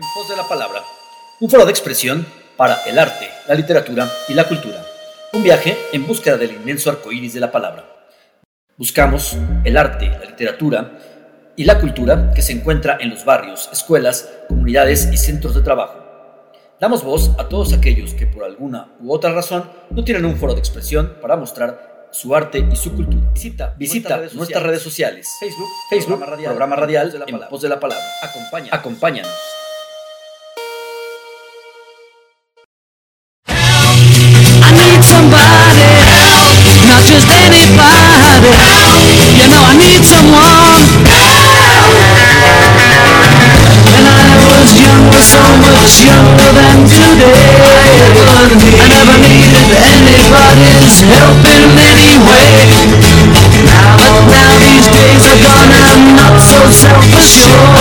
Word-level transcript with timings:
En 0.00 0.06
pos 0.14 0.30
de 0.30 0.36
la 0.36 0.48
palabra, 0.48 0.82
un 1.40 1.50
foro 1.50 1.66
de 1.66 1.72
expresión 1.72 2.26
para 2.56 2.84
el 2.86 2.98
arte, 2.98 3.28
la 3.46 3.54
literatura 3.54 4.10
y 4.30 4.32
la 4.32 4.44
cultura. 4.48 4.82
Un 5.34 5.42
viaje 5.42 5.76
en 5.92 6.06
búsqueda 6.06 6.38
del 6.38 6.52
inmenso 6.52 6.88
arco 6.88 7.12
iris 7.12 7.34
de 7.34 7.40
la 7.40 7.52
palabra. 7.52 7.84
Buscamos 8.78 9.36
el 9.62 9.76
arte, 9.76 10.08
la 10.08 10.24
literatura 10.24 10.98
y 11.54 11.64
la 11.64 11.78
cultura 11.78 12.32
que 12.34 12.40
se 12.40 12.52
encuentra 12.52 12.96
en 12.98 13.10
los 13.10 13.26
barrios, 13.26 13.68
escuelas, 13.74 14.26
comunidades 14.48 15.06
y 15.12 15.18
centros 15.18 15.54
de 15.54 15.60
trabajo. 15.60 15.96
Damos 16.80 17.04
voz 17.04 17.32
a 17.38 17.50
todos 17.50 17.74
aquellos 17.74 18.14
que 18.14 18.26
por 18.26 18.44
alguna 18.44 18.94
u 19.02 19.12
otra 19.12 19.34
razón 19.34 19.70
no 19.90 20.02
tienen 20.02 20.24
un 20.24 20.38
foro 20.38 20.54
de 20.54 20.60
expresión 20.60 21.18
para 21.20 21.36
mostrar 21.36 22.08
su 22.10 22.34
arte 22.34 22.66
y 22.72 22.74
su 22.74 22.94
cultura. 22.94 23.30
Visita, 23.34 23.74
visita 23.76 24.16
nuestras, 24.32 24.62
redes 24.62 24.80
sociales, 24.80 25.28
Facebook, 25.38 25.68
Facebook, 25.90 26.24
programa 26.42 26.76
radial, 26.76 27.22
en 27.26 27.40
pos 27.50 27.60
de 27.60 27.68
la 27.68 27.78
palabra. 27.78 28.04
Acompáñanos. 28.22 28.72
Acompáñanos. 28.72 29.59
Anybody. 37.46 38.52
You 39.38 39.46
know 39.48 39.62
I 39.64 39.74
need 39.80 40.02
someone. 40.04 40.84
When 43.80 44.04
I 44.04 44.36
was 44.44 44.68
younger, 44.76 45.22
so 45.24 45.40
much 45.64 46.04
younger 46.04 46.50
than 46.52 46.84
today, 46.84 47.56
I 48.28 48.86
never 48.88 49.16
needed 49.24 49.68
anybody's 49.80 51.00
help 51.08 51.40
in 51.48 51.80
any 51.80 52.20
way. 52.20 52.52
But 53.96 54.14
now 54.28 54.50
these 54.60 54.88
days 54.92 55.24
are 55.24 55.40
gone, 55.40 55.72
I'm 55.72 56.16
not 56.16 56.36
so 56.44 56.60
self-assured. 56.68 57.72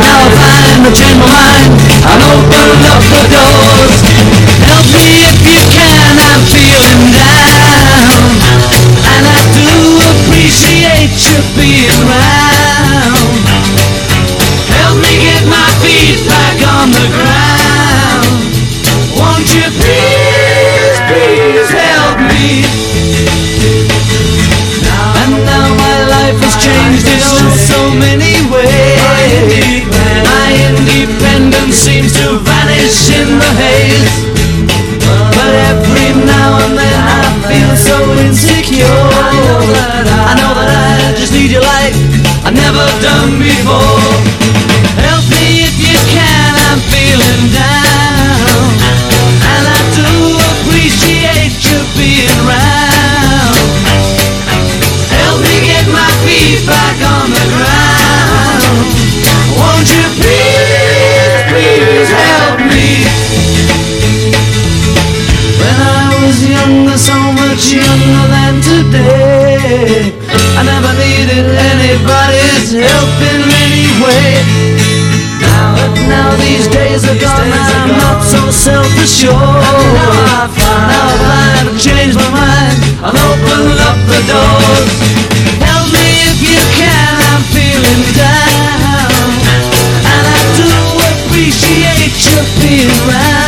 Now 0.00 0.16
I 0.16 0.32
find 0.40 0.86
I 0.86 0.92
change 0.96 1.20
my 1.20 1.28
mind 1.28 1.76
and 1.92 2.20
open 2.24 2.80
up 2.88 3.02
the 3.04 3.20
doors. 3.28 3.39
I 39.90 40.38
know 40.38 40.54
that 40.54 40.70
I 40.70 41.18
just 41.18 41.34
need 41.34 41.50
you 41.50 41.58
like 41.58 41.94
I've 42.46 42.54
never 42.54 42.86
done 43.02 43.42
before. 43.42 44.06
Help 45.02 45.26
me 45.34 45.66
if 45.66 45.74
you 45.82 45.98
can, 46.06 46.52
I'm 46.70 46.78
feeling 46.86 47.50
down. 47.50 48.70
And 49.50 49.64
I 49.66 49.78
do 49.98 50.10
appreciate 50.38 51.58
you 51.66 51.78
being 51.98 52.30
around. 52.46 53.58
Help 55.10 55.42
me 55.42 55.58
get 55.66 55.84
my 55.90 56.10
feet 56.22 56.62
back 56.70 56.96
on 57.10 57.26
the 57.34 57.46
ground. 57.50 58.62
Won't 59.58 59.90
you 59.90 60.06
please, 60.22 61.34
please 61.50 62.10
help 62.14 62.62
me? 62.62 63.10
When 65.58 65.76
I 65.82 66.14
was 66.22 66.38
younger, 66.46 66.94
so 66.94 67.18
much 67.34 67.74
younger 67.74 68.24
than 68.30 68.54
today, 68.62 69.29
I 69.90 70.62
never 70.62 70.94
needed 71.02 71.50
anybody's 71.50 72.70
help 72.70 73.10
in 73.26 73.42
any 73.42 73.90
way. 73.98 74.38
Now, 75.42 75.74
but 75.74 75.90
now 76.06 76.30
these 76.38 76.68
days 76.70 77.02
are 77.10 77.18
gone, 77.18 77.50
and 77.50 77.74
I'm 77.74 77.98
not 77.98 78.22
so 78.22 78.38
self-assured. 78.54 79.34
Now 79.34 79.66
I 80.30 80.46
find 80.46 81.66
I've 81.66 81.74
changed 81.74 82.14
my 82.22 82.30
mind, 82.30 82.78
I'll 83.02 83.18
open 83.18 83.66
up 83.82 83.98
the 84.06 84.20
doors. 84.30 84.94
Help 85.58 85.90
me 85.90 86.06
if 86.30 86.38
you 86.38 86.62
can, 86.78 87.10
I'm 87.34 87.42
feeling 87.50 88.02
down, 88.14 89.26
and 90.06 90.22
I 90.22 90.40
do 90.54 90.70
appreciate 91.18 92.14
you 92.14 92.38
being 92.62 92.94
around. 93.10 93.39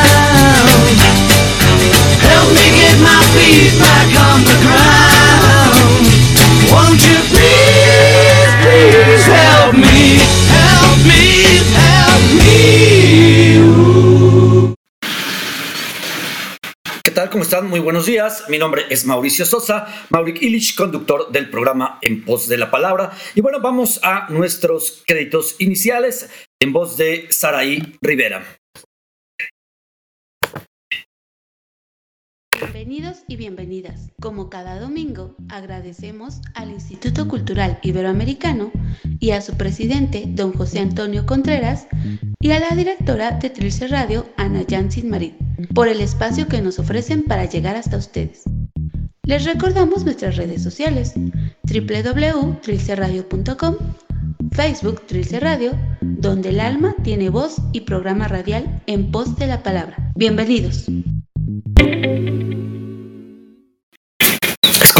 Buenos 18.02 18.06
días. 18.06 18.48
Mi 18.48 18.58
nombre 18.58 18.86
es 18.90 19.04
Mauricio 19.06 19.46
Sosa, 19.46 19.86
Mauric 20.10 20.42
Illich, 20.42 20.74
conductor 20.74 21.30
del 21.30 21.48
programa 21.50 21.98
En 22.02 22.24
Voz 22.24 22.48
de 22.48 22.56
la 22.56 22.68
Palabra. 22.68 23.12
Y 23.36 23.40
bueno, 23.40 23.60
vamos 23.60 24.00
a 24.02 24.26
nuestros 24.28 25.04
créditos 25.06 25.54
iniciales 25.60 26.28
en 26.60 26.72
voz 26.72 26.96
de 26.96 27.28
Saraí 27.30 27.96
Rivera. 28.00 28.61
Bienvenidos 32.62 33.24
y 33.26 33.34
bienvenidas. 33.34 34.12
Como 34.20 34.48
cada 34.48 34.78
domingo, 34.78 35.34
agradecemos 35.48 36.40
al 36.54 36.70
Instituto 36.70 37.26
Cultural 37.26 37.80
Iberoamericano 37.82 38.70
y 39.18 39.32
a 39.32 39.40
su 39.40 39.56
presidente, 39.56 40.26
don 40.28 40.52
José 40.52 40.78
Antonio 40.78 41.26
Contreras, 41.26 41.88
y 42.38 42.52
a 42.52 42.60
la 42.60 42.68
directora 42.76 43.32
de 43.32 43.50
Trilce 43.50 43.88
Radio, 43.88 44.28
Ana 44.36 44.62
Jansin 44.68 45.10
Marit, 45.10 45.34
por 45.74 45.88
el 45.88 46.00
espacio 46.00 46.46
que 46.46 46.62
nos 46.62 46.78
ofrecen 46.78 47.24
para 47.24 47.46
llegar 47.46 47.74
hasta 47.74 47.96
ustedes. 47.96 48.44
Les 49.24 49.44
recordamos 49.44 50.04
nuestras 50.04 50.36
redes 50.36 50.62
sociales, 50.62 51.14
www.trilceradio.com, 51.64 53.76
Facebook 54.52 55.04
Trilce 55.06 55.40
Radio, 55.40 55.72
donde 56.00 56.50
el 56.50 56.60
alma 56.60 56.94
tiene 57.02 57.28
voz 57.28 57.56
y 57.72 57.80
programa 57.80 58.28
radial 58.28 58.80
en 58.86 59.10
pos 59.10 59.34
de 59.36 59.48
la 59.48 59.64
palabra. 59.64 60.12
Bienvenidos. 60.14 60.86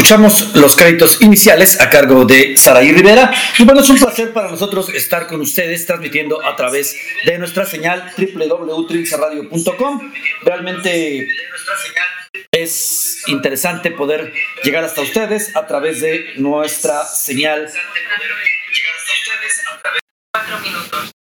Escuchamos 0.03 0.53
los 0.55 0.75
créditos 0.75 1.21
iniciales 1.21 1.79
a 1.79 1.89
cargo 1.89 2.25
de 2.25 2.57
Saraí 2.57 2.91
Rivera. 2.91 3.33
Y 3.57 3.63
bueno, 3.63 3.79
es 3.79 3.89
un 3.89 3.97
placer 3.97 4.33
para 4.33 4.51
nosotros 4.51 4.89
estar 4.89 5.27
con 5.27 5.39
ustedes 5.39 5.85
transmitiendo 5.85 6.45
a 6.45 6.57
través 6.57 6.97
de 7.23 7.37
nuestra 7.37 7.65
señal 7.65 8.11
www.trilceradio.com. 8.17 10.13
Realmente 10.41 11.25
es 12.51 13.23
interesante 13.27 13.91
poder 13.91 14.33
llegar 14.65 14.83
hasta 14.83 14.99
ustedes 14.99 15.55
a 15.55 15.67
través 15.67 16.01
de 16.01 16.33
nuestra 16.35 17.05
señal. 17.05 17.71
minutos. 20.65 21.12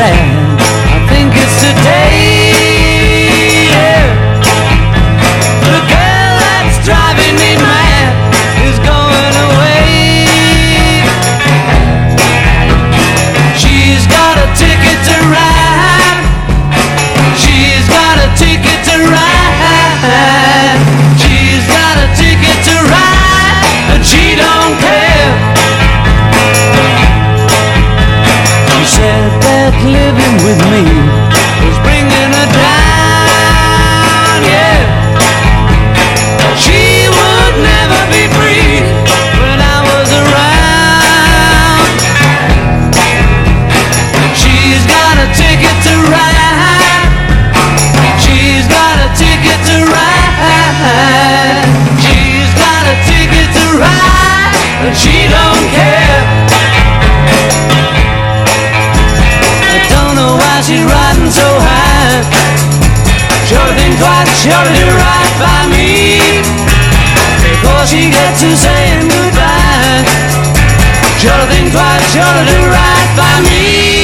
I 0.00 1.06
think 1.08 1.32
it's 1.34 1.60
today. 1.60 2.17
Ought 64.04 64.64
to 64.64 64.74
do 64.74 64.86
right 64.86 65.32
by 65.38 65.66
me 65.74 66.18
before 67.42 67.86
she 67.86 68.10
gets 68.10 68.40
to 68.40 68.56
saying 68.56 69.08
goodbye. 69.08 70.04
She 71.18 71.28
ought 71.28 71.42
to 71.42 71.48
think 71.52 71.72
twice, 71.72 72.12
she 72.12 72.20
ought 72.20 72.38
to 72.38 72.46
do 72.46 72.58
right 72.70 73.08
by 73.16 73.40
me. 73.42 73.97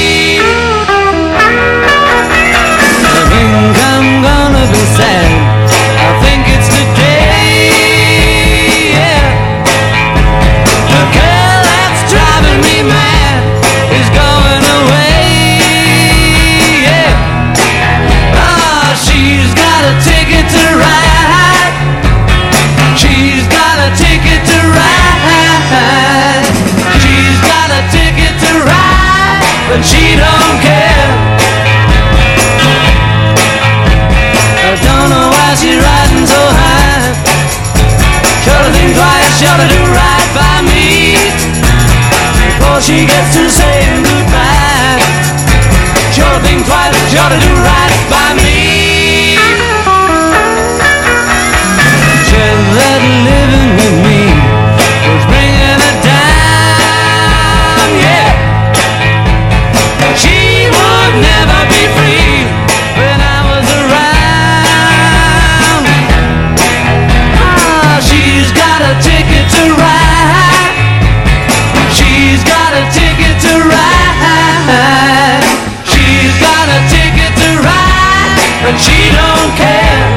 A 19.84 19.92
ticket 20.00 20.46
to 20.48 20.64
ride. 20.80 21.74
She's 22.96 23.44
got 23.52 23.76
a 23.84 23.90
ticket 23.92 24.40
to 24.40 24.58
ride. 24.72 26.44
She's 27.04 27.38
got 27.44 27.68
a 27.68 27.82
ticket 27.92 28.32
to 28.32 28.52
ride, 28.64 29.44
but 29.68 29.84
she 29.84 30.16
don't 30.16 30.56
care. 30.64 31.08
I 34.64 34.72
don't 34.80 35.08
know 35.12 35.28
why 35.36 35.52
she's 35.60 35.76
riding 35.76 36.24
so 36.32 36.40
high. 36.40 37.12
Shoulda 38.40 38.72
think 38.72 38.96
twice, 38.96 39.32
shoulda 39.36 39.68
do 39.68 39.80
right 39.92 40.28
by 40.32 40.64
me 40.64 41.12
before 42.40 42.80
she 42.80 43.04
gets 43.04 43.36
to 43.36 43.52
saying 43.52 44.00
goodbye. 44.00 45.04
Shoulda 46.08 46.40
think 46.40 46.64
twice, 46.64 46.96
shoulda 47.12 47.36
do 47.36 47.52
right 47.60 48.00
by 48.08 48.32
me. 48.40 48.73
But 78.64 78.80
she 78.80 79.10
don't 79.10 79.56
care. 79.58 80.13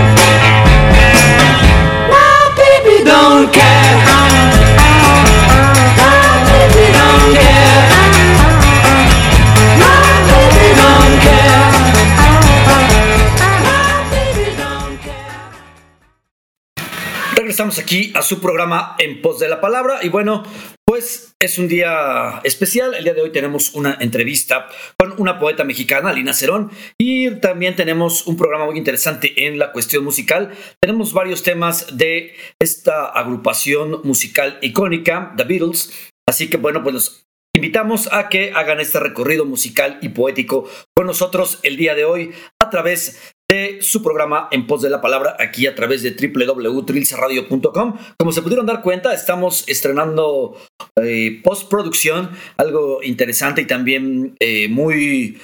Regresamos 17.67 17.83
aquí 17.83 18.13
a 18.15 18.21
su 18.21 18.39
programa 18.39 18.95
En 18.97 19.21
Pos 19.21 19.39
de 19.39 19.49
la 19.49 19.59
Palabra 19.59 19.99
y 20.01 20.07
bueno, 20.07 20.45
pues 20.85 21.35
es 21.37 21.57
un 21.57 21.67
día 21.67 22.39
especial. 22.45 22.93
El 22.95 23.03
día 23.03 23.13
de 23.13 23.21
hoy 23.21 23.33
tenemos 23.33 23.75
una 23.75 23.97
entrevista 23.99 24.69
con 24.97 25.19
una 25.19 25.37
poeta 25.37 25.65
mexicana, 25.65 26.13
Lina 26.13 26.33
Cerón, 26.33 26.71
y 26.97 27.29
también 27.41 27.75
tenemos 27.75 28.25
un 28.25 28.37
programa 28.37 28.67
muy 28.67 28.77
interesante 28.77 29.45
en 29.45 29.59
la 29.59 29.73
cuestión 29.73 30.05
musical. 30.05 30.55
Tenemos 30.81 31.11
varios 31.11 31.43
temas 31.43 31.97
de 31.97 32.35
esta 32.57 33.07
agrupación 33.07 33.99
musical 34.05 34.59
icónica, 34.61 35.33
The 35.35 35.43
Beatles. 35.43 35.91
Así 36.25 36.49
que 36.49 36.55
bueno, 36.55 36.83
pues 36.83 36.93
los 36.93 37.27
invitamos 37.53 38.07
a 38.13 38.29
que 38.29 38.53
hagan 38.55 38.79
este 38.79 39.01
recorrido 39.01 39.43
musical 39.43 39.99
y 40.01 40.09
poético 40.09 40.69
con 40.95 41.05
nosotros 41.05 41.59
el 41.63 41.75
día 41.75 41.95
de 41.95 42.05
hoy 42.05 42.31
a 42.61 42.69
través 42.69 43.35
de 43.49 43.79
su 43.81 44.03
programa 44.03 44.49
En 44.51 44.67
Pos 44.67 44.81
de 44.81 44.89
la 44.89 45.01
Palabra 45.01 45.38
aquí 45.39 45.67
a 45.67 45.75
través 45.75 46.03
de 46.03 46.11
www.trilcerradio.com. 46.11 47.97
Como 48.19 48.31
se 48.31 48.41
pudieron 48.41 48.65
dar 48.65 48.81
cuenta, 48.81 49.13
estamos 49.13 49.63
estrenando 49.67 50.57
eh, 51.01 51.39
postproducción, 51.44 52.31
algo 52.57 53.01
interesante 53.03 53.61
y 53.61 53.65
también 53.65 54.35
eh, 54.39 54.67
muy 54.67 55.39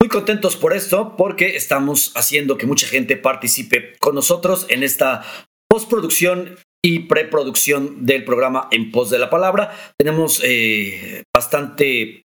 muy 0.00 0.08
contentos 0.08 0.56
por 0.56 0.74
esto 0.74 1.16
porque 1.16 1.56
estamos 1.56 2.12
haciendo 2.14 2.56
que 2.56 2.66
mucha 2.66 2.86
gente 2.86 3.16
participe 3.16 3.94
con 3.98 4.14
nosotros 4.14 4.66
en 4.68 4.84
esta 4.84 5.24
postproducción 5.68 6.56
y 6.84 7.00
preproducción 7.00 8.06
del 8.06 8.24
programa 8.24 8.68
En 8.70 8.92
Pos 8.92 9.10
de 9.10 9.18
la 9.18 9.30
Palabra. 9.30 9.74
Tenemos 9.98 10.40
eh, 10.44 11.24
bastante 11.34 12.22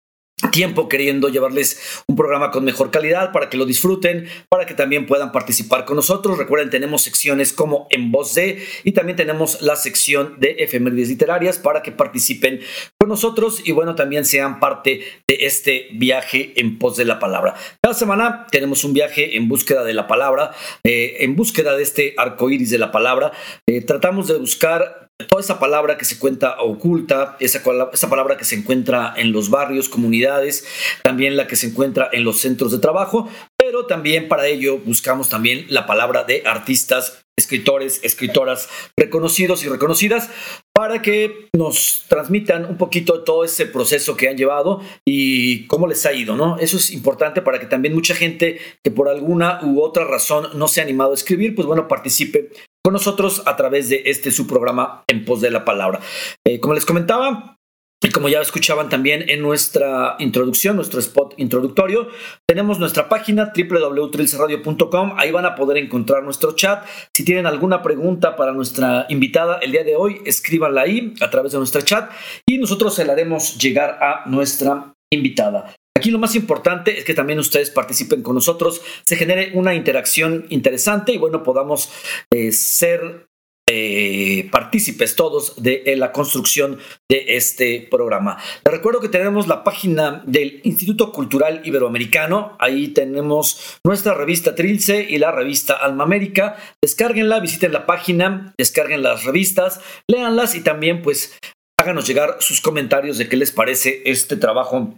tiempo 0.52 0.88
queriendo 0.88 1.28
llevarles 1.28 2.02
un 2.06 2.16
programa 2.16 2.50
con 2.50 2.64
mejor 2.64 2.90
calidad 2.90 3.32
para 3.32 3.50
que 3.50 3.56
lo 3.56 3.66
disfruten, 3.66 4.28
para 4.48 4.66
que 4.66 4.74
también 4.74 5.06
puedan 5.06 5.32
participar 5.32 5.84
con 5.84 5.96
nosotros. 5.96 6.38
Recuerden, 6.38 6.70
tenemos 6.70 7.02
secciones 7.02 7.52
como 7.52 7.86
En 7.90 8.12
Voz 8.12 8.34
de 8.34 8.64
y 8.84 8.92
también 8.92 9.16
tenemos 9.16 9.60
la 9.62 9.76
sección 9.76 10.38
de 10.38 10.56
efemérides 10.58 11.08
literarias 11.08 11.58
para 11.58 11.82
que 11.82 11.92
participen 11.92 12.60
con 12.98 13.08
nosotros 13.08 13.62
y 13.64 13.72
bueno, 13.72 13.94
también 13.94 14.24
sean 14.24 14.60
parte 14.60 15.02
de 15.26 15.38
este 15.40 15.88
viaje 15.92 16.52
en 16.56 16.78
pos 16.78 16.96
de 16.96 17.04
la 17.04 17.18
palabra. 17.18 17.54
Cada 17.82 17.94
semana 17.94 18.46
tenemos 18.50 18.84
un 18.84 18.92
viaje 18.92 19.36
en 19.36 19.48
búsqueda 19.48 19.84
de 19.84 19.94
la 19.94 20.06
palabra, 20.06 20.52
eh, 20.84 21.16
en 21.20 21.34
búsqueda 21.36 21.76
de 21.76 21.82
este 21.82 22.14
arco 22.16 22.50
iris 22.50 22.70
de 22.70 22.78
la 22.78 22.92
palabra. 22.92 23.32
Eh, 23.66 23.82
tratamos 23.82 24.28
de 24.28 24.38
buscar 24.38 25.07
toda 25.26 25.42
esa 25.42 25.58
palabra 25.58 25.98
que 25.98 26.04
se 26.04 26.18
cuenta 26.18 26.60
oculta, 26.60 27.36
esa, 27.40 27.60
esa, 27.92 28.10
palabra 28.10 28.36
que 28.36 28.44
se 28.44 28.54
encuentra 28.54 29.14
en 29.16 29.32
los 29.32 29.50
barrios, 29.50 29.88
comunidades, 29.88 30.64
también 31.02 31.36
la 31.36 31.48
que 31.48 31.56
se 31.56 31.66
encuentra 31.66 32.08
en 32.12 32.24
los 32.24 32.38
centros 32.38 32.70
de 32.70 32.78
trabajo, 32.78 33.28
pero 33.56 33.86
también 33.86 34.28
para 34.28 34.46
ello 34.46 34.78
buscamos 34.78 35.28
también 35.28 35.66
la 35.70 35.86
palabra 35.86 36.22
de 36.22 36.44
artistas, 36.46 37.24
escritores, 37.36 38.00
escritoras 38.04 38.68
reconocidos 38.96 39.64
y 39.64 39.68
reconocidas 39.68 40.30
para 40.72 41.02
que 41.02 41.48
nos 41.52 42.04
transmitan 42.08 42.64
un 42.64 42.76
poquito 42.76 43.24
todo 43.24 43.44
ese 43.44 43.66
proceso 43.66 44.16
que 44.16 44.28
han 44.28 44.36
llevado 44.36 44.80
y 45.04 45.66
cómo 45.66 45.88
les 45.88 46.06
ha 46.06 46.12
ido, 46.12 46.36
¿no? 46.36 46.58
Eso 46.58 46.76
es 46.76 46.90
importante 46.90 47.42
para 47.42 47.58
que 47.58 47.66
también 47.66 47.94
mucha 47.94 48.14
gente 48.14 48.60
que 48.84 48.90
por 48.92 49.08
alguna 49.08 49.60
u 49.64 49.80
otra 49.82 50.04
razón 50.04 50.48
no 50.54 50.68
se 50.68 50.80
ha 50.80 50.84
animado 50.84 51.10
a 51.10 51.14
escribir, 51.14 51.56
pues 51.56 51.66
bueno, 51.66 51.88
participe 51.88 52.50
con 52.88 52.94
nosotros 52.94 53.42
a 53.44 53.54
través 53.54 53.90
de 53.90 54.04
este 54.06 54.30
su 54.30 54.46
programa 54.46 55.04
En 55.08 55.26
Pos 55.26 55.42
de 55.42 55.50
la 55.50 55.62
Palabra. 55.62 56.00
Eh, 56.46 56.58
como 56.58 56.72
les 56.72 56.86
comentaba, 56.86 57.58
y 58.02 58.08
como 58.08 58.30
ya 58.30 58.40
escuchaban 58.40 58.88
también 58.88 59.28
en 59.28 59.42
nuestra 59.42 60.16
introducción, 60.20 60.76
nuestro 60.76 60.98
spot 60.98 61.34
introductorio, 61.36 62.08
tenemos 62.48 62.78
nuestra 62.78 63.10
página 63.10 63.52
www.trilcerradio.com. 63.54 65.12
Ahí 65.18 65.30
van 65.30 65.44
a 65.44 65.54
poder 65.54 65.76
encontrar 65.76 66.22
nuestro 66.22 66.52
chat. 66.52 66.86
Si 67.12 67.26
tienen 67.26 67.44
alguna 67.44 67.82
pregunta 67.82 68.34
para 68.34 68.52
nuestra 68.52 69.04
invitada 69.10 69.58
el 69.58 69.72
día 69.72 69.84
de 69.84 69.94
hoy, 69.94 70.22
escríbanla 70.24 70.80
ahí 70.80 71.12
a 71.20 71.28
través 71.28 71.52
de 71.52 71.58
nuestro 71.58 71.82
chat 71.82 72.10
y 72.46 72.56
nosotros 72.56 72.94
se 72.94 73.04
la 73.04 73.12
haremos 73.12 73.58
llegar 73.58 73.98
a 74.00 74.26
nuestra 74.30 74.94
invitada. 75.12 75.74
Aquí 75.98 76.12
lo 76.12 76.20
más 76.20 76.36
importante 76.36 76.96
es 76.96 77.04
que 77.04 77.12
también 77.12 77.40
ustedes 77.40 77.70
participen 77.70 78.22
con 78.22 78.36
nosotros, 78.36 78.80
se 79.04 79.16
genere 79.16 79.50
una 79.54 79.74
interacción 79.74 80.46
interesante 80.48 81.10
y 81.10 81.18
bueno, 81.18 81.42
podamos 81.42 81.90
eh, 82.32 82.52
ser 82.52 83.26
eh, 83.68 84.48
partícipes 84.52 85.16
todos 85.16 85.60
de 85.60 85.82
eh, 85.86 85.96
la 85.96 86.12
construcción 86.12 86.78
de 87.10 87.36
este 87.36 87.88
programa. 87.90 88.38
Les 88.64 88.72
recuerdo 88.72 89.00
que 89.00 89.08
tenemos 89.08 89.48
la 89.48 89.64
página 89.64 90.22
del 90.24 90.60
Instituto 90.62 91.10
Cultural 91.10 91.62
Iberoamericano. 91.64 92.56
Ahí 92.60 92.88
tenemos 92.88 93.80
nuestra 93.84 94.14
revista 94.14 94.54
Trilce 94.54 95.04
y 95.10 95.18
la 95.18 95.32
revista 95.32 95.74
Alma 95.74 96.04
América. 96.04 96.56
Descárguenla, 96.80 97.40
visiten 97.40 97.72
la 97.72 97.86
página, 97.86 98.54
descarguen 98.56 99.02
las 99.02 99.24
revistas, 99.24 99.80
léanlas 100.08 100.54
y 100.54 100.60
también 100.60 101.02
pues 101.02 101.36
háganos 101.76 102.06
llegar 102.06 102.36
sus 102.38 102.60
comentarios 102.60 103.18
de 103.18 103.28
qué 103.28 103.36
les 103.36 103.50
parece 103.50 104.02
este 104.04 104.36
trabajo 104.36 104.96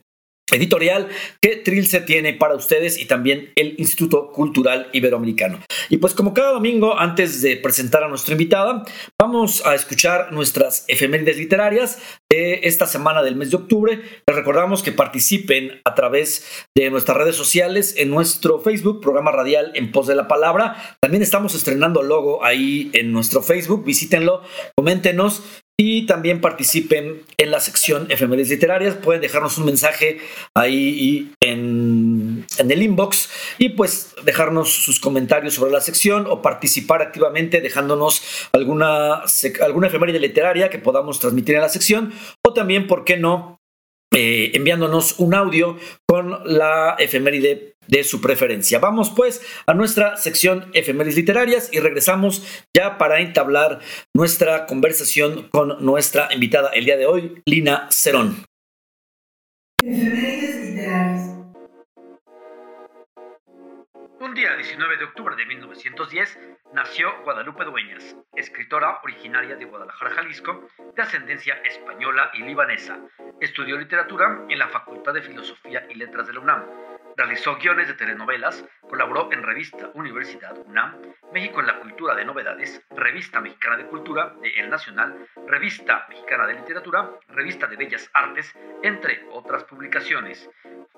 editorial 0.53 1.09
que 1.41 1.57
Trilce 1.57 2.01
tiene 2.01 2.35
para 2.35 2.55
ustedes 2.55 2.99
y 2.99 3.07
también 3.07 3.53
el 3.57 3.75
Instituto 3.79 4.33
Cultural 4.33 4.89
Iberoamericano. 4.93 5.61
Y 5.89 5.99
pues 5.99 6.15
como 6.15 6.35
cada 6.35 6.53
domingo, 6.53 6.99
antes 6.99 7.43
de 7.43 7.57
presentar 7.57 8.05
a 8.05 8.09
nuestra 8.09 8.33
invitada, 8.33 8.85
vamos 9.21 9.65
a 9.67 9.75
escuchar 9.75 10.33
nuestras 10.33 10.85
efemérides 10.89 11.39
literarias 11.39 11.99
de 12.31 12.61
esta 12.65 12.87
semana 12.87 13.23
del 13.23 13.37
mes 13.37 13.51
de 13.51 13.57
octubre. 13.57 14.01
Les 14.27 14.37
recordamos 14.37 14.83
que 14.83 14.93
participen 14.93 15.81
a 15.85 15.95
través 15.95 16.67
de 16.77 16.91
nuestras 16.91 17.17
redes 17.17 17.37
sociales, 17.37 17.95
en 17.97 18.11
nuestro 18.11 18.61
Facebook, 18.61 19.01
programa 19.01 19.33
radial 19.33 19.73
En 19.75 19.93
Pos 19.93 20.07
de 20.07 20.15
la 20.15 20.29
Palabra. 20.29 20.97
También 21.01 21.23
estamos 21.23 21.55
estrenando 21.55 22.03
logo 22.03 22.45
ahí 22.45 22.91
en 22.93 23.13
nuestro 23.13 23.43
Facebook, 23.43 23.85
visítenlo, 23.85 24.43
coméntenos 24.77 25.43
y 25.83 26.05
también 26.05 26.43
participen 26.43 27.23
en 27.39 27.51
la 27.51 27.59
sección 27.59 28.07
efemérides 28.11 28.51
literarias. 28.51 28.97
Pueden 28.97 29.23
dejarnos 29.23 29.57
un 29.57 29.65
mensaje 29.65 30.19
ahí 30.55 31.33
en, 31.41 32.45
en 32.59 32.71
el 32.71 32.83
inbox 32.83 33.31
y 33.57 33.71
pues 33.71 34.15
dejarnos 34.23 34.69
sus 34.69 35.01
comentarios 35.01 35.55
sobre 35.55 35.73
la 35.73 35.81
sección 35.81 36.27
o 36.29 36.43
participar 36.43 37.01
activamente 37.01 37.63
dejándonos 37.63 38.23
alguna, 38.53 39.23
alguna 39.63 39.87
efeméride 39.87 40.21
literaria 40.21 40.69
que 40.69 40.79
podamos 40.79 41.19
transmitir 41.19 41.55
en 41.55 41.63
la 41.63 41.71
sección 41.71 42.13
o 42.47 42.53
también, 42.53 42.87
¿por 42.87 43.05
qué 43.05 43.17
no? 43.17 43.60
Eh, 44.13 44.51
enviándonos 44.55 45.21
un 45.21 45.35
audio 45.35 45.79
con 46.05 46.41
la 46.45 46.97
efeméride 46.99 47.77
de 47.87 48.03
su 48.03 48.21
preferencia. 48.21 48.81
Vamos 48.81 49.11
pues 49.11 49.41
a 49.69 49.75
nuestra 49.75 50.17
sección 50.17 50.69
efemérides 50.75 51.17
literarias 51.17 51.71
y 51.73 51.79
regresamos 51.79 52.67
ya 52.77 52.99
para 52.99 53.21
entablar 53.21 53.79
nuestra 54.13 54.67
conversación 54.67 55.49
con 55.51 55.85
nuestra 55.85 56.29
invitada 56.33 56.71
el 56.71 56.87
día 56.87 56.97
de 56.97 57.07
hoy, 57.07 57.41
Lina 57.47 57.87
Cerón. 57.91 58.45
Efemérides 59.81 60.71
literarias. 60.71 61.31
Un 64.21 64.35
día 64.35 64.55
19 64.55 64.97
de 64.99 65.05
octubre 65.05 65.35
de 65.37 65.47
1910 65.47 66.39
nació 66.75 67.09
Guadalupe 67.25 67.65
Dueñas, 67.65 68.17
escritora 68.35 69.01
originaria 69.03 69.57
de 69.57 69.65
Guadalajara, 69.65 70.11
Jalisco, 70.11 70.69
de 70.95 71.03
ascendencia 71.03 71.55
española 71.65 72.31
y 72.35 72.43
libanesa. 72.43 73.01
Estudió 73.41 73.79
literatura 73.79 74.45
en 74.51 74.59
la 74.59 74.69
Facultad 74.69 75.15
de 75.15 75.23
Filosofía 75.23 75.87
y 75.89 75.95
Letras 75.95 76.27
de 76.27 76.35
la 76.35 76.41
UNAM. 76.41 76.67
Realizó 77.17 77.57
guiones 77.57 77.89
de 77.89 77.95
telenovelas, 77.95 78.63
colaboró 78.87 79.33
en 79.33 79.43
revista 79.43 79.91
Universidad 79.95 80.59
UNAM, 80.67 80.97
México 81.33 81.61
en 81.61 81.67
la 81.67 81.79
Cultura 81.79 82.15
de 82.15 82.27
Novedades, 82.27 82.85
Revista 82.91 83.41
Mexicana 83.41 83.79
de 83.79 83.87
Cultura 83.87 84.35
de 84.43 84.51
El 84.61 84.69
Nacional, 84.69 85.27
Revista 85.47 86.07
Mexicana 86.11 86.47
de 86.47 86.55
Literatura, 86.55 87.11
Revista 87.29 87.67
de 87.67 87.77
Bellas 87.77 88.11
Artes, 88.13 88.55
entre 88.83 89.25
otras 89.33 89.65
publicaciones. 89.65 90.51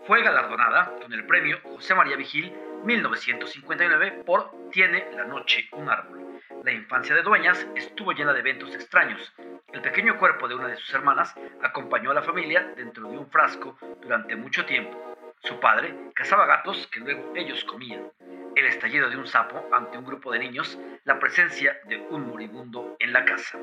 Fue 0.05 0.21
galardonada 0.23 0.97
con 1.01 1.13
el 1.13 1.25
premio 1.25 1.61
José 1.63 1.95
María 1.95 2.17
Vigil 2.17 2.53
1959 2.85 4.25
por 4.27 4.51
Tiene 4.73 5.07
la 5.13 5.25
noche 5.25 5.69
un 5.73 5.89
árbol. 5.89 6.41
La 6.65 6.73
infancia 6.73 7.15
de 7.15 7.23
Dueñas 7.23 7.67
estuvo 7.77 8.13
llena 8.13 8.33
de 8.33 8.41
eventos 8.41 8.75
extraños. 8.75 9.33
El 9.73 9.81
pequeño 9.81 10.19
cuerpo 10.19 10.49
de 10.49 10.55
una 10.55 10.69
de 10.69 10.77
sus 10.77 10.93
hermanas 10.93 11.35
acompañó 11.63 12.11
a 12.11 12.15
la 12.15 12.23
familia 12.23 12.75
dentro 12.77 13.09
de 13.09 13.17
un 13.17 13.31
frasco 13.31 13.79
durante 14.03 14.37
mucho 14.37 14.67
tiempo. 14.67 15.17
Su 15.41 15.59
padre 15.61 15.95
cazaba 16.15 16.45
gatos 16.47 16.87
que 16.89 17.01
luego 17.01 17.33
ellos 17.35 17.65
comían. 17.65 18.13
El 18.55 18.67
estallido 18.67 19.09
de 19.09 19.17
un 19.17 19.27
sapo 19.27 19.67
ante 19.73 19.97
un 19.97 20.05
grupo 20.05 20.31
de 20.31 20.41
niños, 20.41 20.79
la 21.05 21.19
presencia 21.19 21.81
de 21.89 21.97
un 22.11 22.29
moribundo 22.29 22.97
en 22.99 23.15
la 23.15 23.25
casa. 23.25 23.59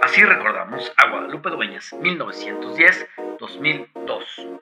Así 0.00 0.24
recordamos 0.24 0.90
a 0.96 1.10
Guadalupe 1.10 1.50
Dueñas, 1.50 1.92
1910-2002. 1.92 4.57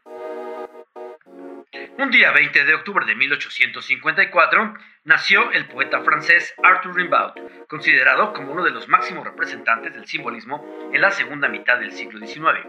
Un 1.99 2.11
día 2.11 2.31
20 2.31 2.65
de 2.65 2.75
octubre 2.75 3.07
de 3.07 3.15
1854 3.15 4.75
nació 5.05 5.51
el 5.53 5.67
poeta 5.67 6.03
francés 6.03 6.55
Arthur 6.63 6.95
Rimbaud, 6.95 7.33
considerado 7.69 8.35
como 8.35 8.53
uno 8.53 8.63
de 8.65 8.71
los 8.71 8.87
máximos 8.87 9.25
representantes 9.25 9.95
del 9.95 10.05
simbolismo 10.07 10.63
en 10.93 11.01
la 11.01 11.11
segunda 11.11 11.49
mitad 11.49 11.79
del 11.79 11.93
siglo 11.93 12.19
XIX. 12.19 12.67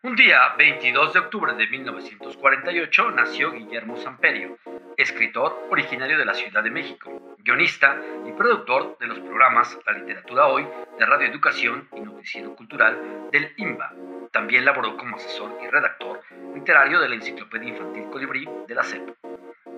Un 0.00 0.14
día 0.14 0.54
22 0.56 1.12
de 1.12 1.18
octubre 1.18 1.54
de 1.54 1.66
1948 1.66 3.10
nació 3.10 3.50
Guillermo 3.50 3.96
Samperio, 3.96 4.56
escritor 4.96 5.66
originario 5.70 6.16
de 6.16 6.24
la 6.24 6.34
Ciudad 6.34 6.62
de 6.62 6.70
México, 6.70 7.36
guionista 7.38 8.00
y 8.24 8.30
productor 8.30 8.96
de 8.98 9.08
los 9.08 9.18
programas 9.18 9.76
La 9.84 9.94
Literatura 9.94 10.46
Hoy 10.46 10.68
de 11.00 11.04
Radio 11.04 11.26
Educación 11.26 11.88
y 11.96 12.00
Noticiero 12.00 12.54
Cultural 12.54 13.28
del 13.32 13.52
IMBA. 13.56 13.92
También 14.30 14.64
laboró 14.64 14.96
como 14.96 15.16
asesor 15.16 15.58
y 15.64 15.66
redactor 15.66 16.22
literario 16.54 17.00
de 17.00 17.08
la 17.08 17.16
Enciclopedia 17.16 17.70
Infantil 17.70 18.08
Colibrí 18.12 18.48
de 18.68 18.74
la 18.76 18.84
CEP. 18.84 19.16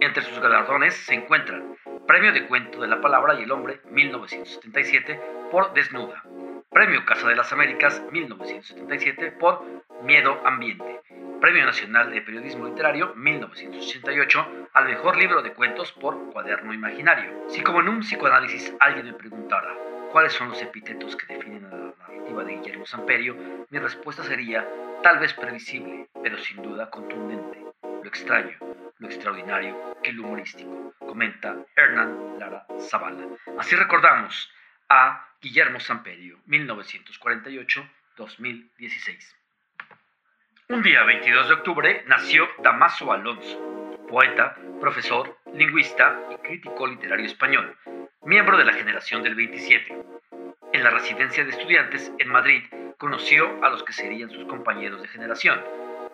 Entre 0.00 0.22
sus 0.22 0.38
galardones 0.38 0.94
se 0.96 1.14
encuentran 1.14 1.76
Premio 2.06 2.34
de 2.34 2.46
Cuento 2.46 2.82
de 2.82 2.88
la 2.88 3.00
Palabra 3.00 3.40
y 3.40 3.44
el 3.44 3.52
Hombre 3.52 3.80
1977 3.90 5.18
por 5.50 5.72
Desnuda, 5.72 6.22
Premio 6.70 7.06
Casa 7.06 7.26
de 7.26 7.36
las 7.36 7.52
Américas 7.54 8.02
1977 8.12 9.32
por 9.32 9.79
Miedo 10.02 10.40
Ambiente, 10.46 11.02
Premio 11.40 11.66
Nacional 11.66 12.10
de 12.10 12.22
Periodismo 12.22 12.66
Literario 12.66 13.14
1988 13.14 14.68
al 14.72 14.86
mejor 14.86 15.16
libro 15.16 15.42
de 15.42 15.52
cuentos 15.52 15.92
por 15.92 16.32
Cuaderno 16.32 16.72
Imaginario. 16.72 17.44
Si 17.48 17.62
como 17.62 17.80
en 17.80 17.88
un 17.88 18.00
psicoanálisis 18.00 18.74
alguien 18.80 19.06
me 19.06 19.12
preguntara 19.12 19.76
cuáles 20.10 20.32
son 20.32 20.48
los 20.48 20.62
epítetos 20.62 21.14
que 21.16 21.34
definen 21.34 21.66
a 21.66 21.70
la 21.70 21.92
narrativa 21.98 22.44
de 22.44 22.56
Guillermo 22.56 22.86
Samperio, 22.86 23.36
mi 23.68 23.78
respuesta 23.78 24.24
sería 24.24 24.66
tal 25.02 25.18
vez 25.18 25.34
previsible, 25.34 26.08
pero 26.22 26.38
sin 26.38 26.62
duda 26.62 26.88
contundente, 26.90 27.58
lo 27.82 28.08
extraño, 28.08 28.56
lo 28.98 29.06
extraordinario 29.06 29.76
y 30.02 30.12
lo 30.12 30.22
humorístico, 30.24 30.94
comenta 30.98 31.56
Hernán 31.76 32.38
Lara 32.38 32.66
Zavala. 32.78 33.26
Así 33.58 33.76
recordamos 33.76 34.50
a 34.88 35.28
Guillermo 35.40 35.78
Samperio, 35.80 36.38
1948-2016. 36.46 39.39
Un 40.70 40.84
día 40.84 41.02
22 41.02 41.48
de 41.48 41.54
octubre 41.54 42.04
nació 42.06 42.48
Damaso 42.62 43.10
Alonso, 43.10 43.58
poeta, 44.08 44.54
profesor, 44.80 45.36
lingüista 45.52 46.16
y 46.30 46.36
crítico 46.46 46.86
literario 46.86 47.26
español, 47.26 47.76
miembro 48.22 48.56
de 48.56 48.64
la 48.64 48.74
generación 48.74 49.24
del 49.24 49.34
27. 49.34 50.04
En 50.72 50.84
la 50.84 50.90
residencia 50.90 51.42
de 51.42 51.50
estudiantes 51.50 52.12
en 52.20 52.28
Madrid 52.28 52.62
conoció 52.98 53.50
a 53.64 53.70
los 53.70 53.82
que 53.82 53.92
serían 53.92 54.30
sus 54.30 54.44
compañeros 54.44 55.02
de 55.02 55.08
generación, 55.08 55.60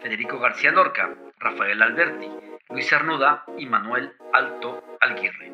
Federico 0.01 0.39
García 0.39 0.73
Lorca, 0.73 1.15
Rafael 1.39 1.83
Alberti, 1.83 2.31
Luis 2.71 2.91
Arnuda 2.95 3.45
y 3.59 3.67
Manuel 3.67 4.15
Alto 4.33 4.83
Alguirre. 5.03 5.53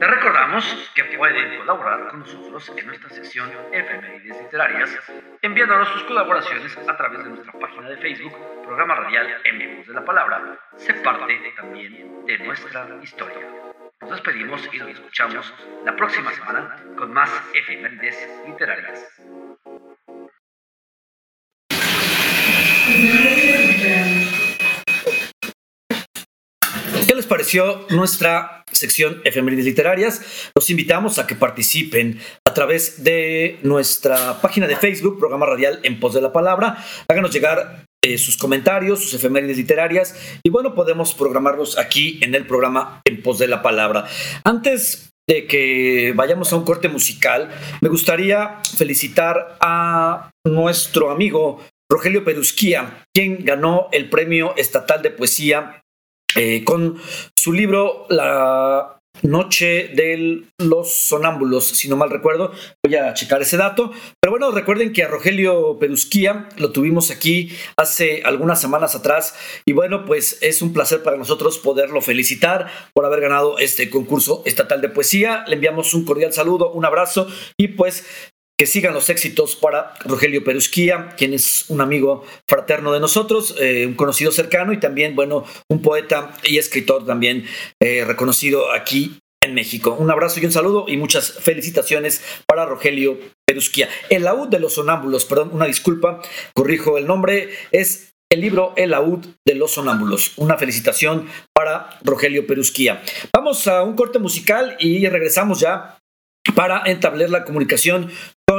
Te 0.01 0.07
recordamos 0.07 0.91
que 0.95 1.03
pueden 1.15 1.59
colaborar 1.59 2.07
con 2.07 2.21
nosotros 2.21 2.73
en 2.75 2.87
nuestra 2.87 3.07
sección 3.11 3.51
Efemérides 3.71 4.41
Literarias, 4.41 4.97
enviándonos 5.43 5.89
sus 5.89 6.03
colaboraciones 6.05 6.75
a 6.75 6.97
través 6.97 7.23
de 7.23 7.29
nuestra 7.29 7.53
página 7.59 7.87
de 7.87 7.97
Facebook, 7.97 8.35
programa 8.63 8.95
radial 8.95 9.27
En 9.43 9.59
Vivos 9.59 9.85
de 9.85 9.93
la 9.93 10.03
Palabra. 10.03 10.57
Se 10.77 10.95
parte 10.95 11.53
también 11.55 12.25
de 12.25 12.37
nuestra 12.39 12.89
historia. 13.03 13.47
Nos 14.01 14.09
despedimos 14.09 14.67
y 14.73 14.79
nos 14.79 14.89
escuchamos 14.89 15.53
la 15.85 15.95
próxima 15.95 16.31
semana 16.31 16.77
con 16.97 17.13
más 17.13 17.29
efemérides 17.53 18.27
literarias. 18.47 19.21
Nuestra 27.89 28.63
sección 28.71 29.21
Efemérides 29.23 29.65
Literarias? 29.65 30.21
Los 30.55 30.69
invitamos 30.69 31.19
a 31.19 31.27
que 31.27 31.35
participen 31.35 32.19
a 32.47 32.53
través 32.53 33.03
de 33.03 33.59
nuestra 33.63 34.39
página 34.41 34.67
de 34.67 34.75
Facebook, 34.75 35.19
Programa 35.19 35.45
Radial 35.45 35.79
en 35.83 35.99
Pos 35.99 36.13
de 36.13 36.21
la 36.21 36.31
Palabra. 36.31 36.77
Háganos 37.07 37.31
llegar 37.31 37.85
eh, 38.03 38.17
sus 38.17 38.37
comentarios, 38.37 38.99
sus 38.99 39.13
efemérides 39.13 39.57
literarias 39.57 40.15
y 40.43 40.49
bueno, 40.49 40.73
podemos 40.73 41.13
programarlos 41.13 41.77
aquí 41.77 42.19
en 42.21 42.35
el 42.35 42.45
programa 42.45 43.01
En 43.05 43.21
Pos 43.21 43.39
de 43.39 43.47
la 43.47 43.61
Palabra. 43.61 44.05
Antes 44.43 45.11
de 45.29 45.47
que 45.47 46.13
vayamos 46.15 46.51
a 46.51 46.57
un 46.57 46.65
corte 46.65 46.89
musical, 46.89 47.49
me 47.79 47.89
gustaría 47.89 48.59
felicitar 48.75 49.57
a 49.61 50.31
nuestro 50.45 51.11
amigo 51.11 51.61
Rogelio 51.91 52.23
Perusquía, 52.23 53.03
quien 53.13 53.43
ganó 53.43 53.89
el 53.91 54.09
Premio 54.09 54.55
Estatal 54.57 55.01
de 55.01 55.11
Poesía 55.11 55.81
eh, 56.35 56.63
con 56.63 56.97
su 57.35 57.53
libro 57.53 58.05
La 58.09 59.01
Noche 59.23 59.89
de 59.93 60.45
los 60.57 60.91
Sonámbulos, 60.91 61.67
si 61.67 61.87
no 61.87 61.95
mal 61.95 62.09
recuerdo. 62.09 62.51
Voy 62.83 62.95
a 62.95 63.13
checar 63.13 63.41
ese 63.41 63.57
dato. 63.57 63.91
Pero 64.19 64.31
bueno, 64.31 64.49
recuerden 64.51 64.93
que 64.93 65.03
a 65.03 65.07
Rogelio 65.07 65.77
Pedusquía 65.79 66.49
lo 66.57 66.71
tuvimos 66.71 67.11
aquí 67.11 67.51
hace 67.77 68.23
algunas 68.23 68.59
semanas 68.59 68.95
atrás. 68.95 69.35
Y 69.65 69.73
bueno, 69.73 70.05
pues 70.05 70.39
es 70.41 70.63
un 70.63 70.73
placer 70.73 71.03
para 71.03 71.17
nosotros 71.17 71.59
poderlo 71.59 72.01
felicitar 72.01 72.67
por 72.93 73.05
haber 73.05 73.21
ganado 73.21 73.59
este 73.59 73.91
concurso 73.91 74.41
estatal 74.45 74.81
de 74.81 74.89
poesía. 74.89 75.43
Le 75.45 75.55
enviamos 75.55 75.93
un 75.93 76.03
cordial 76.03 76.33
saludo, 76.33 76.71
un 76.71 76.85
abrazo 76.85 77.27
y 77.57 77.67
pues 77.69 78.05
que 78.61 78.67
sigan 78.67 78.93
los 78.93 79.09
éxitos 79.09 79.55
para 79.55 79.95
Rogelio 80.05 80.43
Perusquía, 80.43 81.15
quien 81.17 81.33
es 81.33 81.65
un 81.69 81.81
amigo 81.81 82.23
fraterno 82.47 82.93
de 82.93 82.99
nosotros, 82.99 83.55
eh, 83.59 83.87
un 83.87 83.95
conocido 83.95 84.31
cercano 84.31 84.71
y 84.71 84.79
también, 84.79 85.15
bueno, 85.15 85.45
un 85.67 85.81
poeta 85.81 86.35
y 86.43 86.59
escritor 86.59 87.03
también 87.03 87.47
eh, 87.81 88.05
reconocido 88.05 88.71
aquí 88.71 89.19
en 89.43 89.55
México. 89.55 89.95
Un 89.97 90.11
abrazo 90.11 90.39
y 90.39 90.45
un 90.45 90.51
saludo 90.51 90.85
y 90.87 90.97
muchas 90.97 91.39
felicitaciones 91.39 92.23
para 92.45 92.67
Rogelio 92.67 93.17
Perusquía. 93.47 93.89
El 94.11 94.25
laúd 94.25 94.49
de 94.49 94.59
los 94.59 94.75
sonámbulos, 94.75 95.25
perdón, 95.25 95.49
una 95.53 95.65
disculpa, 95.65 96.21
corrijo 96.53 96.99
el 96.99 97.07
nombre, 97.07 97.49
es 97.71 98.13
el 98.31 98.41
libro 98.41 98.73
El 98.75 98.91
laúd 98.91 99.25
de 99.43 99.55
los 99.55 99.71
sonámbulos. 99.71 100.33
Una 100.35 100.59
felicitación 100.59 101.27
para 101.51 101.97
Rogelio 102.03 102.45
Perusquía. 102.45 103.01
Vamos 103.33 103.67
a 103.67 103.81
un 103.81 103.95
corte 103.95 104.19
musical 104.19 104.75
y 104.77 105.03
regresamos 105.07 105.61
ya 105.61 105.97
para 106.55 106.83
entablar 106.85 107.29
la 107.29 107.43
comunicación 107.43 108.11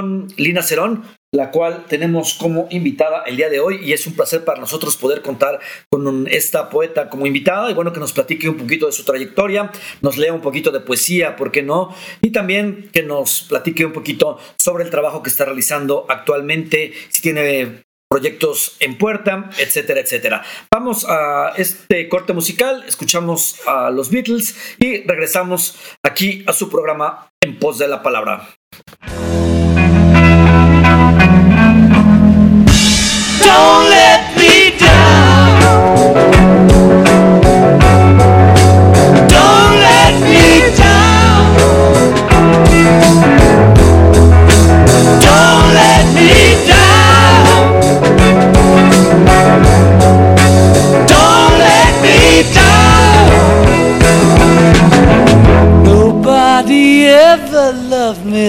con 0.03 0.27
Lina 0.37 0.63
Cerón, 0.63 1.05
la 1.33 1.53
cual 1.53 1.85
tenemos 1.89 2.35
como 2.35 2.67
invitada 2.71 3.23
el 3.25 3.37
día 3.37 3.49
de 3.49 3.61
hoy 3.61 3.79
y 3.85 3.93
es 3.93 4.05
un 4.09 4.15
placer 4.15 4.45
para 4.45 4.59
nosotros 4.59 4.97
poder 4.97 5.23
contar 5.23 5.61
con 5.89 6.27
esta 6.29 6.69
poeta 6.71 7.09
como 7.09 7.25
invitada 7.25 7.71
y 7.71 7.75
bueno 7.75 7.93
que 7.93 8.01
nos 8.01 8.13
platique 8.13 8.49
un 8.49 8.57
poquito 8.57 8.87
de 8.87 8.93
su 8.93 9.05
trayectoria, 9.05 9.71
nos 10.01 10.19
lea 10.19 10.33
un 10.33 10.41
poquito 10.41 10.73
de 10.73 10.81
poesía, 10.81 11.37
¿por 11.37 11.53
qué 11.53 11.63
no? 11.63 11.95
Y 12.21 12.33
también 12.33 12.91
que 12.93 13.05
nos 13.05 13.43
platique 13.43 13.87
un 13.87 13.93
poquito 13.93 14.41
sobre 14.59 14.83
el 14.83 14.91
trabajo 14.91 15.23
que 15.23 15.31
está 15.31 15.45
realizando 15.45 16.05
actualmente, 16.09 16.93
si 17.09 17.23
tiene 17.23 17.85
proyectos 18.11 18.77
en 18.81 18.99
puerta, 18.99 19.51
etcétera, 19.57 20.01
etcétera. 20.01 20.43
Vamos 20.69 21.07
a 21.09 21.53
este 21.57 22.09
corte 22.09 22.33
musical, 22.33 22.85
escuchamos 22.89 23.61
a 23.69 23.89
los 23.91 24.11
Beatles 24.11 24.57
y 24.81 25.05
regresamos 25.05 25.77
aquí 26.03 26.43
a 26.49 26.53
su 26.53 26.69
programa 26.69 27.29
En 27.41 27.61
pos 27.61 27.79
de 27.79 27.87
la 27.87 28.03
palabra. 28.03 28.49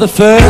the 0.00 0.08
first 0.08 0.49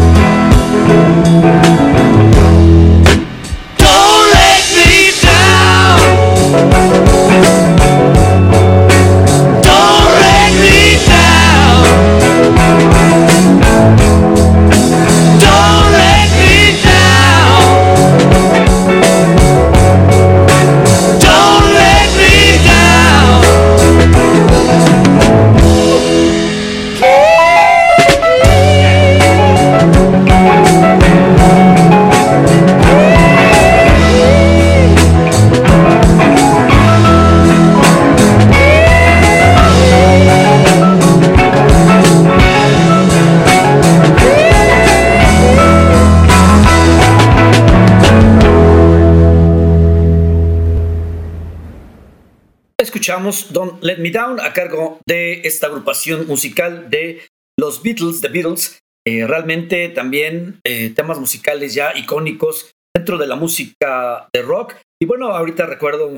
Let 53.81 53.97
Me 53.97 54.11
Down 54.11 54.39
a 54.39 54.53
cargo 54.53 54.99
de 55.07 55.41
esta 55.43 55.67
agrupación 55.67 56.27
musical 56.27 56.89
de 56.89 57.21
los 57.59 57.83
Beatles, 57.83 58.21
The 58.21 58.29
Beatles. 58.29 58.79
Eh, 59.07 59.25
realmente 59.25 59.89
también 59.89 60.59
eh, 60.63 60.91
temas 60.95 61.19
musicales 61.19 61.73
ya 61.73 61.97
icónicos 61.97 62.71
dentro 62.95 63.17
de 63.17 63.27
la 63.27 63.35
música 63.35 64.27
de 64.33 64.41
rock. 64.41 64.75
Y 65.01 65.05
bueno, 65.05 65.27
ahorita 65.29 65.65
recuerdo 65.65 66.11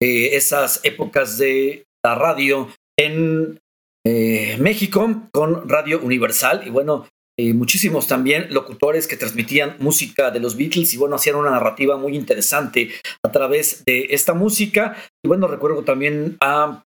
eh, 0.00 0.30
esas 0.36 0.80
épocas 0.84 1.38
de 1.38 1.84
la 2.04 2.14
radio 2.14 2.68
en 2.98 3.58
México 4.58 5.22
con 5.32 5.68
Radio 5.68 6.00
Universal. 6.00 6.62
Y 6.64 6.70
bueno, 6.70 7.06
muchísimos 7.38 8.06
también 8.06 8.46
locutores 8.54 9.06
que 9.06 9.18
transmitían 9.18 9.76
música 9.80 10.30
de 10.30 10.40
los 10.40 10.56
Beatles 10.56 10.94
y 10.94 10.96
bueno, 10.96 11.16
hacían 11.16 11.36
una 11.36 11.50
narrativa 11.50 11.98
muy 11.98 12.16
interesante 12.16 12.90
a 13.22 13.30
través 13.30 13.84
de 13.84 14.06
esta 14.10 14.32
música. 14.32 14.96
Y 15.22 15.28
bueno, 15.28 15.46
recuerdo 15.46 15.82
también 15.82 16.38
a, 16.40 16.84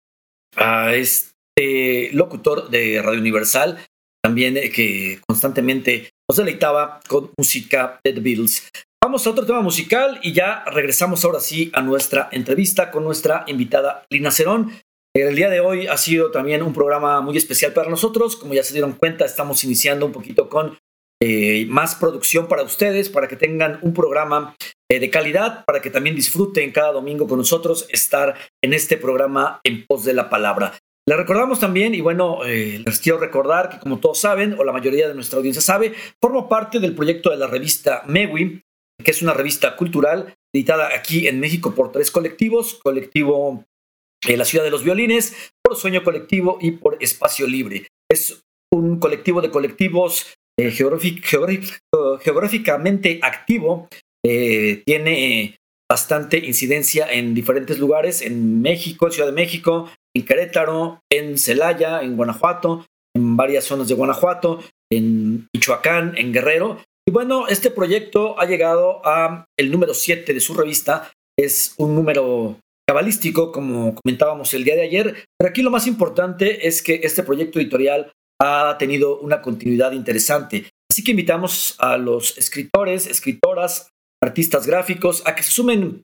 a 0.57 0.95
este 0.95 2.11
locutor 2.13 2.71
de 2.71 3.01
Radio 3.03 3.21
Universal, 3.21 3.79
también 4.23 4.57
eh, 4.57 4.71
que 4.71 5.21
constantemente 5.27 6.11
nos 6.29 6.39
deleitaba 6.39 7.01
con 7.09 7.31
música 7.37 8.01
de 8.05 8.13
The 8.13 8.21
Beatles. 8.21 8.69
Vamos 9.03 9.27
a 9.27 9.31
otro 9.31 9.45
tema 9.45 9.61
musical 9.61 10.19
y 10.23 10.33
ya 10.33 10.65
regresamos 10.65 11.25
ahora 11.25 11.41
sí 11.41 11.71
a 11.75 11.83
nuestra 11.83 12.31
entrevista 12.33 12.91
con 12.91 13.05
nuestra 13.05 13.45
invitada 13.47 14.05
Lina 14.11 14.31
Cerón. 14.31 14.73
El 15.15 15.37
día 15.37 15.51
de 15.51 15.61
hoy 15.61 15.87
ha 15.87 15.97
sido 15.97 16.31
también 16.31 16.63
un 16.63 16.73
programa 16.73 17.21
muy 17.21 17.37
especial 17.37 17.73
para 17.73 17.91
nosotros. 17.91 18.35
Como 18.35 18.55
ya 18.55 18.65
se 18.65 18.73
dieron 18.73 18.95
cuenta, 18.95 19.25
estamos 19.25 19.63
iniciando 19.63 20.07
un 20.07 20.13
poquito 20.13 20.49
con 20.49 20.79
eh, 21.27 21.65
más 21.71 21.95
producción 21.95 22.49
para 22.49 22.65
ustedes, 22.65 23.09
para 23.09 23.29
que 23.29 23.37
tengan 23.37 23.79
un 23.81 23.95
programa 23.95 24.55
eh, 24.91 25.01
de 25.01 25.09
calidad, 25.09 25.65
para 25.65 25.81
que 25.81 25.89
también 25.89 26.15
disfruten 26.15 26.71
cada 26.71 26.93
domingo 26.93 27.27
con 27.27 27.39
nosotros 27.39 27.87
estar 27.89 28.37
en 28.63 28.75
este 28.75 28.99
programa 28.99 29.59
en 29.65 29.87
pos 29.87 30.05
de 30.05 30.13
la 30.13 30.29
palabra. 30.29 30.77
Le 31.09 31.17
recordamos 31.17 31.61
también, 31.61 31.95
y 31.95 32.03
bueno, 32.03 32.45
eh, 32.45 32.83
les 32.85 33.01
quiero 33.01 33.19
recordar 33.19 33.71
que 33.71 33.79
como 33.79 34.01
todos 34.01 34.21
saben, 34.21 34.55
o 34.59 34.65
la 34.65 34.73
mayoría 34.73 35.09
de 35.09 35.15
nuestra 35.15 35.39
audiencia 35.39 35.63
sabe, 35.63 35.95
formo 36.21 36.47
parte 36.47 36.79
del 36.79 36.95
proyecto 36.95 37.31
de 37.31 37.39
la 37.39 37.47
revista 37.47 38.03
MEWI, 38.07 38.61
que 39.03 39.11
es 39.11 39.23
una 39.23 39.33
revista 39.33 39.77
cultural 39.77 40.35
editada 40.55 40.95
aquí 40.95 41.27
en 41.27 41.41
México 41.41 41.75
por 41.75 41.91
tres 41.91 42.11
colectivos, 42.11 42.75
colectivo 42.83 43.65
La 44.29 44.45
Ciudad 44.45 44.63
de 44.63 44.71
los 44.71 44.85
Violines, 44.85 45.53
por 45.63 45.77
Sueño 45.77 46.05
Colectivo 46.05 46.59
y 46.61 46.73
por 46.73 46.99
Espacio 47.01 47.47
Libre. 47.47 47.87
Es 48.11 48.45
un 48.71 49.01
colectivo 49.01 49.41
de 49.41 49.51
colectivos 49.51 50.35
eh, 50.59 50.71
geográficamente 50.71 53.21
activo, 53.23 53.89
tiene 54.23 55.57
bastante 55.91 56.39
incidencia 56.39 57.13
en 57.13 57.35
diferentes 57.35 57.79
lugares, 57.79 58.23
en 58.23 58.63
México, 58.63 59.07
en 59.07 59.13
Ciudad 59.13 59.29
de 59.29 59.35
México, 59.35 59.91
en 60.17 60.25
Querétaro, 60.25 61.03
en 61.13 61.37
Celaya, 61.37 62.03
en 62.03 62.17
Guanajuato, 62.17 62.87
en 63.15 63.37
varias 63.37 63.65
zonas 63.65 63.89
de 63.89 63.95
Guanajuato, 63.95 64.61
en 64.91 65.49
Michoacán, 65.55 66.15
en 66.17 66.33
Guerrero. 66.33 66.83
Y 67.07 67.13
bueno, 67.13 67.49
este 67.49 67.71
proyecto 67.71 68.39
ha 68.41 68.47
llegado 68.47 69.03
a 69.05 69.47
el 69.59 69.71
número 69.71 69.95
7 69.95 70.33
de 70.33 70.41
su 70.41 70.55
revista. 70.55 71.13
Es 71.39 71.75
un 71.79 71.95
número 71.95 72.59
cabalístico, 72.89 73.53
como 73.53 73.95
comentábamos 73.95 74.55
el 74.55 74.65
día 74.65 74.77
de 74.77 74.83
ayer, 74.83 75.25
pero 75.39 75.51
aquí 75.51 75.63
lo 75.63 75.71
más 75.71 75.87
importante 75.87 76.67
es 76.67 76.83
que 76.83 77.01
este 77.03 77.23
proyecto 77.23 77.59
editorial 77.59 78.13
ha 78.41 78.77
tenido 78.79 79.19
una 79.21 79.41
continuidad 79.41 79.93
interesante. 79.93 80.67
Así 80.91 81.03
que 81.03 81.13
invitamos 81.13 81.77
a 81.79 81.97
los 81.97 82.37
escritores, 82.39 83.07
escritoras, 83.07 83.91
artistas 84.23 84.67
gráficos 84.67 85.23
a 85.27 85.35
que 85.35 85.43
se 85.43 85.53
sumen 85.53 86.03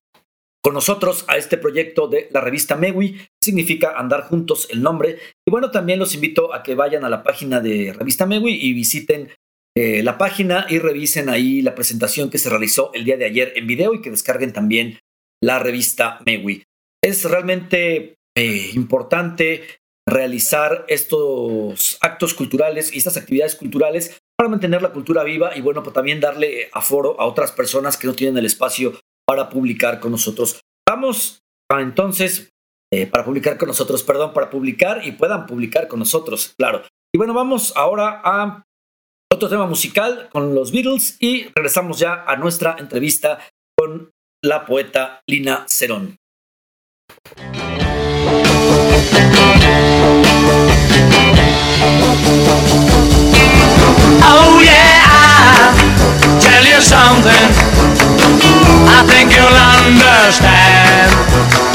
con 0.63 0.75
nosotros 0.75 1.25
a 1.29 1.37
este 1.37 1.57
proyecto 1.57 2.09
de 2.09 2.29
la 2.33 2.41
revista 2.41 2.77
Mewi. 2.77 3.21
Significa 3.43 3.99
andar 3.99 4.23
juntos 4.25 4.69
el 4.71 4.83
nombre. 4.83 5.19
Y 5.47 5.51
bueno, 5.51 5.71
también 5.71 5.99
los 5.99 6.15
invito 6.15 6.55
a 6.55 6.63
que 6.63 6.75
vayan 6.75 7.05
a 7.05 7.09
la 7.09 7.23
página 7.23 7.61
de 7.61 7.93
revista 7.93 8.27
Mewi 8.27 8.53
y 8.53 8.73
visiten 8.73 9.31
eh, 9.77 10.03
la 10.03 10.19
página 10.19 10.67
y 10.69 10.79
revisen 10.79 11.29
ahí 11.29 11.63
la 11.63 11.75
presentación 11.75 12.29
que 12.29 12.39
se 12.39 12.51
realizó 12.51 12.93
el 12.93 13.05
día 13.05 13.17
de 13.17 13.25
ayer 13.25 13.53
en 13.57 13.67
video 13.67 13.95
y 13.95 14.03
que 14.03 14.11
descarguen 14.11 14.53
también 14.53 14.99
la 15.43 15.59
revista 15.59 16.21
Mewi. 16.27 16.65
Es 17.03 17.25
realmente 17.25 18.17
eh, 18.37 18.71
importante 18.75 19.80
realizar 20.11 20.85
estos 20.89 21.99
actos 22.01 22.35
culturales 22.35 22.93
y 22.93 22.99
estas 22.99 23.17
actividades 23.17 23.55
culturales 23.55 24.21
para 24.37 24.51
mantener 24.51 24.83
la 24.83 24.93
cultura 24.93 25.23
viva 25.23 25.57
y 25.57 25.61
bueno, 25.61 25.83
pues 25.83 25.95
también 25.95 26.21
darle 26.21 26.69
aforo 26.73 27.21
a 27.21 27.27
otras 27.27 27.53
personas 27.53 27.97
que 27.97 28.07
no 28.07 28.15
tienen 28.15 28.37
el 28.39 28.47
espacio 28.47 28.99
para 29.27 29.49
publicar 29.49 30.01
con 30.01 30.11
nosotros. 30.11 30.61
Vamos 30.89 31.43
a, 31.71 31.81
entonces, 31.81 32.51
eh, 32.93 33.07
para 33.07 33.25
publicar 33.25 33.57
con 33.57 33.69
nosotros, 33.69 34.03
perdón, 34.03 34.33
para 34.33 34.51
publicar 34.51 35.07
y 35.07 35.13
puedan 35.13 35.47
publicar 35.47 35.87
con 35.89 36.01
nosotros, 36.01 36.55
claro. 36.59 36.83
Y 37.15 37.19
bueno, 37.19 37.33
vamos 37.33 37.73
ahora 37.77 38.21
a 38.25 38.65
otro 39.33 39.49
tema 39.49 39.67
musical 39.67 40.29
con 40.33 40.55
los 40.55 40.73
Beatles 40.73 41.17
y 41.21 41.45
regresamos 41.55 41.99
ya 41.99 42.25
a 42.27 42.37
nuestra 42.37 42.77
entrevista 42.79 43.39
con 43.79 44.11
la 44.43 44.65
poeta 44.65 45.23
Lina 45.29 45.65
Cerón. 45.69 46.20
Yeah, 54.61 55.73
tell 56.41 56.65
you 56.65 56.81
something. 56.81 57.47
I 58.89 59.01
think 59.09 59.33
you'll 59.33 59.61
understand 59.81 61.11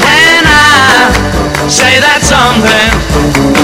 when 0.02 0.44
I 0.46 1.68
say 1.68 1.98
that 2.00 2.20
something. 2.22 3.55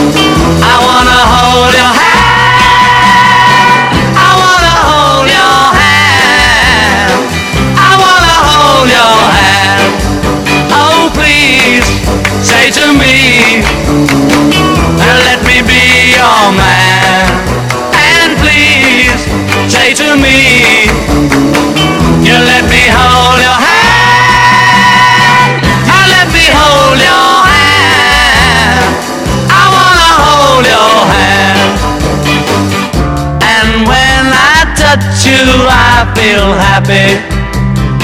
Feel 36.23 36.53
happy 36.71 37.19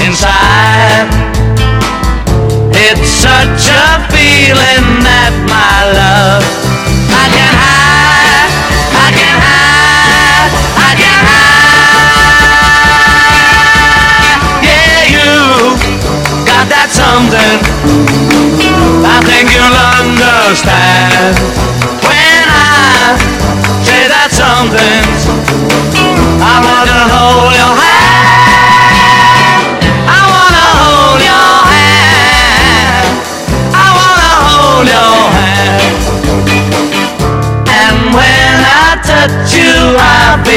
inside. 0.03 1.07
It's 2.75 3.07
such 3.07 3.63
a 3.71 3.78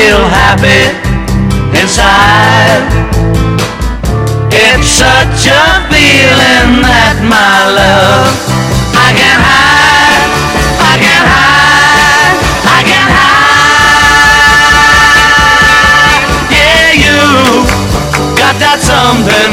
feel 0.02 0.26
happy 0.26 0.82
inside. 1.78 2.82
It's 4.50 4.88
such 4.98 5.46
a 5.46 5.62
feeling 5.86 6.82
that 6.82 7.22
my 7.22 7.70
love 7.78 8.34
I 8.98 9.14
can't 9.14 9.42
hide, 9.46 10.26
I 10.90 10.98
can't 10.98 11.28
hide, 11.30 12.34
I 12.66 12.80
can't 12.82 13.12
hide. 13.14 14.02
Yeah, 16.50 16.98
you 17.06 17.22
got 18.34 18.58
that 18.58 18.82
something. 18.82 19.50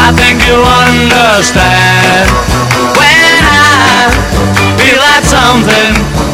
I 0.00 0.08
think 0.16 0.40
you 0.48 0.56
understand 0.64 2.24
when 2.96 3.44
I 3.52 4.08
feel 4.80 4.96
that 4.96 5.28
something. 5.28 6.33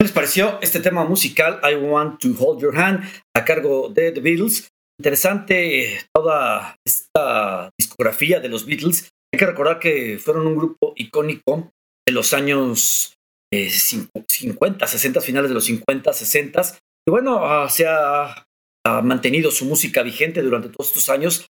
Les 0.00 0.12
pareció 0.12 0.60
este 0.62 0.80
tema 0.80 1.04
musical 1.04 1.60
I 1.62 1.74
Want 1.74 2.20
to 2.20 2.28
Hold 2.38 2.62
Your 2.62 2.78
Hand 2.78 3.02
a 3.34 3.44
cargo 3.44 3.88
de 3.88 4.12
The 4.12 4.20
Beatles. 4.20 4.68
Interesante 4.98 5.94
eh, 5.94 6.00
toda 6.14 6.76
esta 6.86 7.70
discografía 7.78 8.40
de 8.40 8.48
los 8.48 8.64
Beatles. 8.64 9.10
Hay 9.32 9.38
que 9.38 9.46
recordar 9.46 9.78
que 9.78 10.18
fueron 10.18 10.46
un 10.46 10.56
grupo 10.56 10.94
icónico 10.96 11.70
de 12.06 12.12
los 12.12 12.32
años 12.32 13.14
50, 13.52 14.86
60, 14.86 15.20
finales 15.20 15.50
de 15.50 15.54
los 15.54 15.64
50, 15.64 16.12
60. 16.12 16.62
Y 17.06 17.10
bueno, 17.10 17.44
ah, 17.44 17.68
se 17.68 17.86
ha, 17.86 18.46
ha 18.86 19.02
mantenido 19.02 19.50
su 19.50 19.64
música 19.64 20.02
vigente 20.02 20.42
durante 20.42 20.68
todos 20.68 20.88
estos 20.88 21.08
años. 21.08 21.46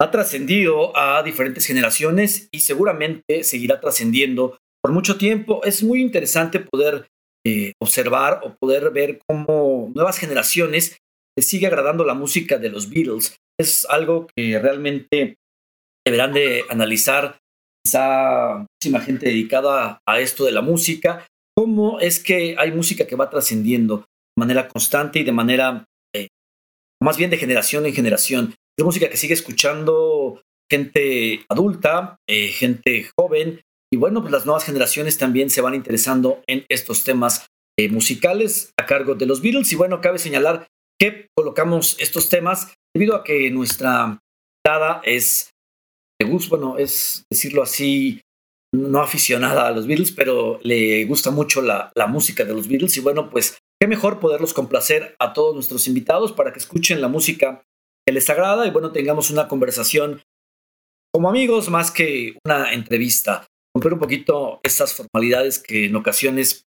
Ha 0.00 0.10
trascendido 0.10 0.96
a 0.96 1.22
diferentes 1.22 1.66
generaciones 1.66 2.48
y 2.52 2.60
seguramente 2.60 3.44
seguirá 3.44 3.80
trascendiendo 3.80 4.58
por 4.82 4.92
mucho 4.92 5.16
tiempo. 5.16 5.62
Es 5.64 5.82
muy 5.82 6.00
interesante 6.00 6.60
poder 6.60 7.06
eh, 7.46 7.72
observar 7.80 8.40
o 8.42 8.56
poder 8.58 8.90
ver 8.90 9.20
cómo 9.26 9.90
nuevas 9.94 10.18
generaciones 10.18 10.98
les 11.36 11.48
sigue 11.48 11.66
agradando 11.66 12.04
la 12.04 12.14
música 12.14 12.58
de 12.58 12.70
los 12.70 12.90
Beatles. 12.90 13.36
Es 13.58 13.86
algo 13.88 14.26
que 14.34 14.58
realmente 14.58 15.36
deberán 16.06 16.32
de 16.32 16.64
analizar 16.68 17.38
quizá 17.84 18.66
muchísima 18.66 19.00
gente 19.00 19.26
dedicada 19.26 19.98
a 20.06 20.20
esto 20.20 20.44
de 20.44 20.52
la 20.52 20.62
música, 20.62 21.26
cómo 21.56 22.00
es 22.00 22.22
que 22.22 22.56
hay 22.58 22.72
música 22.72 23.06
que 23.06 23.16
va 23.16 23.30
trascendiendo 23.30 23.98
de 23.98 24.40
manera 24.40 24.68
constante 24.68 25.20
y 25.20 25.24
de 25.24 25.32
manera, 25.32 25.84
eh, 26.14 26.28
más 27.02 27.16
bien 27.16 27.30
de 27.30 27.36
generación 27.36 27.86
en 27.86 27.94
generación. 27.94 28.54
Es 28.78 28.84
música 28.84 29.08
que 29.08 29.16
sigue 29.16 29.34
escuchando 29.34 30.42
gente 30.70 31.44
adulta, 31.48 32.16
eh, 32.28 32.48
gente 32.48 33.08
joven, 33.16 33.60
y 33.94 33.96
bueno, 33.96 34.22
pues 34.22 34.32
las 34.32 34.44
nuevas 34.44 34.64
generaciones 34.64 35.18
también 35.18 35.50
se 35.50 35.60
van 35.60 35.74
interesando 35.74 36.42
en 36.48 36.66
estos 36.68 37.04
temas 37.04 37.46
eh, 37.78 37.88
musicales 37.88 38.72
a 38.76 38.86
cargo 38.86 39.14
de 39.14 39.24
los 39.24 39.40
Beatles. 39.40 39.70
Y 39.70 39.76
bueno, 39.76 40.00
cabe 40.00 40.18
señalar 40.18 40.66
que 40.98 41.28
colocamos 41.36 41.96
estos 42.00 42.28
temas 42.28 42.74
debido 42.92 43.14
a 43.14 43.22
que 43.22 43.52
nuestra 43.52 44.18
dada 44.66 45.00
es, 45.04 45.50
bueno, 46.48 46.78
es 46.78 47.24
decirlo 47.30 47.62
así, 47.62 48.20
no 48.72 49.00
aficionada 49.00 49.66
a 49.66 49.70
los 49.70 49.86
Beatles, 49.86 50.12
pero 50.12 50.58
le 50.62 51.04
gusta 51.04 51.30
mucho 51.30 51.62
la, 51.62 51.92
la 51.94 52.06
música 52.06 52.44
de 52.44 52.54
los 52.54 52.68
Beatles. 52.68 52.96
Y 52.96 53.00
bueno, 53.00 53.30
pues 53.30 53.58
qué 53.80 53.86
mejor 53.86 54.20
poderlos 54.20 54.54
complacer 54.54 55.14
a 55.18 55.32
todos 55.32 55.54
nuestros 55.54 55.86
invitados 55.86 56.32
para 56.32 56.52
que 56.52 56.58
escuchen 56.58 57.00
la 57.00 57.08
música 57.08 57.62
que 58.06 58.12
les 58.12 58.28
agrada 58.28 58.66
y 58.66 58.70
bueno, 58.70 58.92
tengamos 58.92 59.30
una 59.30 59.48
conversación 59.48 60.22
como 61.12 61.28
amigos 61.28 61.70
más 61.70 61.90
que 61.90 62.36
una 62.44 62.72
entrevista 62.72 63.46
romper 63.74 63.92
un 63.94 63.98
poquito 63.98 64.60
estas 64.62 64.94
formalidades 64.94 65.58
que 65.58 65.86
en 65.86 65.96
ocasiones 65.96 66.66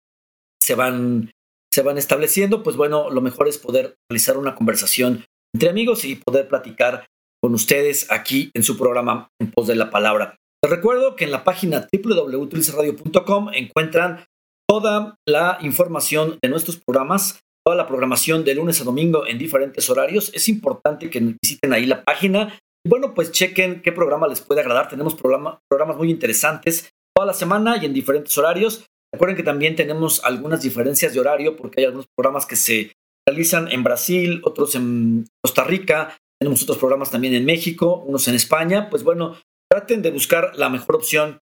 se 0.62 0.75
van, 0.75 1.32
se 1.73 1.82
van 1.82 1.97
estableciendo, 1.97 2.63
pues 2.63 2.75
bueno, 2.77 3.10
lo 3.10 3.21
mejor 3.21 3.47
es 3.47 3.58
poder 3.58 3.95
realizar 4.10 4.38
una 4.38 4.56
conversación 4.56 5.25
entre 5.53 5.69
amigos 5.69 6.06
y 6.06 6.15
poder 6.15 6.47
platicar 6.47 7.06
con 7.43 7.53
ustedes 7.53 8.10
aquí 8.10 8.51
en 8.53 8.63
su 8.63 8.77
programa 8.77 9.29
En 9.38 9.51
Pos 9.51 9.67
de 9.67 9.75
la 9.75 9.89
Palabra. 9.89 10.38
Les 10.63 10.71
recuerdo 10.71 11.17
que 11.17 11.25
en 11.25 11.32
la 11.32 11.43
página 11.43 11.89
www.triceradio.com 11.91 13.49
encuentran 13.53 14.23
toda 14.65 15.15
la 15.27 15.58
información 15.60 16.39
de 16.41 16.47
nuestros 16.47 16.79
programas, 16.79 17.41
toda 17.65 17.75
la 17.75 17.86
programación 17.86 18.45
de 18.45 18.56
lunes 18.56 18.79
a 18.79 18.86
domingo 18.86 19.27
en 19.27 19.38
diferentes 19.38 19.89
horarios. 19.89 20.32
Es 20.34 20.47
importante 20.47 21.10
que 21.10 21.19
visiten 21.19 21.73
ahí 21.73 21.86
la 21.86 22.06
página 22.06 22.58
y 22.86 22.89
bueno, 22.89 23.13
pues 23.13 23.34
chequen 23.34 23.82
qué 23.82 23.91
programa 23.91 24.29
les 24.29 24.39
puede 24.39 24.62
agradar. 24.62 24.88
Tenemos 24.88 25.13
programas 25.15 25.97
muy 25.97 26.10
interesantes 26.10 26.91
toda 27.13 27.27
la 27.27 27.34
semana 27.34 27.75
y 27.75 27.86
en 27.86 27.93
diferentes 27.93 28.38
horarios. 28.38 28.86
Recuerden 29.13 29.36
que 29.36 29.43
también 29.43 29.75
tenemos 29.75 30.23
algunas 30.23 30.62
diferencias 30.62 31.13
de 31.13 31.19
horario 31.19 31.58
porque 31.58 31.82
hay 31.82 31.86
algunos 31.88 32.08
programas 32.15 32.45
que 32.45 32.56
se 32.56 32.93
realizan 33.27 33.69
en 33.69 33.84
Brasil, 33.84 34.41
otros 34.45 34.75
en 34.75 35.25
Costa 35.43 35.65
Rica, 35.65 36.17
tenemos 36.43 36.62
otros 36.63 36.77
programas 36.77 37.10
también 37.10 37.34
en 37.36 37.45
México, 37.45 38.03
unos 38.06 38.27
en 38.27 38.36
España. 38.36 38.89
Pues 38.89 39.03
bueno, 39.06 39.38
traten 39.71 40.01
de 40.01 40.12
buscar 40.12 40.58
la 40.58 40.67
mejor 40.67 40.97
opción 40.97 41.39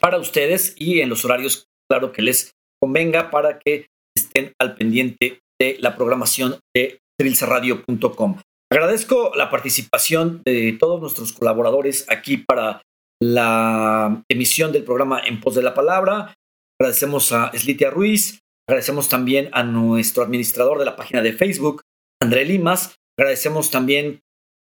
para 0.00 0.16
ustedes 0.16 0.74
y 0.78 1.00
en 1.00 1.10
los 1.10 1.26
horarios, 1.26 1.66
claro, 1.86 2.12
que 2.12 2.22
les 2.22 2.52
convenga 2.80 3.30
para 3.30 3.58
que 3.58 3.88
estén 4.16 4.54
al 4.58 4.74
pendiente 4.74 5.40
de 5.60 5.76
la 5.80 5.96
programación 5.96 6.58
de 6.74 7.00
trilcerradio.com. 7.20 8.40
Agradezco 8.72 9.32
la 9.36 9.50
participación 9.50 10.40
de 10.46 10.78
todos 10.80 10.98
nuestros 10.98 11.34
colaboradores 11.34 12.06
aquí 12.08 12.38
para 12.38 12.80
la 13.22 14.24
emisión 14.30 14.72
del 14.72 14.84
programa 14.84 15.20
En 15.26 15.40
Pos 15.40 15.56
de 15.56 15.62
la 15.62 15.74
Palabra. 15.74 16.32
Agradecemos 16.80 17.32
a 17.32 17.52
Slitia 17.52 17.90
Ruiz, 17.90 18.40
agradecemos 18.66 19.10
también 19.10 19.50
a 19.52 19.62
nuestro 19.62 20.22
administrador 20.22 20.78
de 20.78 20.86
la 20.86 20.96
página 20.96 21.20
de 21.20 21.34
Facebook, 21.34 21.82
André 22.22 22.46
Limas, 22.46 22.94
agradecemos 23.18 23.70
también 23.70 24.21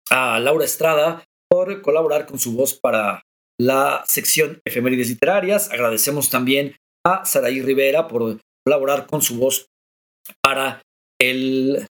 a 0.09 0.39
Laura 0.39 0.65
Estrada 0.65 1.23
por 1.49 1.81
colaborar 1.81 2.25
con 2.25 2.39
su 2.39 2.53
voz 2.53 2.73
para 2.73 3.23
la 3.59 4.03
sección 4.07 4.59
Efemérides 4.65 5.09
Literarias, 5.09 5.71
agradecemos 5.71 6.29
también 6.29 6.75
a 7.05 7.25
Saraí 7.25 7.61
Rivera 7.61 8.07
por 8.07 8.39
colaborar 8.65 9.07
con 9.07 9.21
su 9.21 9.37
voz 9.37 9.67
para 10.41 10.81
el, 11.21 11.85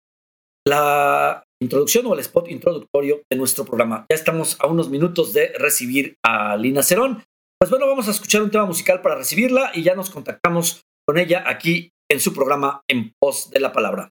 la 0.67 1.43
introducción 1.61 2.07
o 2.07 2.15
el 2.15 2.21
spot 2.21 2.49
introductorio 2.49 3.23
de 3.31 3.37
nuestro 3.37 3.65
programa. 3.65 4.07
Ya 4.09 4.15
estamos 4.15 4.57
a 4.61 4.67
unos 4.67 4.89
minutos 4.89 5.33
de 5.33 5.53
recibir 5.59 6.15
a 6.25 6.57
Lina 6.57 6.83
Cerón. 6.83 7.23
Pues 7.59 7.71
bueno, 7.71 7.87
vamos 7.87 8.09
a 8.09 8.13
escuchar 8.13 8.43
un 8.43 8.51
tema 8.51 8.65
musical 8.65 9.03
para 9.03 9.17
recibirla 9.17 9.73
y 9.75 9.83
ya 9.83 9.95
nos 9.95 10.09
contactamos 10.09 10.83
con 11.07 11.19
ella 11.19 11.45
aquí 11.47 11.91
en 12.11 12.21
su 12.21 12.33
programa 12.33 12.83
En 12.89 13.13
Pos 13.21 13.51
de 13.51 13.61
la 13.61 13.73
Palabra. 13.73 14.11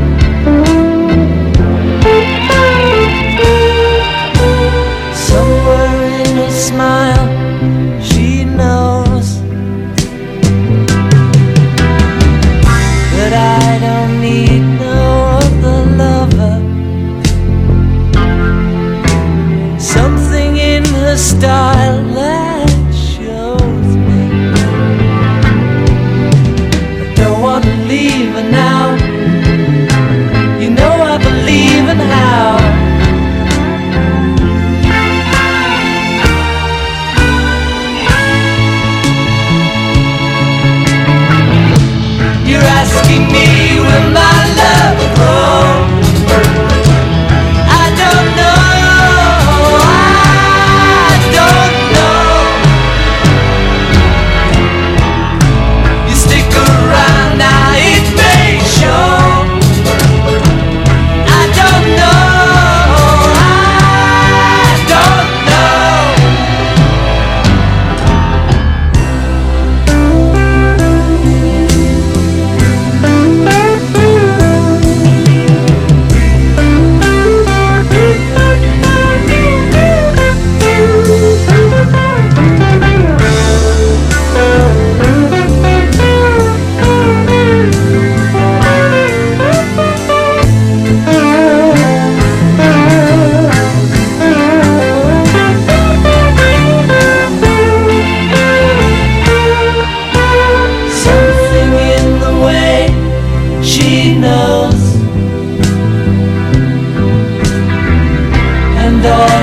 And 109.03 109.40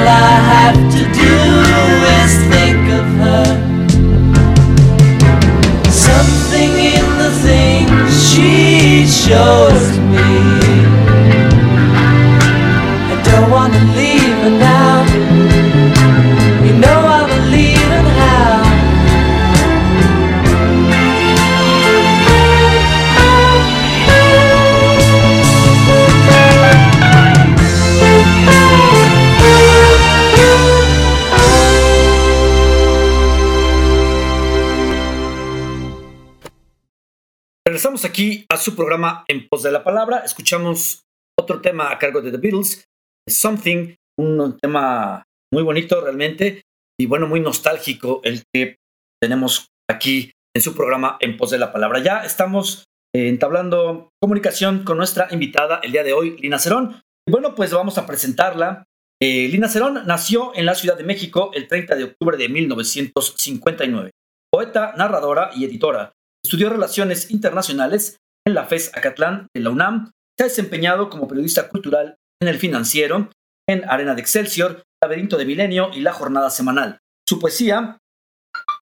programa 38.99 39.25
En 39.29 39.49
Pos 39.49 39.63
de 39.63 39.71
la 39.71 39.85
Palabra. 39.85 40.23
Escuchamos 40.25 41.05
otro 41.39 41.61
tema 41.61 41.93
a 41.93 41.99
cargo 41.99 42.21
de 42.21 42.33
The 42.33 42.37
Beatles, 42.37 42.85
Something, 43.29 43.95
un 44.19 44.59
tema 44.61 45.23
muy 45.53 45.63
bonito 45.63 46.01
realmente 46.01 46.63
y 47.01 47.07
bueno, 47.07 47.29
muy 47.29 47.39
nostálgico 47.39 48.21
el 48.25 48.43
que 48.53 48.75
tenemos 49.23 49.69
aquí 49.89 50.33
en 50.53 50.63
su 50.63 50.75
programa 50.75 51.17
En 51.21 51.37
Pos 51.37 51.51
de 51.51 51.59
la 51.59 51.73
Palabra. 51.73 52.01
Ya 52.01 52.25
estamos 52.25 52.87
eh, 53.15 53.29
entablando 53.29 54.09
comunicación 54.21 54.83
con 54.83 54.97
nuestra 54.97 55.29
invitada 55.31 55.79
el 55.85 55.93
día 55.93 56.03
de 56.03 56.13
hoy, 56.13 56.37
Lina 56.37 56.59
Cerón. 56.59 57.01
Y 57.25 57.31
bueno, 57.31 57.55
pues 57.55 57.71
vamos 57.71 57.99
a 57.99 58.07
presentarla. 58.07 58.83
Eh, 59.23 59.47
Lina 59.47 59.69
Cerón 59.69 60.09
nació 60.09 60.51
en 60.57 60.67
la 60.67 60.75
Ciudad 60.75 60.99
de 60.99 61.05
México 61.05 61.53
el 61.55 61.69
30 61.69 61.95
de 61.95 62.03
octubre 62.03 62.37
de 62.37 62.49
1959. 62.49 64.11
Poeta, 64.51 64.95
narradora 64.97 65.51
y 65.55 65.65
editora. 65.67 66.15
Estudió 66.43 66.69
Relaciones 66.69 67.31
Internacionales 67.31 68.19
en 68.49 68.55
la 68.55 68.65
FES 68.65 68.93
Acatlán 68.95 69.49
de 69.55 69.61
la 69.61 69.71
UNAM. 69.71 70.11
Se 70.37 70.45
ha 70.45 70.49
desempeñado 70.49 71.11
como 71.11 71.29
periodista 71.29 71.69
cultural 71.69 72.17
en 72.41 72.49
El 72.49 72.59
Financiero, 72.59 73.31
en 73.69 73.89
Arena 73.89 74.15
de 74.15 74.23
Excelsior, 74.23 74.83
Laberinto 75.03 75.37
de 75.37 75.45
Milenio 75.45 75.91
y 75.93 76.01
La 76.01 76.13
Jornada 76.13 76.51
Semanal. 76.51 76.99
Su 77.29 77.39
poesía 77.39 77.99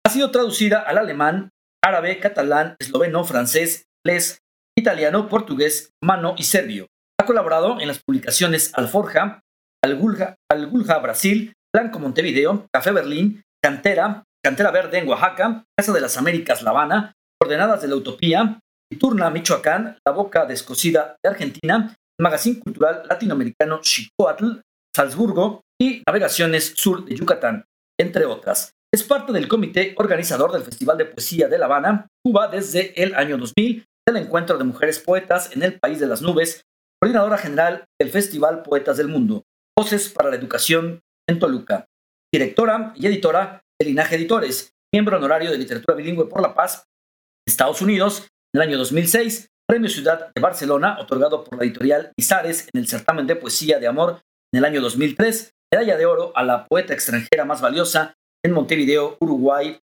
ha 0.05 0.09
sido 0.09 0.31
traducida 0.31 0.79
al 0.79 0.97
alemán, 0.97 1.49
árabe, 1.83 2.19
catalán, 2.19 2.75
esloveno, 2.79 3.23
francés, 3.23 3.85
inglés, 4.03 4.39
italiano, 4.77 5.27
portugués, 5.27 5.91
mano 6.01 6.35
y 6.37 6.43
serbio. 6.43 6.87
Ha 7.19 7.25
colaborado 7.25 7.79
en 7.81 7.87
las 7.87 8.01
publicaciones 8.01 8.71
Alforja, 8.73 9.41
Algulja, 9.83 10.35
Algulja 10.49 10.99
Brasil, 10.99 11.53
Blanco 11.75 11.99
Montevideo, 11.99 12.67
Café 12.73 12.91
Berlín, 12.91 13.43
Cantera, 13.61 14.23
Cantera 14.43 14.71
Verde 14.71 14.99
en 14.99 15.09
Oaxaca, 15.09 15.65
Casa 15.77 15.91
de 15.91 16.01
las 16.01 16.17
Américas 16.17 16.63
La 16.63 16.69
Habana, 16.71 17.13
Coordenadas 17.39 17.81
de 17.81 17.87
la 17.89 17.95
Utopía, 17.95 18.59
Turna 18.97 19.29
Michoacán, 19.29 19.97
La 20.05 20.13
Boca 20.13 20.45
Descosida 20.45 21.15
de 21.23 21.29
Argentina, 21.29 21.95
Magazine 22.19 22.59
Cultural 22.59 23.03
Latinoamericano 23.09 23.79
Chicoatl, 23.81 24.61
Salzburgo 24.95 25.61
y 25.81 26.03
Navegaciones 26.05 26.73
Sur 26.75 27.05
de 27.05 27.15
Yucatán, 27.15 27.65
entre 27.99 28.25
otras. 28.25 28.73
Es 28.93 29.03
parte 29.03 29.31
del 29.31 29.47
comité 29.47 29.93
organizador 29.97 30.51
del 30.51 30.63
Festival 30.63 30.97
de 30.97 31.05
Poesía 31.05 31.47
de 31.47 31.57
La 31.57 31.65
Habana, 31.65 32.07
Cuba, 32.23 32.49
desde 32.49 33.01
el 33.01 33.15
año 33.15 33.37
2000, 33.37 33.85
del 34.07 34.17
Encuentro 34.17 34.57
de 34.57 34.65
Mujeres 34.65 34.99
Poetas 34.99 35.55
en 35.55 35.63
el 35.63 35.79
País 35.79 35.99
de 35.99 36.07
las 36.07 36.21
Nubes, 36.21 36.63
coordinadora 37.01 37.37
general 37.37 37.85
del 37.99 38.11
Festival 38.11 38.63
Poetas 38.63 38.97
del 38.97 39.07
Mundo, 39.07 39.43
Voces 39.77 40.09
para 40.09 40.29
la 40.29 40.35
Educación 40.35 40.99
en 41.27 41.39
Toluca, 41.39 41.87
directora 42.33 42.93
y 42.95 43.07
editora 43.07 43.61
de 43.79 43.85
Linaje 43.87 44.15
Editores, 44.15 44.73
miembro 44.93 45.17
honorario 45.17 45.51
de 45.51 45.57
Literatura 45.57 45.95
Bilingüe 45.95 46.27
por 46.27 46.41
la 46.41 46.53
Paz, 46.53 46.83
Estados 47.47 47.81
Unidos, 47.81 48.27
en 48.53 48.61
el 48.61 48.67
año 48.67 48.77
2006, 48.77 49.47
Premio 49.67 49.89
Ciudad 49.89 50.31
de 50.35 50.41
Barcelona, 50.41 50.97
otorgado 50.99 51.43
por 51.43 51.57
la 51.57 51.63
editorial 51.63 52.11
Izares 52.17 52.67
en 52.73 52.81
el 52.81 52.87
certamen 52.87 53.27
de 53.27 53.37
poesía 53.37 53.79
de 53.79 53.87
amor 53.87 54.21
en 54.53 54.59
el 54.59 54.65
año 54.65 54.81
2003, 54.81 55.51
medalla 55.73 55.97
de 55.97 56.05
oro 56.05 56.33
a 56.35 56.43
la 56.43 56.65
poeta 56.65 56.93
extranjera 56.93 57.45
más 57.45 57.61
valiosa 57.61 58.15
en 58.43 58.51
Montevideo, 58.51 59.17
Uruguay, 59.21 59.79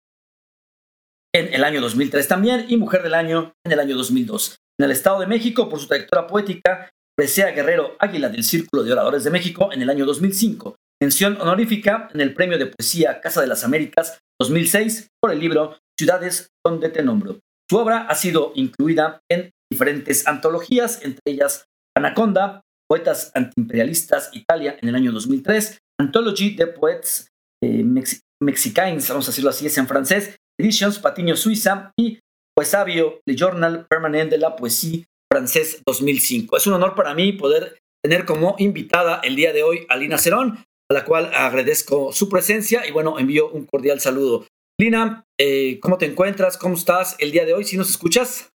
en 1.34 1.54
el 1.54 1.64
año 1.64 1.80
2003 1.80 2.28
también, 2.28 2.66
y 2.68 2.76
Mujer 2.76 3.04
del 3.04 3.14
Año 3.14 3.54
en 3.66 3.72
el 3.72 3.80
año 3.80 3.96
2002. 3.96 4.58
En 4.80 4.86
el 4.86 4.92
Estado 4.92 5.20
de 5.22 5.28
México, 5.28 5.70
por 5.70 5.80
su 5.80 5.88
trayectoria 5.88 6.28
poética, 6.28 6.90
Presea 7.16 7.52
Guerrero 7.52 7.96
Águila 8.00 8.30
del 8.30 8.44
Círculo 8.44 8.84
de 8.84 8.92
Oradores 8.92 9.24
de 9.24 9.32
México 9.32 9.72
en 9.72 9.82
el 9.82 9.90
año 9.90 10.06
2005. 10.06 10.76
Mención 11.02 11.40
honorífica 11.40 12.10
en 12.14 12.22
el 12.22 12.34
Premio 12.34 12.58
de 12.58 12.68
Poesía 12.68 13.22
Casa 13.22 13.42
de 13.42 13.48
las 13.48 13.64
Américas 13.64 14.20
2006 14.40 15.10
por 15.22 15.32
el 15.32 15.40
libro 15.40 15.78
Ciudades 15.98 16.50
donde 16.66 16.90
te 16.90 17.04
nombro. 17.04 17.40
Su 17.70 17.78
obra 17.78 18.08
ha 18.08 18.16
sido 18.16 18.54
incluida 18.56 19.20
en 19.30 19.52
diferentes 19.70 20.26
antologías, 20.28 21.04
entre 21.04 21.22
ellas 21.26 21.66
Anaconda, 21.96 22.62
Poetas 22.90 23.32
Antiimperialistas 23.36 24.30
Italia 24.34 24.78
en 24.82 24.90
el 24.90 24.96
año 24.96 25.12
2003, 25.12 25.80
Anthology 26.00 26.56
de 26.56 26.68
Poets 26.68 27.28
eh, 27.62 27.84
Mex 27.84 28.22
Mexicains, 28.42 29.10
vamos 29.10 29.28
a 29.28 29.32
decirlo 29.32 29.50
así, 29.50 29.66
es 29.66 29.78
en 29.78 29.88
francés, 29.88 30.36
Editions 30.60 31.00
Patiño 31.00 31.36
Suiza 31.36 31.92
y 32.00 32.20
Poesavio, 32.56 33.20
Le 33.28 33.36
Journal 33.36 33.88
Permanent 33.90 34.30
de 34.30 34.38
la 34.38 34.56
Poesía 34.56 35.04
francés 35.32 35.82
2005. 35.86 36.58
Es 36.58 36.68
un 36.68 36.74
honor 36.74 36.96
para 36.96 37.14
mí 37.14 37.34
poder 37.34 37.80
tener 38.04 38.26
como 38.26 38.56
invitada 38.60 39.20
el 39.24 39.36
día 39.36 39.54
de 39.54 39.64
hoy 39.64 39.86
a 39.90 39.98
Lina 39.98 40.18
Cerón, 40.18 40.64
a 40.90 40.94
la 40.94 41.04
cual 41.04 41.32
agradezco 41.34 42.14
su 42.14 42.30
presencia 42.30 42.88
y 42.88 42.92
bueno, 42.92 43.20
envío 43.20 43.50
un 43.50 43.66
cordial 43.66 44.00
saludo. 44.00 44.46
Lina, 44.80 45.26
eh, 45.40 45.80
¿cómo 45.80 45.98
te 45.98 46.06
encuentras? 46.06 46.56
¿Cómo 46.56 46.76
estás 46.76 47.16
el 47.18 47.32
día 47.32 47.46
de 47.46 47.54
hoy? 47.56 47.64
¿Si 47.64 47.78
nos 47.78 47.90
escuchas? 47.90 48.54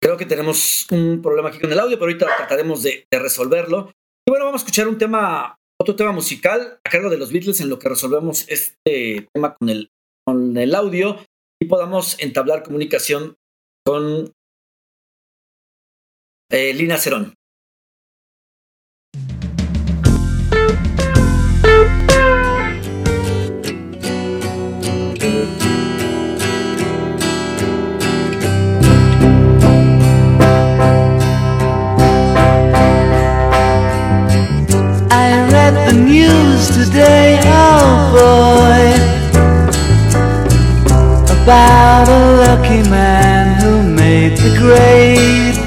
Creo 0.00 0.16
que 0.16 0.26
tenemos 0.26 0.86
un 0.90 1.22
problema 1.22 1.50
aquí 1.50 1.60
con 1.60 1.70
el 1.70 1.78
audio, 1.78 1.96
pero 1.96 2.06
ahorita 2.06 2.26
trataremos 2.36 2.82
de, 2.82 3.06
de, 3.08 3.18
resolverlo. 3.20 3.92
Y 4.26 4.30
bueno, 4.30 4.46
vamos 4.46 4.60
a 4.60 4.64
escuchar 4.64 4.88
un 4.88 4.98
tema, 4.98 5.56
otro 5.84 5.96
tema 5.96 6.12
musical 6.12 6.80
a 6.82 6.90
cargo 6.90 7.10
de 7.10 7.18
los 7.18 7.30
Beatles 7.30 7.60
en 7.60 7.68
lo 7.68 7.78
que 7.78 7.90
resolvemos 7.90 8.48
este 8.48 9.28
tema 9.34 9.54
con 9.54 9.68
el, 9.68 9.90
con 10.26 10.56
el 10.56 10.74
audio 10.74 11.18
y 11.60 11.66
podamos 11.66 12.18
entablar 12.20 12.62
comunicación 12.62 13.36
con 13.84 14.32
eh, 16.50 16.72
Lina 16.72 16.96
Cerón. 16.96 17.34
About 41.44 42.08
a 42.08 42.36
lucky 42.46 42.88
man 42.88 43.60
who 43.60 43.82
made 43.82 44.34
the 44.38 44.56
grade. 44.58 45.58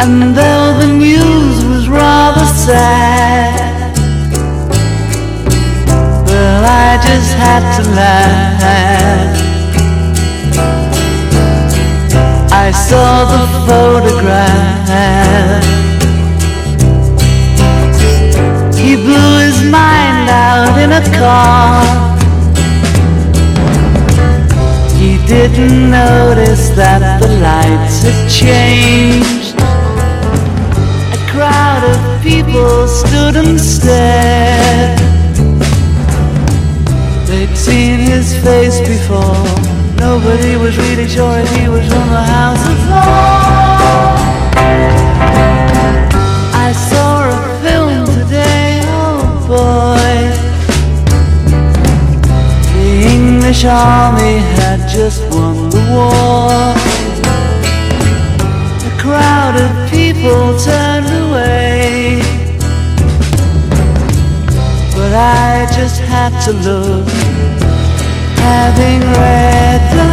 And 0.00 0.34
though 0.34 0.68
the 0.80 0.86
news 0.86 1.62
was 1.66 1.86
rather 1.86 2.46
sad, 2.46 3.94
well, 6.26 6.64
I 6.64 6.96
just 7.08 7.32
had 7.44 7.62
to 7.76 7.82
laugh. 8.00 9.36
I 12.52 12.70
saw 12.70 13.24
the 13.34 13.44
photograph. 13.66 14.80
He 18.78 18.96
blew 18.96 19.30
his 19.44 19.62
mind 19.70 20.30
out 20.30 20.78
in 20.78 20.90
a 20.92 21.02
car. 21.18 22.09
didn't 25.30 25.92
notice 25.92 26.70
that 26.70 27.20
the 27.22 27.28
lights 27.38 28.02
had 28.02 28.18
changed. 28.28 29.54
A 31.14 31.20
crowd 31.30 31.84
of 31.86 32.00
people 32.20 32.88
stood 32.88 33.36
and 33.36 33.54
stared. 33.60 34.98
They'd 37.28 37.56
seen 37.56 38.00
his 38.00 38.34
face 38.42 38.80
before. 38.80 39.46
Nobody 39.94 40.56
was 40.56 40.76
really 40.76 41.06
sure 41.06 41.38
if 41.38 41.48
he 41.54 41.68
was 41.68 41.86
from 41.86 42.08
the 42.10 42.24
house 42.36 42.64
of 42.72 42.78
law. 42.90 44.10
I 46.66 46.72
saw 46.90 47.30
a 47.30 47.38
film 47.62 48.04
today, 48.18 48.80
oh 48.98 49.22
boy. 49.46 50.10
The 52.74 52.88
English 53.14 53.64
army 53.64 54.38
had 54.58 54.79
just 54.92 55.22
won 55.32 55.70
the 55.70 55.78
war. 55.92 56.74
A 58.88 58.92
crowd 59.00 59.54
of 59.54 59.70
people 59.90 60.58
turned 60.58 61.06
away. 61.06 62.20
But 64.96 65.14
I 65.14 65.68
just 65.76 66.00
had 66.00 66.32
to 66.46 66.52
look, 66.52 67.08
having 68.38 69.00
read 69.20 69.80
the 69.94 70.08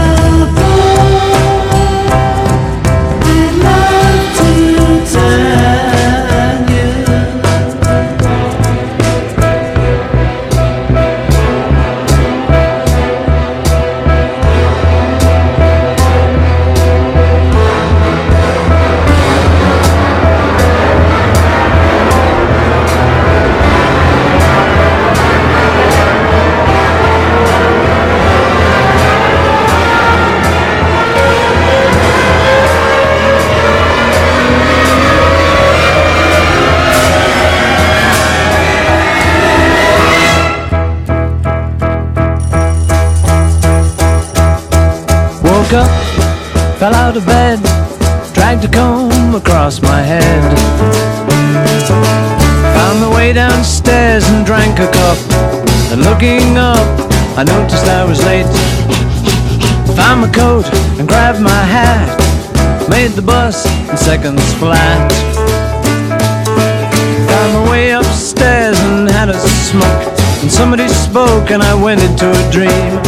book. 0.55 0.97
I'd 3.25 3.55
love 3.65 4.25
to 4.37 4.49
turn 5.11 6.26
coat 60.37 60.65
and 60.99 61.07
grabbed 61.07 61.41
my 61.41 61.63
hat. 61.75 62.09
Made 62.89 63.11
the 63.11 63.21
bus 63.21 63.65
in 63.89 63.97
seconds 63.97 64.53
flat. 64.53 65.11
Found 67.29 67.53
my 67.53 67.71
way 67.71 67.91
upstairs 67.91 68.79
and 68.79 69.09
had 69.09 69.29
a 69.29 69.39
smoke. 69.69 70.03
And 70.41 70.51
somebody 70.51 70.87
spoke 70.87 71.49
and 71.51 71.61
I 71.63 71.73
went 71.73 72.01
into 72.03 72.29
a 72.29 72.51
dream. 72.51 73.06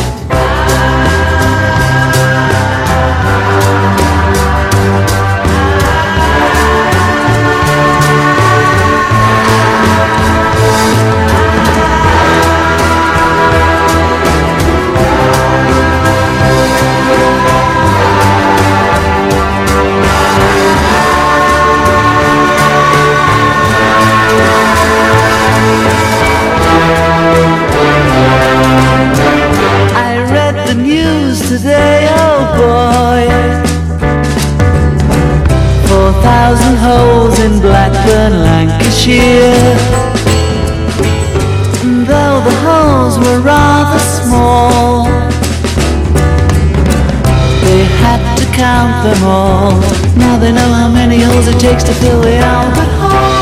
Count 48.80 49.04
them 49.04 49.24
all. 49.28 49.72
Now 50.16 50.38
they 50.40 50.52
know 50.54 50.72
how 50.72 50.90
many 50.90 51.20
holes 51.22 51.48
it 51.48 51.60
takes 51.60 51.84
to 51.84 51.94
fill 51.94 52.22
the 52.22 52.38
Albert 52.38 52.92
Hall. 53.00 53.39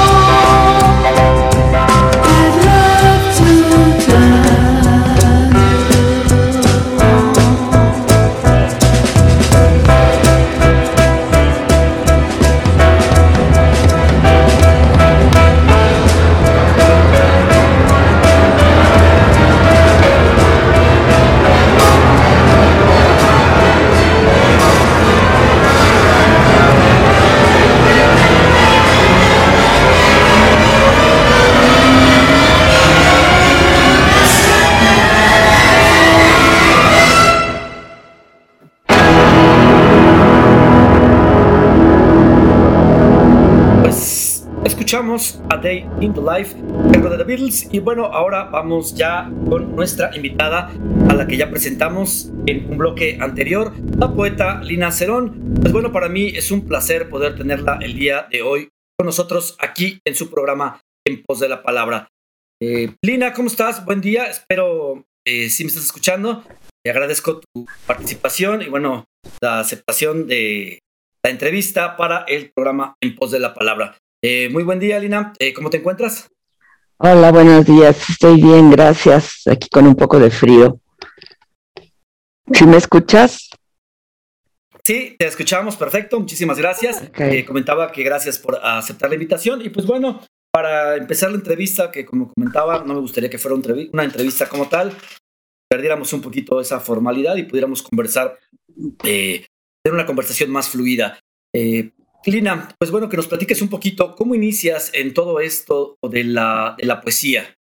A 45.50 45.58
Day 45.58 45.90
in 46.00 46.14
the 46.14 46.22
Life, 46.22 46.56
algo 46.94 47.10
de 47.10 47.18
The 47.18 47.24
Beatles. 47.24 47.68
Y 47.72 47.80
bueno, 47.80 48.06
ahora 48.06 48.44
vamos 48.46 48.96
ya 48.96 49.30
con 49.50 49.76
nuestra 49.76 50.16
invitada, 50.16 50.72
a 51.10 51.14
la 51.16 51.26
que 51.26 51.38
ya 51.38 51.50
presentamos 51.50 52.32
en 52.46 52.70
un 52.70 52.78
bloque 52.78 53.18
anterior, 53.20 53.74
la 53.98 54.14
poeta 54.14 54.62
Lina 54.62 54.92
Cerón. 54.92 55.56
Pues 55.60 55.74
bueno, 55.74 55.92
para 55.92 56.08
mí 56.08 56.28
es 56.28 56.52
un 56.52 56.68
placer 56.68 57.10
poder 57.10 57.36
tenerla 57.36 57.80
el 57.82 57.96
día 57.96 58.28
de 58.32 58.44
hoy 58.44 58.70
con 58.98 59.08
nosotros 59.08 59.56
aquí 59.60 60.00
en 60.06 60.14
su 60.14 60.30
programa 60.30 60.82
En 61.06 61.24
Pos 61.24 61.40
de 61.40 61.50
la 61.50 61.64
Palabra. 61.64 62.10
Eh, 62.62 62.94
Lina, 63.04 63.34
¿cómo 63.34 63.48
estás? 63.48 63.84
Buen 63.86 64.02
día, 64.02 64.26
espero 64.26 65.04
eh, 65.26 65.50
si 65.50 65.64
me 65.64 65.70
estás 65.70 65.86
escuchando. 65.86 66.44
Te 66.86 66.92
agradezco 66.92 67.40
tu 67.40 67.66
participación 67.88 68.62
y 68.62 68.70
bueno, 68.70 69.06
la 69.42 69.60
aceptación 69.60 70.28
de 70.28 70.80
la 71.24 71.32
entrevista 71.32 71.98
para 71.98 72.24
el 72.28 72.52
programa 72.56 72.96
En 73.02 73.16
Pos 73.16 73.32
de 73.32 73.40
la 73.40 73.56
Palabra. 73.56 73.98
Eh, 74.22 74.50
muy 74.50 74.64
buen 74.64 74.80
día, 74.80 75.00
Lina. 75.00 75.34
Eh, 75.38 75.54
¿Cómo 75.54 75.70
te 75.70 75.78
encuentras? 75.78 76.30
Hola, 76.98 77.32
buenos 77.32 77.66
días. 77.66 78.10
Estoy 78.10 78.42
bien, 78.42 78.72
gracias. 78.72 79.46
Aquí 79.46 79.70
con 79.70 79.86
un 79.86 79.96
poco 79.96 80.20
de 80.20 80.32
frío. 80.32 80.80
¿Sí 82.52 82.66
me 82.66 82.78
escuchas? 82.78 83.50
Sí, 84.84 85.16
te 85.20 85.28
escuchamos, 85.28 85.76
perfecto. 85.76 86.20
Muchísimas 86.20 86.58
gracias. 86.58 87.04
Eh, 87.20 87.46
comentaba 87.46 87.92
que 87.92 88.04
gracias 88.04 88.40
por 88.40 88.56
aceptar 88.56 89.10
la 89.10 89.16
invitación. 89.16 89.62
Y 89.62 89.70
pues 89.70 89.86
bueno, 89.86 90.22
para 90.52 90.96
empezar 90.96 91.30
la 91.30 91.38
entrevista, 91.38 91.92
que 91.92 92.04
como 92.04 92.34
comentaba, 92.34 92.84
no 92.84 92.96
me 92.96 93.02
gustaría 93.02 93.30
que 93.30 93.38
fuera 93.38 93.56
una 93.94 94.04
entrevista 94.04 94.50
como 94.50 94.68
tal, 94.68 94.94
perdiéramos 95.70 96.12
un 96.14 96.22
poquito 96.22 96.60
esa 96.60 96.80
formalidad 96.80 97.36
y 97.36 97.44
pudiéramos 97.44 97.84
conversar, 97.84 98.40
tener 98.98 99.46
una 99.86 100.06
conversación 100.08 100.50
más 100.50 100.70
fluida. 100.70 101.20
Eh, 101.54 101.92
Lina, 102.32 102.68
pues 102.78 102.92
bueno, 102.92 103.08
que 103.08 103.16
nos 103.16 103.28
platiques 103.28 103.62
un 103.62 103.70
poquito 103.70 104.14
cómo 104.16 104.36
inicias 104.36 104.92
en 104.94 105.14
todo 105.14 105.40
esto 105.40 105.98
de 106.02 106.26
la, 106.26 106.76
de 106.78 106.86
la 106.86 107.00
poesía. 107.00 107.56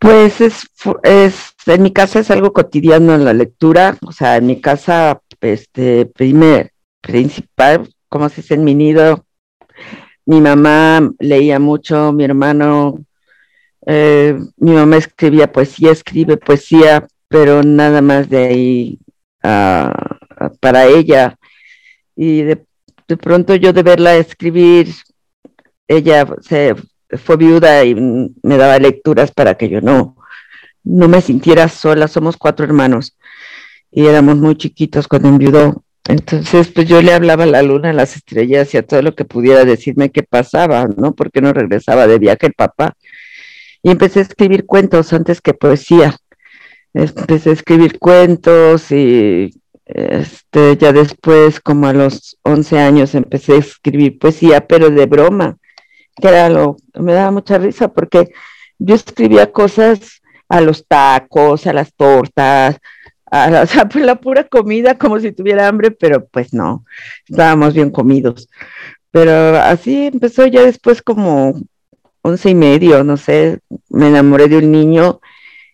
Pues 0.00 0.40
es, 0.40 0.66
es, 1.04 1.54
en 1.64 1.82
mi 1.82 1.92
casa 1.92 2.18
es 2.18 2.30
algo 2.32 2.52
cotidiano 2.52 3.14
en 3.14 3.24
la 3.24 3.32
lectura, 3.32 3.96
o 4.04 4.10
sea, 4.10 4.36
en 4.36 4.46
mi 4.46 4.60
casa, 4.60 5.20
este, 5.40 6.06
primer, 6.06 6.72
principal, 7.00 7.88
como 8.08 8.28
se 8.28 8.42
dice 8.42 8.54
en 8.54 8.64
mi 8.64 8.74
nido, 8.74 9.24
mi 10.26 10.40
mamá 10.40 11.08
leía 11.20 11.60
mucho, 11.60 12.12
mi 12.12 12.24
hermano, 12.24 12.98
eh, 13.86 14.36
mi 14.56 14.72
mamá 14.72 14.96
escribía 14.96 15.52
poesía, 15.52 15.92
escribe 15.92 16.36
poesía, 16.36 17.06
pero 17.28 17.62
nada 17.62 18.02
más 18.02 18.28
de 18.28 18.44
ahí 18.44 18.98
ah, 19.44 20.18
para 20.58 20.86
ella. 20.86 21.38
Y 22.16 22.42
de, 22.42 22.64
de 23.08 23.16
pronto 23.16 23.54
yo 23.54 23.72
de 23.72 23.82
verla 23.82 24.16
escribir, 24.16 24.88
ella 25.88 26.26
se 26.40 26.74
fue 27.18 27.36
viuda 27.36 27.84
y 27.84 27.94
me 27.94 28.56
daba 28.56 28.78
lecturas 28.78 29.30
para 29.32 29.56
que 29.56 29.68
yo 29.68 29.80
no, 29.80 30.16
no 30.84 31.08
me 31.08 31.20
sintiera 31.20 31.68
sola. 31.68 32.08
Somos 32.08 32.36
cuatro 32.36 32.64
hermanos 32.64 33.16
y 33.90 34.06
éramos 34.06 34.36
muy 34.36 34.56
chiquitos 34.56 35.08
cuando 35.08 35.28
enviudó. 35.28 35.84
Entonces, 36.08 36.68
pues 36.68 36.88
yo 36.88 37.00
le 37.00 37.12
hablaba 37.12 37.44
a 37.44 37.46
la 37.46 37.62
luna, 37.62 37.90
a 37.90 37.92
las 37.92 38.16
estrellas 38.16 38.74
y 38.74 38.78
a 38.78 38.86
todo 38.86 39.02
lo 39.02 39.14
que 39.14 39.24
pudiera 39.24 39.64
decirme 39.64 40.10
qué 40.10 40.22
pasaba, 40.22 40.88
¿no? 40.96 41.14
Porque 41.14 41.40
no 41.40 41.52
regresaba 41.52 42.06
de 42.06 42.18
viaje 42.18 42.46
el 42.46 42.54
papá. 42.54 42.94
Y 43.82 43.90
empecé 43.90 44.20
a 44.20 44.22
escribir 44.22 44.66
cuentos 44.66 45.12
antes 45.12 45.40
que 45.40 45.54
poesía. 45.54 46.16
empecé 46.94 47.50
a 47.50 47.52
escribir 47.54 47.98
cuentos 47.98 48.90
y 48.92 49.61
este, 49.94 50.76
ya 50.76 50.92
después, 50.92 51.60
como 51.60 51.86
a 51.86 51.92
los 51.92 52.38
11 52.42 52.78
años, 52.78 53.14
empecé 53.14 53.54
a 53.54 53.58
escribir 53.58 54.18
poesía, 54.18 54.66
pero 54.66 54.90
de 54.90 55.06
broma, 55.06 55.58
que 56.16 56.28
era 56.28 56.48
lo 56.48 56.76
me 56.94 57.12
daba 57.12 57.30
mucha 57.30 57.58
risa 57.58 57.88
porque 57.88 58.32
yo 58.78 58.94
escribía 58.94 59.52
cosas 59.52 60.22
a 60.48 60.60
los 60.60 60.86
tacos, 60.86 61.66
a 61.66 61.72
las 61.72 61.94
tortas, 61.94 62.78
a 63.30 63.50
la, 63.50 63.62
o 63.62 63.66
sea, 63.66 63.88
pues 63.88 64.04
la 64.04 64.16
pura 64.16 64.44
comida 64.44 64.96
como 64.96 65.20
si 65.20 65.32
tuviera 65.32 65.68
hambre, 65.68 65.90
pero 65.90 66.26
pues 66.26 66.52
no, 66.54 66.84
estábamos 67.28 67.74
bien 67.74 67.90
comidos. 67.90 68.48
Pero 69.10 69.58
así 69.58 70.06
empezó 70.06 70.46
ya 70.46 70.62
después 70.62 71.02
como 71.02 71.54
once 72.22 72.50
y 72.50 72.54
medio, 72.54 73.04
no 73.04 73.16
sé, 73.16 73.58
me 73.90 74.08
enamoré 74.08 74.48
de 74.48 74.58
un 74.58 74.72
niño 74.72 75.20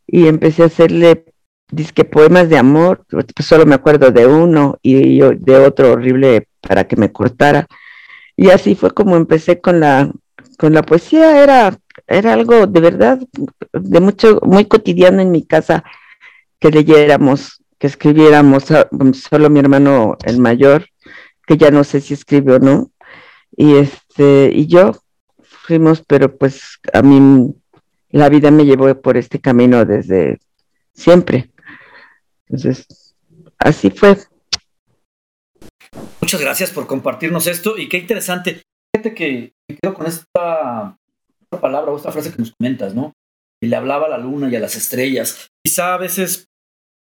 y 0.06 0.26
empecé 0.26 0.62
a 0.62 0.66
hacerle 0.66 1.24
disque 1.70 2.04
poemas 2.04 2.48
de 2.48 2.58
amor, 2.58 3.04
pues 3.08 3.46
solo 3.46 3.66
me 3.66 3.74
acuerdo 3.74 4.10
de 4.10 4.26
uno 4.26 4.78
y 4.82 5.20
de 5.20 5.56
otro 5.58 5.92
horrible 5.92 6.48
para 6.60 6.86
que 6.86 6.96
me 6.96 7.12
cortara. 7.12 7.66
Y 8.36 8.50
así 8.50 8.74
fue 8.74 8.92
como 8.92 9.16
empecé 9.16 9.60
con 9.60 9.80
la, 9.80 10.10
con 10.58 10.72
la 10.72 10.82
poesía, 10.82 11.42
era, 11.42 11.78
era 12.06 12.32
algo 12.32 12.66
de 12.66 12.80
verdad, 12.80 13.20
de 13.72 14.00
mucho, 14.00 14.40
muy 14.44 14.64
cotidiano 14.64 15.20
en 15.20 15.30
mi 15.30 15.44
casa, 15.44 15.84
que 16.60 16.70
leyéramos, 16.70 17.62
que 17.78 17.86
escribiéramos, 17.86 18.64
solo 19.14 19.50
mi 19.50 19.60
hermano 19.60 20.16
el 20.24 20.38
mayor, 20.38 20.86
que 21.46 21.56
ya 21.56 21.70
no 21.70 21.84
sé 21.84 22.00
si 22.00 22.14
escribe 22.14 22.54
o 22.54 22.58
no, 22.58 22.90
y 23.56 23.76
este, 23.76 24.50
y 24.54 24.66
yo 24.66 24.92
fuimos, 25.42 26.02
pero 26.06 26.36
pues 26.36 26.78
a 26.92 27.02
mí 27.02 27.54
la 28.10 28.28
vida 28.28 28.50
me 28.50 28.64
llevó 28.64 28.94
por 29.00 29.16
este 29.16 29.40
camino 29.40 29.84
desde 29.84 30.38
siempre. 30.94 31.50
Entonces, 32.48 33.14
así 33.58 33.90
fue. 33.90 34.16
Muchas 36.20 36.40
gracias 36.40 36.70
por 36.70 36.86
compartirnos 36.86 37.46
esto 37.46 37.76
y 37.78 37.88
qué 37.88 37.98
interesante. 37.98 38.62
Fíjate 38.94 39.14
que 39.14 39.52
me 39.68 39.76
quedo 39.76 39.94
con 39.94 40.06
esta, 40.06 40.96
palabra 41.60 41.92
o 41.92 41.96
esta 41.96 42.12
frase 42.12 42.30
que 42.30 42.38
nos 42.38 42.52
comentas, 42.52 42.94
¿no? 42.94 43.14
Y 43.62 43.68
le 43.68 43.76
hablaba 43.76 44.06
a 44.06 44.10
la 44.10 44.18
luna 44.18 44.48
y 44.48 44.56
a 44.56 44.60
las 44.60 44.76
estrellas. 44.76 45.48
Quizá 45.64 45.94
a 45.94 45.98
veces 45.98 46.46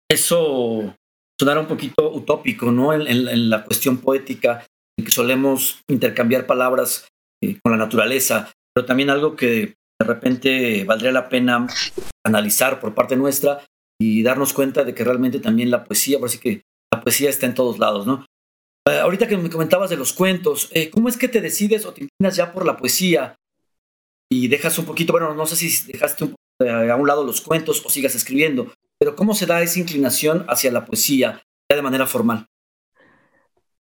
eso 0.09 0.95
sonara 1.39 1.59
un 1.59 1.67
poquito 1.67 2.11
utópico, 2.11 2.71
¿no? 2.71 2.93
En, 2.93 3.49
la 3.49 3.63
cuestión 3.63 3.97
poética, 3.97 4.65
en 4.97 5.05
que 5.05 5.11
solemos 5.11 5.81
intercambiar 5.87 6.45
palabras 6.45 7.07
eh, 7.41 7.59
con 7.63 7.71
la 7.71 7.77
naturaleza, 7.77 8.51
pero 8.73 8.85
también 8.85 9.09
algo 9.09 9.35
que 9.35 9.75
de 9.99 10.05
repente 10.05 10.83
valdría 10.83 11.11
la 11.11 11.29
pena 11.29 11.67
analizar 12.25 12.79
por 12.79 12.93
parte 12.93 13.15
nuestra 13.15 13.63
y 14.01 14.23
darnos 14.23 14.51
cuenta 14.51 14.83
de 14.83 14.95
que 14.95 15.03
realmente 15.03 15.39
también 15.39 15.69
la 15.69 15.83
poesía, 15.83 16.17
por 16.17 16.27
así 16.27 16.39
que 16.39 16.63
la 16.91 17.01
poesía 17.01 17.29
está 17.29 17.45
en 17.45 17.53
todos 17.53 17.77
lados, 17.77 18.07
¿no? 18.07 18.25
Eh, 18.89 18.97
ahorita 18.97 19.27
que 19.27 19.37
me 19.37 19.49
comentabas 19.49 19.91
de 19.91 19.95
los 19.95 20.11
cuentos, 20.11 20.69
eh, 20.71 20.89
¿cómo 20.89 21.07
es 21.07 21.17
que 21.17 21.27
te 21.27 21.39
decides 21.39 21.85
o 21.85 21.93
te 21.93 22.05
inclinas 22.05 22.35
ya 22.35 22.51
por 22.51 22.65
la 22.65 22.77
poesía 22.77 23.35
y 24.31 24.47
dejas 24.47 24.79
un 24.79 24.85
poquito, 24.85 25.13
bueno, 25.13 25.35
no 25.35 25.45
sé 25.45 25.55
si 25.55 25.91
dejaste 25.91 26.23
un, 26.23 26.35
eh, 26.65 26.89
a 26.89 26.95
un 26.95 27.07
lado 27.07 27.23
los 27.23 27.41
cuentos 27.41 27.85
o 27.85 27.89
sigas 27.89 28.15
escribiendo, 28.15 28.73
pero 28.97 29.15
¿cómo 29.15 29.35
se 29.35 29.45
da 29.45 29.61
esa 29.61 29.79
inclinación 29.79 30.45
hacia 30.47 30.71
la 30.71 30.83
poesía 30.83 31.43
ya 31.69 31.75
de 31.75 31.81
manera 31.83 32.07
formal? 32.07 32.47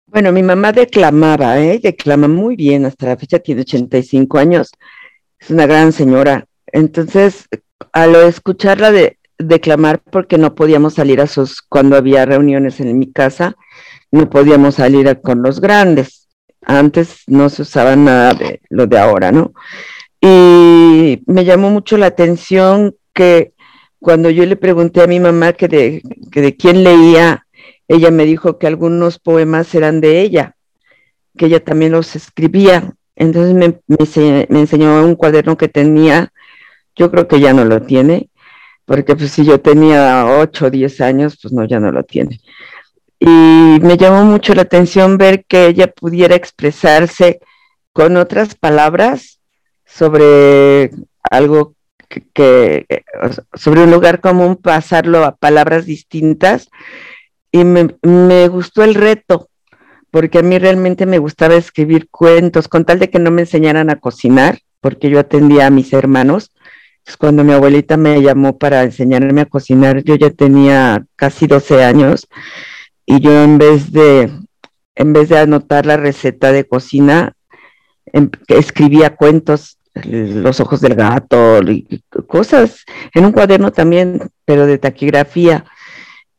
Bueno, 0.07 0.31
mi 0.31 0.45
mamá 0.45 0.71
declamaba, 0.71 1.59
¿eh? 1.59 1.81
declama 1.83 2.29
muy 2.29 2.55
bien, 2.55 2.87
hasta 2.87 3.07
la 3.07 3.17
fecha 3.17 3.41
tiene 3.41 3.63
85 3.63 4.39
años, 4.39 4.71
es 5.41 5.51
una 5.51 5.67
gran 5.67 5.93
señora. 5.93 6.47
Entonces, 6.67 7.49
al 7.93 8.15
escucharla 8.15 8.93
de, 8.93 9.19
declamar 9.39 10.01
porque 10.01 10.39
no 10.39 10.55
podíamos 10.55 10.95
salir 10.95 11.21
a 11.21 11.27
sus, 11.27 11.63
cuando 11.63 11.97
había 11.97 12.25
reuniones 12.25 12.81
en 12.81 12.99
mi 12.99 13.11
casa, 13.13 13.57
no 14.11 14.31
podíamos 14.31 14.77
salir 14.77 15.21
con 15.23 15.43
los 15.43 15.61
grandes. 15.61 16.29
Antes 16.63 17.25
no 17.27 17.49
se 17.51 17.63
usaba 17.63 17.97
nada 17.97 18.35
de 18.35 18.61
lo 18.71 18.87
de 18.87 18.99
ahora, 18.99 19.33
¿no? 19.33 19.53
Y 20.21 21.23
me 21.27 21.45
llamó 21.45 21.71
mucho 21.71 21.99
la 21.99 22.07
atención 22.07 22.97
que 23.13 23.53
cuando 23.99 24.31
yo 24.31 24.47
le 24.47 24.57
pregunté 24.57 25.03
a 25.03 25.07
mi 25.07 25.21
mamá 25.21 25.53
que 25.53 25.69
de, 25.69 26.03
que 26.31 26.41
de 26.41 26.57
quién 26.57 26.85
leía, 26.85 27.47
ella 27.89 28.11
me 28.11 28.25
dijo 28.25 28.59
que 28.59 28.67
algunos 28.67 29.19
poemas 29.19 29.75
eran 29.75 30.01
de 30.01 30.21
ella, 30.21 30.57
que 31.37 31.47
ella 31.47 31.63
también 31.63 31.93
los 31.93 32.17
escribía. 32.17 32.95
Entonces 33.17 33.55
me, 33.55 33.81
me, 33.87 34.47
me 34.49 34.61
enseñó 34.61 35.05
un 35.05 35.17
cuaderno 35.17 35.57
que 35.57 35.69
tenía, 35.69 36.33
yo 36.97 37.11
creo 37.11 37.29
que 37.29 37.41
ya 37.41 37.53
no 37.53 37.65
lo 37.65 37.83
tiene, 37.83 38.31
porque 38.85 39.17
pues 39.17 39.33
si 39.33 39.45
yo 39.45 39.61
tenía 39.61 40.27
8 40.27 40.67
o 40.67 40.71
10 40.71 41.01
años, 41.01 41.39
pues 41.41 41.53
no, 41.53 41.65
ya 41.65 41.81
no 41.81 41.91
lo 41.91 42.05
tiene. 42.05 42.41
Y 43.19 43.27
me 43.27 43.97
llamó 43.97 44.25
mucho 44.25 44.55
la 44.55 44.63
atención 44.63 45.17
ver 45.17 45.45
que 45.47 45.67
ella 45.67 45.91
pudiera 45.91 46.35
expresarse 46.35 47.41
con 47.93 48.17
otras 48.17 48.55
palabras 48.55 49.41
sobre 49.87 50.91
algo 51.31 51.75
que, 52.35 52.87
sobre 53.55 53.85
un 53.85 53.91
lugar 53.91 54.21
común, 54.21 54.57
pasarlo 54.57 55.25
a 55.25 55.37
palabras 55.37 55.87
distintas. 55.87 56.69
Y 57.51 57.65
me, 57.65 57.95
me 58.03 58.49
gustó 58.49 58.85
el 58.85 58.95
reto, 58.95 59.49
porque 60.11 60.39
a 60.39 60.43
mí 60.43 60.59
realmente 60.59 61.07
me 61.07 61.19
gustaba 61.19 61.55
escribir 61.55 62.09
cuentos, 62.11 62.69
con 62.69 62.85
tal 62.85 62.99
de 62.99 63.09
que 63.09 63.19
no 63.19 63.31
me 63.31 63.43
enseñaran 63.43 63.89
a 63.89 64.01
cocinar, 64.01 64.59
porque 64.81 65.09
yo 65.09 65.19
atendía 65.19 65.67
a 65.67 65.71
mis 65.71 65.93
hermanos 65.93 66.51
pues, 67.05 67.17
cuando 67.17 67.45
mi 67.45 67.53
abuelita 67.53 67.97
me 67.97 68.23
llamó 68.23 68.59
para 68.59 68.83
enseñarme 68.83 69.43
a 69.43 69.47
cocinar, 69.47 70.03
yo 70.03 70.15
ya 70.17 70.31
tenía 70.31 71.05
casi 71.17 71.47
12 71.47 71.85
años 71.85 72.27
y 73.07 73.21
yo 73.21 73.45
en 73.45 73.59
vez 73.59 73.93
de, 73.93 74.33
en 74.95 75.13
vez 75.13 75.29
de 75.29 75.39
anotar 75.39 75.87
la 75.87 75.97
receta 75.99 76.53
de 76.53 76.65
cocina, 76.67 77.35
em, 78.13 78.31
escribía 78.49 79.17
cuentos, 79.17 79.79
los 79.95 80.61
ojos 80.61 80.81
del 80.81 80.95
gato, 80.97 81.61
y 81.63 82.03
cosas, 82.27 82.85
en 83.15 83.27
un 83.27 83.33
cuaderno 83.33 83.71
también, 83.71 84.31
pero 84.45 84.67
de 84.67 84.79
taquigrafía. 84.79 85.65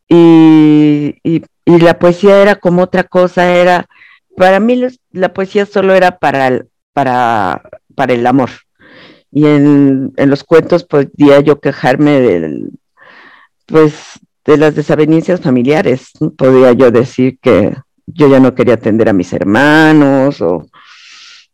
Y, 0.09 1.15
la 1.65 1.99
poesía 1.99 2.41
era 2.41 2.55
como 2.55 2.83
otra 2.83 3.03
cosa, 3.03 3.55
era, 3.55 3.85
para 4.37 4.59
mí 4.59 4.81
la 5.11 5.33
poesía 5.33 5.65
solo 5.65 5.93
era 5.95 6.19
para 6.19 6.65
para, 6.93 7.61
para 7.95 8.13
el 8.13 8.25
amor 8.25 8.49
y 9.35 9.45
en, 9.47 10.13
los 10.15 10.45
cuentos 10.45 10.85
podía 10.85 11.41
yo 11.41 11.59
quejarme 11.59 12.21
del, 12.21 12.69
pues, 13.65 14.17
de 14.45 14.55
las 14.55 14.75
desavenencias 14.75 15.41
familiares. 15.41 16.11
Podía 16.37 16.71
yo 16.71 16.89
decir 16.89 17.37
que 17.41 17.75
yo 18.05 18.29
ya 18.29 18.39
no 18.39 18.55
quería 18.55 18.75
atender 18.75 19.09
a 19.09 19.13
mis 19.13 19.33
hermanos 19.33 20.41
o, 20.41 20.69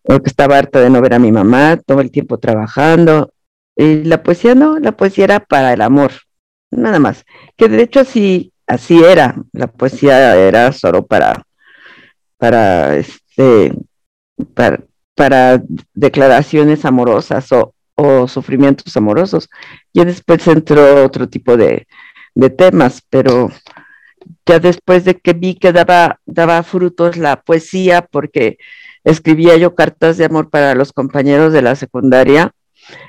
que 0.05 0.21
estaba 0.25 0.59
harta 0.59 0.79
de 0.79 0.91
no 0.91 1.01
ver 1.01 1.15
a 1.15 1.19
mi 1.19 1.31
mamá 1.31 1.75
todo 1.83 2.01
el 2.01 2.11
tiempo 2.11 2.37
trabajando. 2.37 3.33
Y 3.75 4.03
la 4.03 4.21
poesía 4.21 4.53
no, 4.53 4.77
la 4.77 4.91
poesía 4.91 5.23
era 5.23 5.39
para 5.39 5.73
el 5.73 5.81
amor, 5.81 6.11
nada 6.69 6.99
más. 6.99 7.25
Que 7.57 7.67
de 7.67 7.81
hecho 7.81 8.01
así, 8.01 8.53
así 8.67 9.03
era, 9.03 9.37
la 9.53 9.65
poesía 9.65 10.35
era 10.35 10.71
solo 10.71 11.03
para, 11.07 11.47
para 12.37 12.95
este, 12.95 13.73
para, 14.53 14.83
para 15.15 15.61
declaraciones 15.93 16.85
amorosas 16.85 17.49
o, 17.51 17.73
sufrimientos 18.27 18.97
amorosos. 18.97 19.49
Y 19.93 20.03
después 20.03 20.47
entró 20.47 21.05
otro 21.05 21.29
tipo 21.29 21.55
de, 21.55 21.85
temas, 22.57 23.03
pero 23.09 23.51
ya 24.45 24.59
después 24.59 25.05
de 25.05 25.19
que 25.19 25.33
vi 25.33 25.55
que 25.55 25.71
daba, 25.71 26.19
daba 26.25 26.63
frutos 26.63 27.17
la 27.17 27.41
poesía, 27.41 28.01
porque 28.01 28.57
escribía 29.03 29.57
yo 29.57 29.75
cartas 29.75 30.17
de 30.17 30.25
amor 30.25 30.49
para 30.49 30.73
los 30.73 30.93
compañeros 30.93 31.53
de 31.53 31.61
la 31.61 31.75
secundaria, 31.75 32.51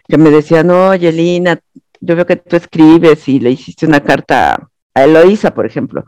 que 0.08 0.18
me 0.18 0.30
decían, 0.30 0.70
oye, 0.70 1.10
Lina, 1.12 1.60
yo 2.00 2.16
veo 2.16 2.26
que 2.26 2.36
tú 2.36 2.56
escribes 2.56 3.28
y 3.28 3.40
le 3.40 3.52
hiciste 3.52 3.86
una 3.86 4.00
carta 4.00 4.68
a 4.94 5.04
Eloísa, 5.04 5.54
por 5.54 5.64
ejemplo, 5.64 6.04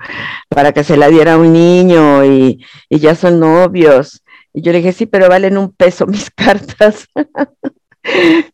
para 0.48 0.72
que 0.72 0.84
se 0.84 0.98
la 0.98 1.08
diera 1.08 1.34
a 1.34 1.38
un 1.38 1.52
niño 1.54 2.24
y 2.24 2.58
ya 2.90 3.14
son 3.14 3.40
novios. 3.40 4.23
Y 4.54 4.62
yo 4.62 4.72
le 4.72 4.78
dije, 4.78 4.92
sí, 4.92 5.06
pero 5.06 5.28
valen 5.28 5.58
un 5.58 5.72
peso 5.72 6.06
mis 6.06 6.30
cartas. 6.30 7.08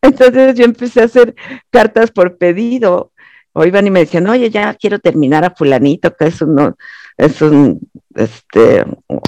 Entonces 0.03 0.55
yo 0.55 0.65
empecé 0.65 1.03
a 1.03 1.05
hacer 1.05 1.35
cartas 1.71 2.11
por 2.11 2.39
pedido. 2.39 3.13
O 3.53 3.65
iban 3.65 3.87
y 3.87 3.91
me 3.91 4.01
decían, 4.01 4.29
oye, 4.29 4.49
ya 4.49 4.75
quiero 4.75 5.01
terminar 5.01 5.45
a 5.45 5.51
fulanito, 5.51 6.15
que 6.15 6.27
es 6.27 6.41
un, 6.41 6.77
es 7.17 7.43
un 7.43 7.81
este, 8.15 8.85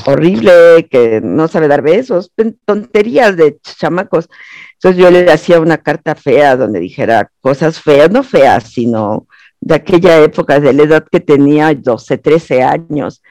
horrible, 0.06 0.88
que 0.88 1.20
no 1.20 1.48
sabe 1.48 1.66
dar 1.66 1.82
besos, 1.82 2.32
tonterías 2.64 3.36
de 3.36 3.58
chamacos. 3.60 4.28
Entonces 4.74 5.02
yo 5.02 5.10
le 5.10 5.30
hacía 5.30 5.60
una 5.60 5.78
carta 5.78 6.14
fea 6.14 6.56
donde 6.56 6.78
dijera 6.78 7.32
cosas 7.40 7.80
feas, 7.80 8.12
no 8.12 8.22
feas, 8.22 8.72
sino 8.72 9.26
de 9.60 9.74
aquella 9.74 10.22
época, 10.22 10.60
de 10.60 10.72
la 10.72 10.84
edad 10.84 11.04
que 11.10 11.20
tenía 11.20 11.74
12, 11.74 12.18
13 12.18 12.62
años, 12.62 13.22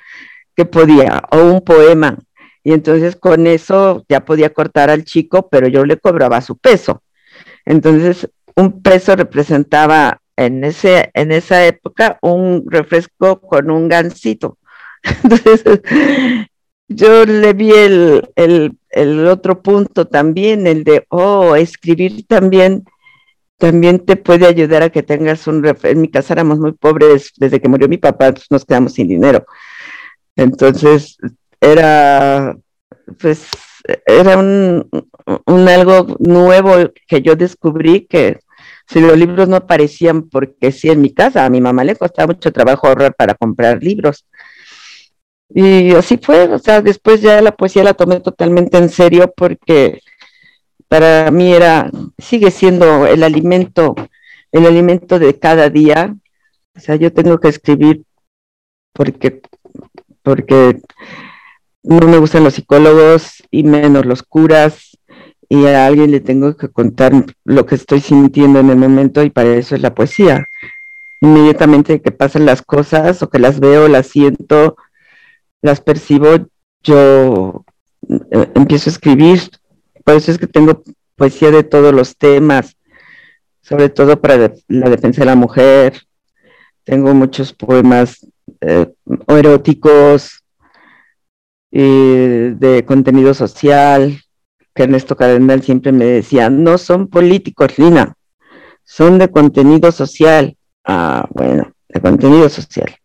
que 0.57 0.65
podía, 0.65 1.23
o 1.31 1.37
un 1.37 1.61
poema 1.61 2.17
y 2.63 2.73
entonces 2.73 3.15
con 3.15 3.47
eso 3.47 4.05
ya 4.07 4.23
podía 4.25 4.53
cortar 4.53 4.89
al 4.89 5.03
chico, 5.03 5.49
pero 5.49 5.67
yo 5.67 5.85
le 5.85 5.97
cobraba 5.97 6.41
su 6.41 6.57
peso. 6.57 7.01
Entonces, 7.65 8.29
un 8.55 8.81
peso 8.81 9.15
representaba 9.15 10.21
en, 10.35 10.63
ese, 10.63 11.09
en 11.13 11.31
esa 11.31 11.65
época 11.65 12.19
un 12.21 12.65
refresco 12.67 13.41
con 13.41 13.71
un 13.71 13.87
gansito. 13.87 14.57
Entonces, 15.23 15.63
yo 16.87 17.25
le 17.25 17.53
vi 17.53 17.71
el, 17.71 18.29
el, 18.35 18.77
el, 18.89 19.27
otro 19.27 19.61
punto 19.61 20.07
también, 20.07 20.67
el 20.67 20.83
de, 20.83 21.05
oh, 21.09 21.55
escribir 21.55 22.25
también, 22.27 22.83
también 23.57 23.99
te 24.05 24.17
puede 24.17 24.45
ayudar 24.45 24.83
a 24.83 24.89
que 24.89 25.03
tengas 25.03 25.47
un 25.47 25.63
refresco. 25.63 25.95
En 25.95 26.01
mi 26.01 26.09
casa 26.09 26.33
éramos 26.33 26.59
muy 26.59 26.73
pobres, 26.73 27.31
desde 27.37 27.59
que 27.59 27.69
murió 27.69 27.87
mi 27.87 27.97
papá 27.97 28.33
pues, 28.33 28.45
nos 28.49 28.65
quedamos 28.65 28.93
sin 28.93 29.07
dinero. 29.07 29.45
Entonces, 30.35 31.17
era, 31.61 32.57
pues, 33.19 33.47
era 34.05 34.37
un, 34.37 34.89
un 35.45 35.69
algo 35.69 36.17
nuevo 36.19 36.73
que 37.07 37.21
yo 37.21 37.35
descubrí 37.35 38.05
que 38.07 38.39
si 38.87 38.99
los 38.99 39.17
libros 39.17 39.47
no 39.47 39.55
aparecían 39.55 40.23
porque 40.29 40.71
sí 40.71 40.89
en 40.89 41.01
mi 41.01 41.13
casa, 41.13 41.45
a 41.45 41.49
mi 41.49 41.61
mamá 41.61 41.83
le 41.83 41.95
costaba 41.95 42.33
mucho 42.33 42.51
trabajo 42.51 42.87
ahorrar 42.87 43.15
para 43.15 43.35
comprar 43.35 43.81
libros. 43.81 44.25
Y 45.49 45.93
así 45.93 46.17
fue, 46.17 46.43
o 46.45 46.59
sea, 46.59 46.81
después 46.81 47.21
ya 47.21 47.41
la 47.41 47.55
poesía 47.55 47.83
la 47.83 47.93
tomé 47.93 48.19
totalmente 48.19 48.77
en 48.77 48.89
serio 48.89 49.33
porque 49.35 50.01
para 50.87 51.31
mí 51.31 51.53
era, 51.53 51.89
sigue 52.17 52.51
siendo 52.51 53.05
el 53.07 53.23
alimento, 53.23 53.95
el 54.51 54.65
alimento 54.65 55.19
de 55.19 55.39
cada 55.39 55.69
día. 55.69 56.15
O 56.75 56.79
sea, 56.79 56.95
yo 56.95 57.13
tengo 57.13 57.39
que 57.39 57.49
escribir 57.49 58.03
porque, 58.93 59.41
porque 60.21 60.81
no 61.83 62.07
me 62.07 62.17
gustan 62.17 62.43
los 62.43 62.53
psicólogos 62.53 63.43
y 63.49 63.63
menos 63.63 64.05
los 64.05 64.23
curas 64.23 64.97
y 65.49 65.65
a 65.65 65.85
alguien 65.85 66.11
le 66.11 66.21
tengo 66.21 66.55
que 66.55 66.69
contar 66.69 67.11
lo 67.43 67.65
que 67.65 67.75
estoy 67.75 67.99
sintiendo 67.99 68.59
en 68.59 68.69
el 68.69 68.77
momento 68.77 69.23
y 69.23 69.29
para 69.29 69.53
eso 69.55 69.75
es 69.75 69.81
la 69.81 69.93
poesía. 69.93 70.45
Inmediatamente 71.19 72.01
que 72.01 72.11
pasan 72.11 72.45
las 72.45 72.61
cosas 72.61 73.21
o 73.21 73.29
que 73.29 73.39
las 73.39 73.59
veo, 73.59 73.87
las 73.87 74.07
siento, 74.07 74.77
las 75.61 75.81
percibo, 75.81 76.47
yo 76.83 77.65
eh, 78.31 78.49
empiezo 78.55 78.89
a 78.89 78.93
escribir. 78.93 79.41
Por 80.05 80.15
eso 80.15 80.31
es 80.31 80.37
que 80.37 80.47
tengo 80.47 80.83
poesía 81.15 81.51
de 81.51 81.63
todos 81.63 81.93
los 81.93 82.17
temas, 82.17 82.77
sobre 83.61 83.89
todo 83.89 84.21
para 84.21 84.53
la 84.67 84.89
defensa 84.89 85.21
de 85.21 85.25
la 85.25 85.35
mujer. 85.35 86.01
Tengo 86.85 87.13
muchos 87.13 87.53
poemas 87.53 88.25
eh, 88.61 88.87
eróticos, 89.27 90.40
eh, 91.71 92.53
de 92.57 92.85
contenido 92.85 93.33
social, 93.33 94.21
que 94.73 94.83
Ernesto 94.83 95.15
Cardenal 95.15 95.61
siempre 95.61 95.91
me 95.91 96.05
decía, 96.05 96.49
no 96.49 96.77
son 96.77 97.07
políticos, 97.07 97.77
Lina, 97.77 98.15
son 98.83 99.17
de 99.17 99.29
contenido 99.29 99.91
social. 99.91 100.57
Ah, 100.83 101.27
bueno, 101.31 101.73
de 101.89 102.01
contenido 102.01 102.49
social. 102.49 102.95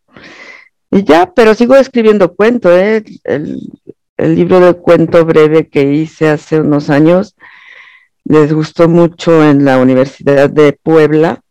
Y 0.90 1.04
ya, 1.04 1.32
pero 1.34 1.54
sigo 1.54 1.76
escribiendo 1.76 2.34
cuento, 2.34 2.76
¿eh? 2.76 3.04
el, 3.24 3.60
el 4.16 4.34
libro 4.34 4.60
de 4.60 4.74
cuento 4.74 5.24
breve 5.24 5.68
que 5.68 5.92
hice 5.92 6.28
hace 6.28 6.60
unos 6.60 6.90
años 6.90 7.36
les 8.24 8.52
gustó 8.52 8.88
mucho 8.88 9.48
en 9.48 9.64
la 9.64 9.78
Universidad 9.78 10.50
de 10.50 10.72
Puebla, 10.72 11.42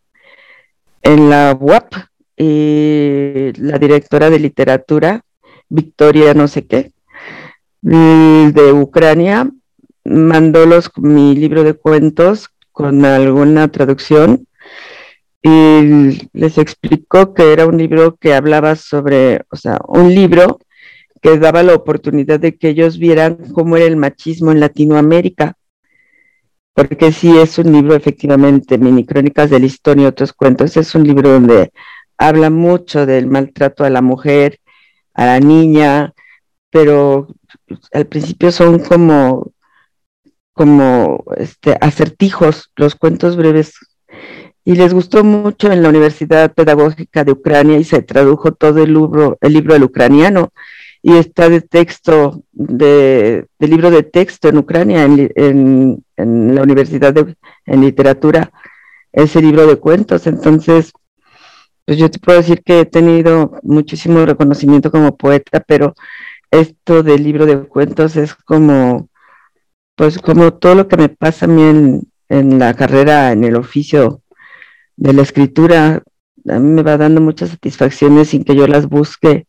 en 1.02 1.30
la 1.30 1.58
UAP, 1.58 1.94
y 2.38 3.54
la 3.58 3.78
directora 3.78 4.30
de 4.30 4.40
literatura, 4.40 5.22
Victoria 5.70 6.34
no 6.34 6.48
sé 6.48 6.66
qué, 6.68 6.92
de 7.86 8.74
Ucrania, 8.74 9.50
mandó 10.04 10.66
los, 10.66 10.92
mi 10.98 11.36
libro 11.36 11.64
de 11.64 11.76
cuentos 11.76 12.50
con 12.72 13.06
alguna 13.06 13.68
traducción 13.68 14.48
y 15.44 16.30
les 16.34 16.58
explicó 16.58 17.36
que 17.36 17.54
era 17.54 17.68
un 17.68 17.78
libro 17.78 18.16
que 18.16 18.34
hablaba 18.34 18.76
sobre, 18.76 19.42
o 19.52 19.56
sea, 19.56 19.80
un 19.88 20.14
libro 20.14 20.60
que 21.22 21.38
daba 21.38 21.62
la 21.62 21.76
oportunidad 21.76 22.40
de 22.40 22.58
que 22.58 22.70
ellos 22.70 22.98
vieran 22.98 23.38
cómo 23.54 23.78
era 23.78 23.86
el 23.86 23.98
machismo 23.98 24.52
en 24.52 24.60
Latinoamérica. 24.60 25.56
Porque 26.74 27.12
sí 27.12 27.38
es 27.38 27.58
un 27.58 27.72
libro, 27.72 27.96
efectivamente, 27.96 28.78
mini 28.78 29.06
crónicas 29.06 29.50
de 29.50 29.60
la 29.60 29.66
historia 29.68 30.04
y 30.04 30.08
otros 30.08 30.34
cuentos. 30.34 30.76
Es 30.76 30.94
un 30.94 31.04
libro 31.04 31.30
donde 31.30 31.72
habla 32.18 32.50
mucho 32.50 33.06
del 33.06 33.28
maltrato 33.28 33.84
a 33.84 33.90
la 33.90 34.02
mujer, 34.02 34.60
a 35.14 35.26
la 35.26 35.40
niña, 35.40 36.14
pero 36.70 37.28
al 37.94 38.08
principio 38.08 38.52
son 38.52 38.80
como, 38.80 39.52
como 40.54 41.24
este, 41.38 41.78
acertijos, 41.82 42.72
los 42.76 42.96
cuentos 42.96 43.36
breves 43.36 43.74
y 44.68 44.76
les 44.76 44.94
gustó 44.94 45.24
mucho 45.24 45.72
en 45.72 45.84
la 45.84 45.90
Universidad 45.90 46.52
Pedagógica 46.54 47.24
de 47.24 47.34
Ucrania 47.34 47.78
y 47.78 47.84
se 47.84 48.02
tradujo 48.02 48.52
todo 48.52 48.82
el 48.82 48.94
libro, 48.94 49.38
el 49.40 49.54
libro 49.54 49.74
del 49.74 49.84
ucraniano 49.84 50.50
y 51.04 51.14
está 51.18 51.50
de 51.50 51.62
texto, 51.62 52.42
de, 52.52 53.46
libro 53.60 53.92
de 53.92 54.02
texto 54.02 54.50
en 54.50 54.58
Ucrania, 54.58 55.04
en, 55.06 56.04
la 56.18 56.64
Universidad 56.64 57.14
de 57.14 57.36
en 57.68 57.82
Literatura, 57.82 58.52
ese 59.14 59.40
libro 59.40 59.68
de 59.68 59.76
cuentos. 59.76 60.26
Entonces, 60.26 60.92
pues 61.86 62.00
yo 62.00 62.10
te 62.10 62.18
puedo 62.18 62.40
decir 62.40 62.64
que 62.64 62.80
he 62.80 62.86
tenido 62.86 63.60
muchísimo 63.62 64.26
reconocimiento 64.26 64.90
como 64.90 65.16
poeta, 65.16 65.60
pero 65.60 65.94
esto 66.56 67.04
del 67.04 67.24
libro 67.24 67.46
de 67.46 67.68
cuentos 67.68 68.16
es 68.16 68.36
como, 68.36 69.10
pues 69.96 70.20
como 70.20 70.54
todo 70.54 70.76
lo 70.76 70.88
que 70.88 70.98
me 70.98 71.10
pasa 71.10 71.46
a 71.46 71.50
mí 71.50 71.64
en, 71.64 72.02
en 72.30 72.60
la 72.60 72.74
carrera, 72.74 73.32
en 73.32 73.44
el 73.44 73.56
oficio 73.56 74.22
de 74.98 75.14
la 75.14 75.22
escritura, 75.22 76.04
a 76.48 76.60
me 76.60 76.84
va 76.84 76.98
dando 76.98 77.22
muchas 77.22 77.50
satisfacciones 77.52 78.30
sin 78.30 78.44
que 78.44 78.56
yo 78.56 78.68
las 78.68 78.88
busque. 78.88 79.48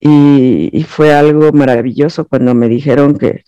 Y, 0.00 0.84
fue 0.86 1.14
algo 1.14 1.52
maravilloso 1.52 2.26
cuando 2.26 2.54
me 2.54 2.68
dijeron 2.68 3.16
que, 3.16 3.44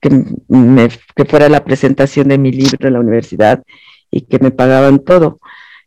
que, 0.00 0.10
me, 0.48 0.88
que 1.16 1.24
fuera 1.24 1.48
la 1.48 1.64
presentación 1.64 2.28
de 2.28 2.36
mi 2.38 2.52
libro 2.52 2.88
en 2.88 2.92
la 2.92 3.00
universidad 3.00 3.62
y 4.10 4.22
que 4.22 4.38
me 4.38 4.50
pagaban 4.50 4.98
todo 4.98 5.40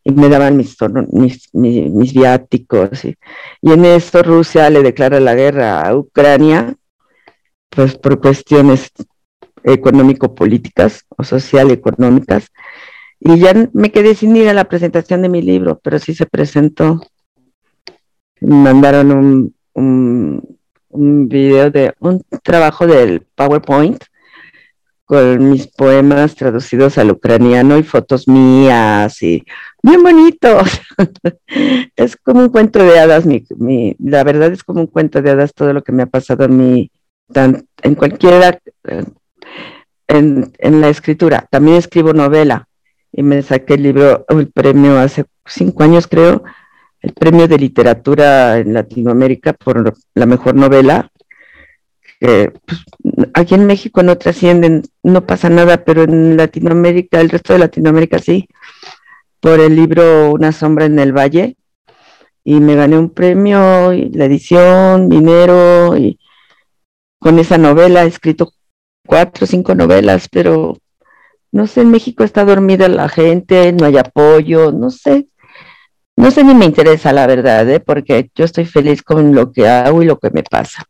y 0.04 0.12
me 0.12 0.30
daban 0.30 0.58
mis, 0.58 0.76
mis, 1.12 1.54
mis, 1.54 2.14
viáticos. 2.14 3.06
Y, 3.06 3.16
y, 3.62 3.72
en 3.72 3.86
esto 3.86 4.24
Rusia 4.24 4.70
le 4.70 4.82
declara 4.82 5.20
la 5.20 5.36
guerra 5.36 5.82
a 5.82 5.96
Ucrania, 5.96 6.76
pues 7.70 7.96
por 7.96 8.20
cuestiones 8.20 8.92
económico-políticas 9.64 11.06
o 11.10 11.24
social-económicas. 11.24 12.48
Y 13.20 13.38
ya 13.40 13.54
me 13.74 13.92
quedé 13.92 14.16
sin 14.16 14.36
ir 14.36 14.50
a 14.50 14.54
la 14.54 14.66
presentación 14.66 15.22
de 15.22 15.30
mi 15.30 15.42
libro, 15.42 15.80
pero 15.84 16.00
sí 16.00 16.16
se 16.16 16.26
presentó. 16.26 17.02
Me 18.40 18.56
mandaron 18.56 19.12
un, 19.12 19.56
un, 19.74 20.58
un 20.90 21.30
video 21.30 21.70
de 21.70 21.94
un 22.00 22.24
trabajo 22.44 22.88
del 22.88 23.22
PowerPoint 23.36 24.04
con 25.12 25.50
mis 25.50 25.68
poemas 25.68 26.36
traducidos 26.36 26.98
al 26.98 27.12
ucraniano 27.12 27.78
y 27.78 27.84
fotos 27.84 28.30
mías 28.30 29.22
y 29.22 29.44
bien 29.84 30.02
bonitos. 30.02 30.80
es 31.98 32.16
como 32.16 32.40
un 32.40 32.48
cuento 32.48 32.82
de 32.82 32.98
hadas, 32.98 33.26
mi, 33.26 33.44
mi, 33.58 33.94
la 34.00 34.24
verdad 34.24 34.54
es 34.54 34.64
como 34.64 34.80
un 34.80 34.88
cuento 34.88 35.22
de 35.22 35.32
hadas 35.32 35.54
todo 35.54 35.74
lo 35.74 35.84
que 35.84 35.92
me 35.92 36.04
ha 36.04 36.06
pasado 36.06 36.48
mí 36.48 36.90
tan, 37.30 37.68
en 37.82 37.96
cualquiera, 37.96 38.58
en, 40.08 40.54
en 40.58 40.80
la 40.80 40.88
escritura. 40.88 41.46
También 41.52 41.76
escribo 41.76 42.14
novela 42.14 42.70
y 43.12 43.22
me 43.22 43.42
saqué 43.42 43.74
el 43.74 43.84
libro, 43.84 44.24
el 44.30 44.50
premio 44.50 44.98
hace 44.98 45.26
cinco 45.46 45.84
años 45.84 46.08
creo, 46.08 46.42
el 47.02 47.12
premio 47.12 47.50
de 47.50 47.58
literatura 47.58 48.60
en 48.60 48.74
Latinoamérica 48.74 49.52
por 49.52 49.94
la 50.14 50.26
mejor 50.26 50.56
novela. 50.56 51.12
Pues, 52.22 52.80
aquí 53.34 53.56
en 53.56 53.66
México 53.66 54.04
no 54.04 54.18
trascienden, 54.18 54.84
no 55.02 55.26
pasa 55.26 55.50
nada, 55.50 55.84
pero 55.84 56.04
en 56.04 56.38
Latinoamérica, 56.38 57.20
el 57.20 57.30
resto 57.30 57.54
de 57.54 57.60
Latinoamérica 57.60 58.20
sí, 58.20 58.48
por 59.40 59.60
el 59.60 59.76
libro 59.76 60.32
Una 60.32 60.52
sombra 60.52 60.86
en 60.86 61.00
el 61.00 61.14
valle. 61.14 61.58
Y 62.44 62.60
me 62.60 62.76
gané 62.76 62.98
un 62.98 63.12
premio, 63.12 63.92
la 63.92 64.26
edición, 64.26 65.10
dinero, 65.10 65.96
y 65.98 66.20
con 67.20 67.38
esa 67.40 67.58
novela 67.58 68.04
he 68.04 68.08
escrito 68.08 68.52
cuatro 69.06 69.46
o 69.46 69.48
cinco 69.48 69.76
novelas, 69.76 70.28
pero 70.30 70.78
no 71.52 71.68
sé, 71.68 71.82
en 71.82 71.92
México 71.92 72.24
está 72.24 72.46
dormida 72.46 72.88
la 72.88 73.10
gente, 73.10 73.74
no 73.74 73.86
hay 73.86 73.98
apoyo, 73.98 74.72
no 74.72 74.90
sé. 74.90 75.28
No 76.16 76.32
sé 76.32 76.44
ni 76.44 76.54
me 76.56 76.66
interesa 76.66 77.14
la 77.14 77.28
verdad, 77.28 77.70
¿eh? 77.70 77.80
porque 77.80 78.30
yo 78.36 78.46
estoy 78.46 78.66
feliz 78.66 79.02
con 79.04 79.34
lo 79.34 79.52
que 79.52 79.68
hago 79.68 80.02
y 80.04 80.06
lo 80.06 80.18
que 80.20 80.30
me 80.32 80.44
pasa. 80.44 80.86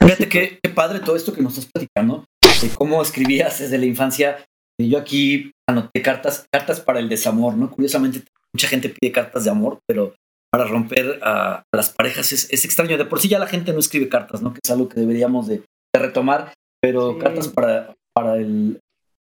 Fíjate 0.00 0.28
qué, 0.28 0.58
padre 0.74 1.00
todo 1.00 1.16
esto 1.16 1.32
que 1.32 1.42
nos 1.42 1.58
estás 1.58 1.70
platicando, 1.72 2.24
de 2.62 2.68
cómo 2.70 3.02
escribías 3.02 3.58
desde 3.58 3.78
la 3.78 3.86
infancia. 3.86 4.44
Yo 4.80 4.98
aquí 4.98 5.50
anoté 5.68 6.02
cartas, 6.02 6.46
cartas 6.52 6.80
para 6.80 7.00
el 7.00 7.08
desamor, 7.08 7.56
¿no? 7.56 7.70
Curiosamente, 7.70 8.22
mucha 8.52 8.68
gente 8.68 8.88
pide 8.88 9.12
cartas 9.12 9.44
de 9.44 9.50
amor, 9.50 9.80
pero 9.86 10.14
para 10.50 10.64
romper 10.64 11.18
a, 11.22 11.64
las 11.74 11.90
parejas 11.90 12.32
es, 12.32 12.64
extraño. 12.64 12.96
De 12.96 13.04
por 13.04 13.20
sí 13.20 13.28
ya 13.28 13.38
la 13.38 13.48
gente 13.48 13.72
no 13.72 13.80
escribe 13.80 14.08
cartas, 14.08 14.40
¿no? 14.40 14.52
Que 14.52 14.60
es 14.62 14.70
algo 14.70 14.88
que 14.88 15.00
deberíamos 15.00 15.48
de 15.48 15.62
retomar 15.94 16.52
pero 16.80 17.18
cartas 17.18 17.48
para, 17.48 17.94
para 18.14 18.36
el, 18.36 18.78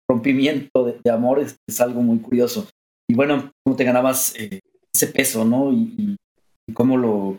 rompimiento 0.10 0.84
de, 0.84 1.00
de 1.04 1.12
amor 1.12 1.40
es, 1.40 1.56
es, 1.68 1.82
algo 1.82 2.02
muy 2.02 2.20
curioso. 2.20 2.68
Y 3.10 3.16
bueno, 3.16 3.52
cómo 3.64 3.76
te 3.76 3.84
ganabas 3.84 4.36
eh, 4.36 4.60
ese 4.94 5.08
peso, 5.08 5.46
¿no? 5.46 5.72
Y, 5.72 6.18
y 6.68 6.74
cómo 6.74 6.98
lo, 6.98 7.38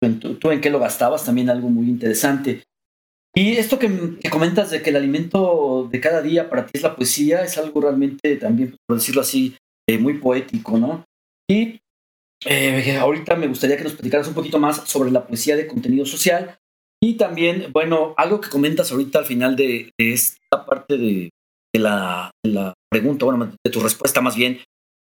tú, 0.00 0.50
en 0.50 0.60
qué 0.60 0.70
lo 0.70 0.78
gastabas, 0.78 1.24
también 1.24 1.50
algo 1.50 1.68
muy 1.68 1.88
interesante. 1.88 2.62
Y 3.34 3.52
esto 3.52 3.78
que, 3.78 4.18
que, 4.20 4.30
comentas 4.30 4.70
de 4.70 4.82
que 4.82 4.90
el 4.90 4.96
alimento 4.96 5.88
de 5.90 6.00
cada 6.00 6.22
día 6.22 6.48
para 6.48 6.66
ti 6.66 6.72
es 6.74 6.82
la 6.82 6.96
poesía, 6.96 7.44
es 7.44 7.56
algo 7.58 7.80
realmente 7.80 8.36
también, 8.36 8.76
por 8.86 8.98
decirlo 8.98 9.20
así, 9.20 9.56
eh, 9.88 9.98
muy 9.98 10.14
poético, 10.14 10.78
¿no? 10.78 11.04
Y 11.50 11.80
eh, 12.44 12.96
ahorita 12.96 13.36
me 13.36 13.48
gustaría 13.48 13.76
que 13.76 13.84
nos 13.84 13.94
platicaras 13.94 14.28
un 14.28 14.34
poquito 14.34 14.58
más 14.58 14.88
sobre 14.88 15.10
la 15.10 15.26
poesía 15.26 15.56
de 15.56 15.66
contenido 15.66 16.04
social 16.04 16.58
y 17.02 17.14
también, 17.14 17.72
bueno, 17.72 18.14
algo 18.16 18.40
que 18.40 18.50
comentas 18.50 18.92
ahorita 18.92 19.20
al 19.20 19.24
final 19.24 19.56
de, 19.56 19.92
esta 19.98 20.66
parte 20.66 20.98
de, 20.98 21.30
la, 21.74 22.30
pregunta, 22.90 23.24
bueno, 23.24 23.54
de 23.64 23.70
tu 23.70 23.80
respuesta 23.80 24.20
más 24.20 24.36
bien, 24.36 24.60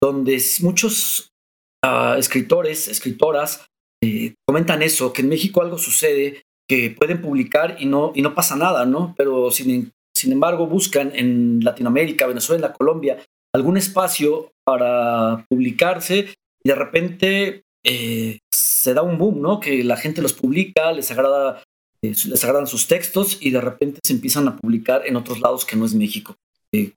donde 0.00 0.40
muchos 0.60 1.28
uh, 1.84 2.14
escritores, 2.16 2.88
escritoras, 2.88 3.66
eh, 4.02 4.34
comentan 4.44 4.82
eso, 4.82 5.12
que 5.12 5.22
en 5.22 5.28
México 5.28 5.62
algo 5.62 5.78
sucede, 5.78 6.42
que 6.68 6.90
pueden 6.90 7.22
publicar 7.22 7.76
y 7.78 7.86
no, 7.86 8.12
y 8.14 8.22
no 8.22 8.34
pasa 8.34 8.56
nada, 8.56 8.84
¿no? 8.84 9.14
Pero 9.16 9.50
sin, 9.52 9.92
sin 10.14 10.32
embargo 10.32 10.66
buscan 10.66 11.12
en 11.14 11.60
Latinoamérica, 11.62 12.26
Venezuela, 12.26 12.72
Colombia, 12.72 13.18
algún 13.54 13.76
espacio 13.76 14.50
para 14.64 15.46
publicarse 15.48 16.34
y 16.64 16.68
de 16.68 16.74
repente 16.74 17.62
eh, 17.84 18.40
se 18.50 18.92
da 18.92 19.02
un 19.02 19.18
boom, 19.18 19.40
¿no? 19.40 19.60
Que 19.60 19.84
la 19.84 19.96
gente 19.96 20.20
los 20.20 20.32
publica, 20.32 20.90
les 20.90 21.10
agrada, 21.12 21.62
eh, 22.02 22.14
les 22.26 22.44
agradan 22.44 22.66
sus 22.66 22.88
textos 22.88 23.38
y 23.40 23.50
de 23.50 23.60
repente 23.60 24.00
se 24.02 24.14
empiezan 24.14 24.48
a 24.48 24.56
publicar 24.56 25.06
en 25.06 25.14
otros 25.14 25.40
lados 25.40 25.64
que 25.64 25.76
no 25.76 25.86
es 25.86 25.94
México. 25.94 26.34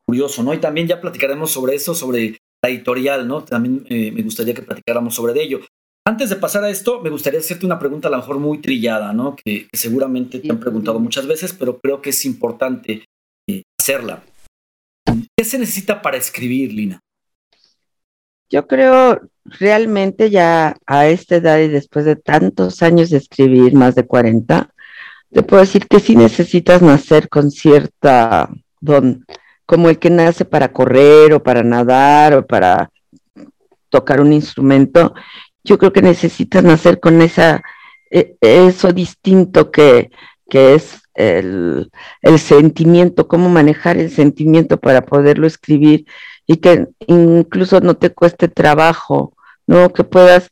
Curioso, 0.08 0.42
¿no? 0.42 0.54
Y 0.54 0.60
también 0.60 0.88
ya 0.88 1.02
platicaremos 1.02 1.52
sobre 1.52 1.76
eso, 1.76 1.94
sobre 1.94 2.38
la 2.64 2.70
editorial, 2.70 3.28
¿no? 3.28 3.44
También 3.44 3.86
me 3.90 4.22
gustaría 4.24 4.54
que 4.54 4.62
platicáramos 4.62 5.14
sobre 5.14 5.44
ello. 5.44 5.60
Antes 6.08 6.30
de 6.30 6.36
pasar 6.36 6.64
a 6.64 6.70
esto, 6.70 7.02
me 7.02 7.10
gustaría 7.10 7.40
hacerte 7.40 7.66
una 7.66 7.80
pregunta 7.80 8.08
a 8.08 8.12
lo 8.12 8.18
mejor 8.18 8.38
muy 8.38 8.60
trillada, 8.60 9.12
¿no? 9.12 9.36
Que, 9.36 9.68
seguramente 9.74 10.40
te 10.40 10.52
han 10.52 10.60
preguntado 10.60 11.00
muchas 11.00 11.26
veces, 11.26 11.52
pero 11.54 11.80
creo 11.80 12.00
que 12.00 12.12
es 12.12 12.26
importante 12.26 13.06
eh, 13.48 13.64
hacerla. 13.80 14.24
¿Qué 15.36 15.44
se 15.44 15.58
necesita 15.58 16.04
para 16.04 16.18
escribir, 16.18 16.72
Lina? 16.72 17.00
Yo 18.52 18.68
creo 18.68 19.20
realmente 19.46 20.30
ya 20.30 20.78
a 20.86 21.08
esta 21.08 21.38
edad 21.38 21.58
y 21.58 21.70
después 21.70 22.06
de 22.06 22.16
tantos 22.16 22.84
años 22.84 23.10
de 23.10 23.18
escribir, 23.18 23.74
más 23.74 23.96
de 23.96 24.06
40, 24.06 24.70
te 25.32 25.42
puedo 25.42 25.62
decir 25.62 25.88
que 25.88 26.00
sí 26.00 26.16
necesitas 26.16 26.84
nacer 26.84 27.30
con 27.30 27.50
cierta 27.50 28.48
don, 28.80 29.26
como 29.66 29.90
el 29.90 29.98
que 29.98 30.12
nace 30.12 30.46
para 30.46 30.72
correr 30.72 31.34
o 31.34 31.42
para 31.42 31.64
nadar 31.64 32.36
o 32.36 32.46
para 32.46 32.92
tocar 33.90 34.22
un 34.22 34.34
instrumento. 34.34 35.16
Yo 35.66 35.78
creo 35.78 35.92
que 35.92 36.02
necesitas 36.02 36.64
nacer 36.64 37.00
con 37.00 37.22
esa, 37.22 37.64
eso 38.10 38.94
distinto 38.94 39.72
que, 39.72 40.12
que 40.50 40.76
es 40.76 41.02
el, 41.16 41.92
el, 42.22 42.40
sentimiento, 42.40 43.28
cómo 43.28 43.50
manejar 43.50 43.98
el 43.98 44.12
sentimiento 44.12 44.78
para 44.78 45.02
poderlo 45.02 45.48
escribir 45.48 46.06
y 46.46 46.58
que 46.58 46.88
incluso 47.08 47.82
no 47.82 47.96
te 47.96 48.12
cueste 48.12 48.48
trabajo, 48.48 49.34
¿no? 49.66 49.92
Que 49.92 50.04
puedas, 50.04 50.52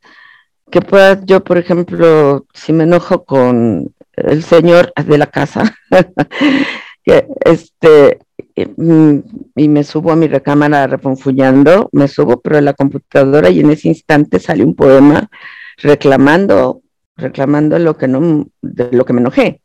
que 0.71 0.81
puedas, 0.81 1.23
yo 1.25 1.43
por 1.43 1.57
ejemplo, 1.57 2.45
si 2.53 2.73
me 2.73 2.85
enojo 2.85 3.23
con 3.23 3.93
el 4.13 4.43
señor 4.43 4.91
de 4.95 5.17
la 5.17 5.27
casa, 5.27 5.75
que 7.03 7.27
este, 7.45 8.19
y 8.55 9.67
me 9.67 9.83
subo 9.83 10.11
a 10.11 10.15
mi 10.15 10.27
recámara 10.27 10.87
refunfuñando, 10.87 11.89
me 11.91 12.07
subo 12.07 12.39
pero 12.41 12.57
a 12.57 12.61
la 12.61 12.73
computadora 12.73 13.49
y 13.49 13.59
en 13.59 13.71
ese 13.71 13.87
instante 13.87 14.39
sale 14.39 14.63
un 14.63 14.75
poema 14.75 15.29
reclamando, 15.77 16.81
reclamando 17.15 17.79
lo 17.79 17.97
que 17.97 18.07
no, 18.07 18.47
de 18.61 18.89
lo 18.91 19.05
que 19.05 19.13
me 19.13 19.21
enojé. 19.21 19.61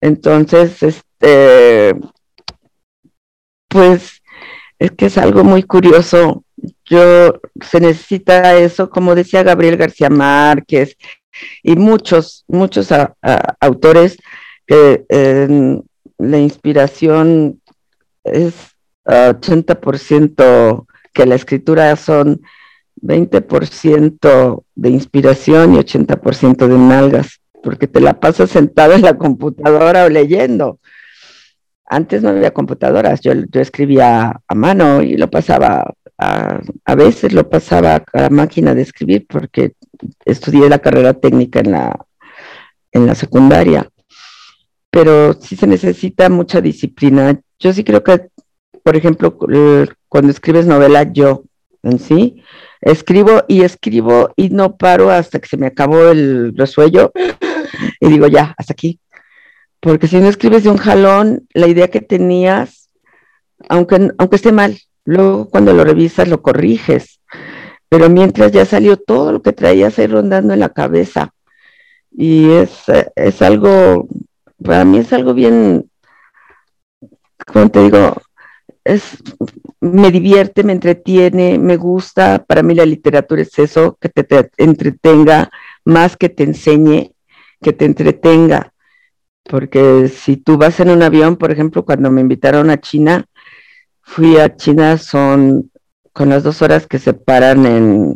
Entonces, 0.00 0.82
este, 0.82 1.96
pues 3.68 4.22
es 4.78 4.90
que 4.92 5.06
es 5.06 5.18
algo 5.18 5.42
muy 5.44 5.62
curioso. 5.62 6.44
Yo 6.84 7.40
se 7.60 7.80
necesita 7.80 8.56
eso, 8.56 8.88
como 8.90 9.14
decía 9.14 9.42
Gabriel 9.42 9.76
García 9.76 10.10
Márquez 10.10 10.96
y 11.62 11.76
muchos, 11.76 12.44
muchos 12.48 12.88
autores 13.60 14.16
que 14.66 15.04
eh, 15.08 15.80
la 16.18 16.38
inspiración 16.38 17.60
es 18.26 18.54
80% 19.04 20.86
que 21.12 21.26
la 21.26 21.34
escritura 21.34 21.94
son 21.96 22.42
20% 23.02 24.64
de 24.74 24.90
inspiración 24.90 25.74
y 25.74 25.78
80% 25.78 26.66
de 26.66 26.78
nalgas, 26.78 27.40
porque 27.62 27.86
te 27.86 28.00
la 28.00 28.20
pasas 28.20 28.50
sentado 28.50 28.94
en 28.94 29.02
la 29.02 29.16
computadora 29.16 30.04
o 30.04 30.08
leyendo. 30.08 30.80
Antes 31.84 32.22
no 32.22 32.30
había 32.30 32.52
computadoras, 32.52 33.20
yo, 33.20 33.32
yo 33.32 33.60
escribía 33.60 34.40
a 34.46 34.54
mano 34.54 35.02
y 35.02 35.16
lo 35.16 35.30
pasaba, 35.30 35.94
a, 36.18 36.60
a, 36.84 36.94
veces 36.96 37.32
lo 37.32 37.48
pasaba 37.48 38.02
a 38.12 38.22
la 38.22 38.30
máquina 38.30 38.74
de 38.74 38.82
escribir 38.82 39.26
porque 39.28 39.74
estudié 40.24 40.68
la 40.68 40.80
carrera 40.80 41.14
técnica 41.14 41.60
en 41.60 41.70
la, 41.70 42.06
en 42.92 43.06
la 43.06 43.14
secundaria. 43.14 43.88
Pero 44.90 45.34
sí 45.34 45.56
se 45.56 45.66
necesita 45.66 46.28
mucha 46.28 46.60
disciplina. 46.60 47.38
Yo 47.58 47.72
sí 47.72 47.84
creo 47.84 48.02
que, 48.02 48.28
por 48.82 48.96
ejemplo, 48.96 49.36
cuando 50.08 50.30
escribes 50.30 50.66
novela, 50.66 51.04
yo 51.04 51.44
en 51.82 51.98
sí, 51.98 52.42
escribo 52.80 53.44
y 53.48 53.62
escribo 53.62 54.30
y 54.36 54.50
no 54.50 54.76
paro 54.76 55.10
hasta 55.10 55.38
que 55.38 55.48
se 55.48 55.56
me 55.56 55.66
acabó 55.66 56.08
el 56.08 56.56
resuello 56.56 57.12
y 58.00 58.08
digo, 58.08 58.26
ya, 58.26 58.54
hasta 58.58 58.72
aquí, 58.72 59.00
porque 59.80 60.08
si 60.08 60.18
no 60.18 60.28
escribes 60.28 60.64
de 60.64 60.70
un 60.70 60.78
jalón, 60.78 61.46
la 61.54 61.68
idea 61.68 61.88
que 61.88 62.00
tenías, 62.00 62.90
aunque, 63.68 64.10
aunque 64.18 64.36
esté 64.36 64.52
mal, 64.52 64.78
luego 65.04 65.48
cuando 65.48 65.72
lo 65.72 65.84
revisas 65.84 66.28
lo 66.28 66.42
corriges, 66.42 67.20
pero 67.88 68.10
mientras 68.10 68.52
ya 68.52 68.64
salió 68.64 68.96
todo 68.96 69.32
lo 69.32 69.42
que 69.42 69.52
traías 69.52 69.98
ahí 69.98 70.06
rondando 70.06 70.52
en 70.52 70.60
la 70.60 70.70
cabeza. 70.70 71.32
Y 72.10 72.50
es, 72.50 72.82
es 73.14 73.42
algo, 73.42 74.08
para 74.62 74.84
mí 74.84 74.98
es 74.98 75.12
algo 75.12 75.34
bien, 75.34 75.88
como 77.44 77.70
te 77.70 77.82
digo, 77.82 78.16
es, 78.84 79.18
me 79.80 80.10
divierte, 80.10 80.62
me 80.64 80.72
entretiene, 80.72 81.58
me 81.58 81.76
gusta. 81.76 82.44
Para 82.44 82.62
mí 82.62 82.74
la 82.74 82.86
literatura 82.86 83.42
es 83.42 83.58
eso, 83.58 83.98
que 84.00 84.08
te, 84.08 84.24
te 84.24 84.50
entretenga, 84.56 85.50
más 85.84 86.16
que 86.16 86.28
te 86.28 86.44
enseñe, 86.44 87.12
que 87.60 87.72
te 87.72 87.84
entretenga 87.84 88.72
porque 89.48 90.08
si 90.08 90.36
tú 90.36 90.56
vas 90.56 90.80
en 90.80 90.90
un 90.90 91.02
avión, 91.02 91.36
por 91.36 91.50
ejemplo, 91.50 91.84
cuando 91.84 92.10
me 92.10 92.20
invitaron 92.20 92.70
a 92.70 92.80
China, 92.80 93.26
fui 94.02 94.38
a 94.38 94.56
China, 94.56 94.98
son 94.98 95.70
con 96.12 96.28
las 96.28 96.42
dos 96.42 96.62
horas 96.62 96.86
que 96.86 96.98
se 96.98 97.12
paran 97.12 97.66
en, 97.66 98.14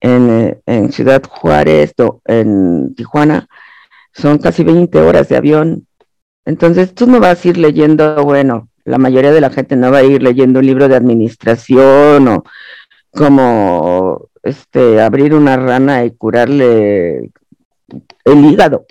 en, 0.00 0.60
en 0.66 0.92
Ciudad 0.92 1.22
Juárez, 1.28 1.94
en 2.26 2.94
Tijuana, 2.94 3.46
son 4.12 4.38
casi 4.38 4.64
20 4.64 4.98
horas 5.00 5.28
de 5.28 5.36
avión. 5.36 5.86
Entonces 6.44 6.94
tú 6.94 7.06
no 7.06 7.20
vas 7.20 7.44
a 7.44 7.48
ir 7.48 7.58
leyendo, 7.58 8.22
bueno, 8.24 8.68
la 8.84 8.98
mayoría 8.98 9.32
de 9.32 9.40
la 9.40 9.50
gente 9.50 9.76
no 9.76 9.90
va 9.90 9.98
a 9.98 10.04
ir 10.04 10.22
leyendo 10.22 10.60
un 10.60 10.66
libro 10.66 10.88
de 10.88 10.96
administración 10.96 12.28
o 12.28 12.44
como 13.10 14.28
este 14.42 15.00
abrir 15.00 15.34
una 15.34 15.56
rana 15.56 16.04
y 16.04 16.10
curarle 16.10 17.30
el 18.24 18.44
hígado 18.44 18.86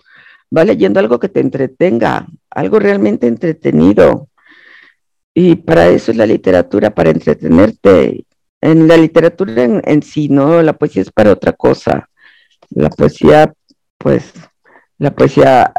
va 0.56 0.64
leyendo 0.64 1.00
algo 1.00 1.20
que 1.20 1.30
te 1.30 1.40
entretenga, 1.40 2.28
algo 2.50 2.80
realmente 2.80 3.28
entretenido. 3.28 4.30
Y 5.34 5.56
para 5.56 5.88
eso 5.88 6.12
es 6.12 6.18
la 6.18 6.26
literatura, 6.26 6.94
para 6.94 7.10
entretenerte. 7.10 8.26
En 8.62 8.88
la 8.88 8.98
literatura 8.98 9.64
en, 9.64 10.04
sí, 10.04 10.30
¿no? 10.30 10.62
La 10.62 10.74
poesía 10.74 11.02
es 11.02 11.12
para 11.12 11.32
otra 11.32 11.54
cosa. 11.54 12.08
La 12.70 12.90
poesía, 12.90 13.52
pues, 13.98 14.32
la 15.00 15.12
poesía 15.12 15.74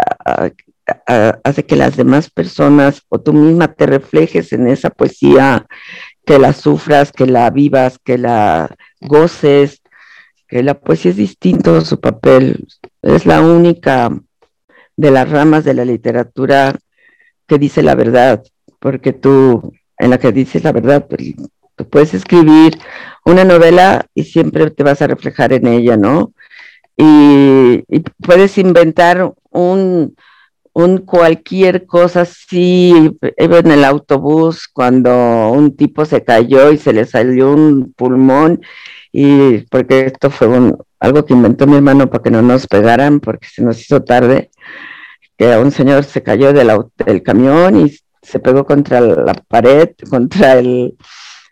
hace 1.42 1.64
que 1.64 1.76
las 1.76 1.96
demás 1.96 2.30
personas 2.30 3.02
o 3.08 3.20
tú 3.20 3.32
misma 3.32 3.72
te 3.72 3.86
reflejes 3.86 4.52
en 4.52 4.68
esa 4.68 4.90
poesía, 4.90 5.66
que 6.24 6.38
la 6.38 6.52
sufras, 6.52 7.12
que 7.12 7.26
la 7.26 7.50
vivas, 7.50 7.98
que 7.98 8.18
la 8.18 8.74
goces, 9.00 9.82
que 10.48 10.62
la 10.62 10.74
poesía 10.74 11.10
es 11.10 11.16
distinto 11.16 11.80
su 11.82 12.00
papel. 12.00 12.66
Es 13.02 13.26
la 13.26 13.40
única 13.40 14.10
de 14.96 15.10
las 15.10 15.28
ramas 15.28 15.64
de 15.64 15.74
la 15.74 15.84
literatura 15.84 16.76
que 17.46 17.58
dice 17.58 17.82
la 17.82 17.94
verdad, 17.94 18.42
porque 18.78 19.12
tú, 19.12 19.72
en 19.98 20.10
la 20.10 20.18
que 20.18 20.32
dices 20.32 20.64
la 20.64 20.72
verdad, 20.72 21.06
pues, 21.08 21.34
tú 21.76 21.88
puedes 21.88 22.14
escribir 22.14 22.78
una 23.24 23.44
novela 23.44 24.06
y 24.14 24.24
siempre 24.24 24.70
te 24.70 24.82
vas 24.82 25.02
a 25.02 25.06
reflejar 25.06 25.52
en 25.52 25.66
ella, 25.66 25.96
¿no? 25.96 26.32
Y 26.96 27.82
puedes 28.24 28.56
inventar 28.56 29.32
un, 29.50 30.14
un 30.74 30.98
cualquier 30.98 31.86
cosa 31.86 32.22
así, 32.22 33.16
iba 33.38 33.58
en 33.58 33.70
el 33.70 33.84
autobús 33.84 34.68
cuando 34.68 35.52
un 35.52 35.76
tipo 35.76 36.04
se 36.04 36.24
cayó 36.24 36.72
y 36.72 36.78
se 36.78 36.92
le 36.92 37.06
salió 37.06 37.52
un 37.52 37.94
pulmón 37.96 38.60
y 39.12 39.58
porque 39.70 40.06
esto 40.06 40.30
fue 40.30 40.48
un, 40.48 40.76
algo 40.98 41.24
que 41.24 41.32
inventó 41.32 41.66
mi 41.68 41.76
hermano 41.76 42.10
para 42.10 42.22
que 42.24 42.30
no 42.32 42.42
nos 42.42 42.66
pegaran 42.66 43.20
porque 43.20 43.46
se 43.48 43.62
nos 43.62 43.80
hizo 43.80 44.02
tarde, 44.02 44.50
que 45.38 45.56
un 45.56 45.70
señor 45.70 46.04
se 46.04 46.22
cayó 46.24 46.52
del, 46.52 46.70
del 47.06 47.22
camión 47.22 47.86
y 47.86 47.96
se 48.20 48.40
pegó 48.40 48.66
contra 48.66 49.00
la 49.00 49.34
pared, 49.34 49.90
contra 50.10 50.58
el, 50.58 50.96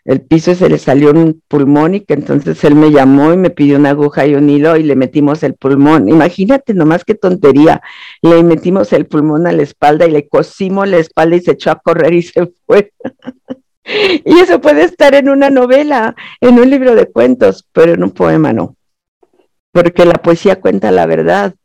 el 0.05 0.21
piso 0.21 0.53
se 0.53 0.67
le 0.69 0.77
salió 0.77 1.11
un 1.11 1.41
pulmón 1.47 1.95
y 1.95 2.01
que 2.01 2.13
entonces 2.13 2.61
él 2.65 2.75
me 2.75 2.91
llamó 2.91 3.31
y 3.31 3.37
me 3.37 3.49
pidió 3.49 3.77
una 3.77 3.91
aguja 3.91 4.25
y 4.25 4.35
un 4.35 4.49
hilo 4.49 4.75
y 4.75 4.83
le 4.83 4.97
metimos 4.97 5.43
el 5.43 5.55
pulmón. 5.55 6.09
Imagínate 6.09 6.73
nomás 6.73 7.05
qué 7.05 7.15
tontería. 7.15 7.81
Le 8.21 8.43
metimos 8.43 8.91
el 8.91 9.05
pulmón 9.05 9.47
a 9.47 9.53
la 9.53 9.63
espalda 9.63 10.05
y 10.05 10.11
le 10.11 10.27
cosimos 10.27 10.89
la 10.89 10.97
espalda 10.97 11.37
y 11.37 11.41
se 11.41 11.51
echó 11.51 11.71
a 11.71 11.79
correr 11.79 12.13
y 12.13 12.21
se 12.21 12.51
fue. 12.65 12.91
y 14.25 14.39
eso 14.39 14.59
puede 14.59 14.83
estar 14.83 15.15
en 15.15 15.29
una 15.29 15.49
novela, 15.49 16.15
en 16.41 16.59
un 16.59 16.69
libro 16.69 16.95
de 16.95 17.09
cuentos, 17.09 17.65
pero 17.71 17.93
en 17.93 18.03
un 18.03 18.11
poema 18.11 18.51
no. 18.51 18.75
Porque 19.71 20.05
la 20.05 20.15
poesía 20.15 20.59
cuenta 20.59 20.91
la 20.91 21.05
verdad. 21.05 21.55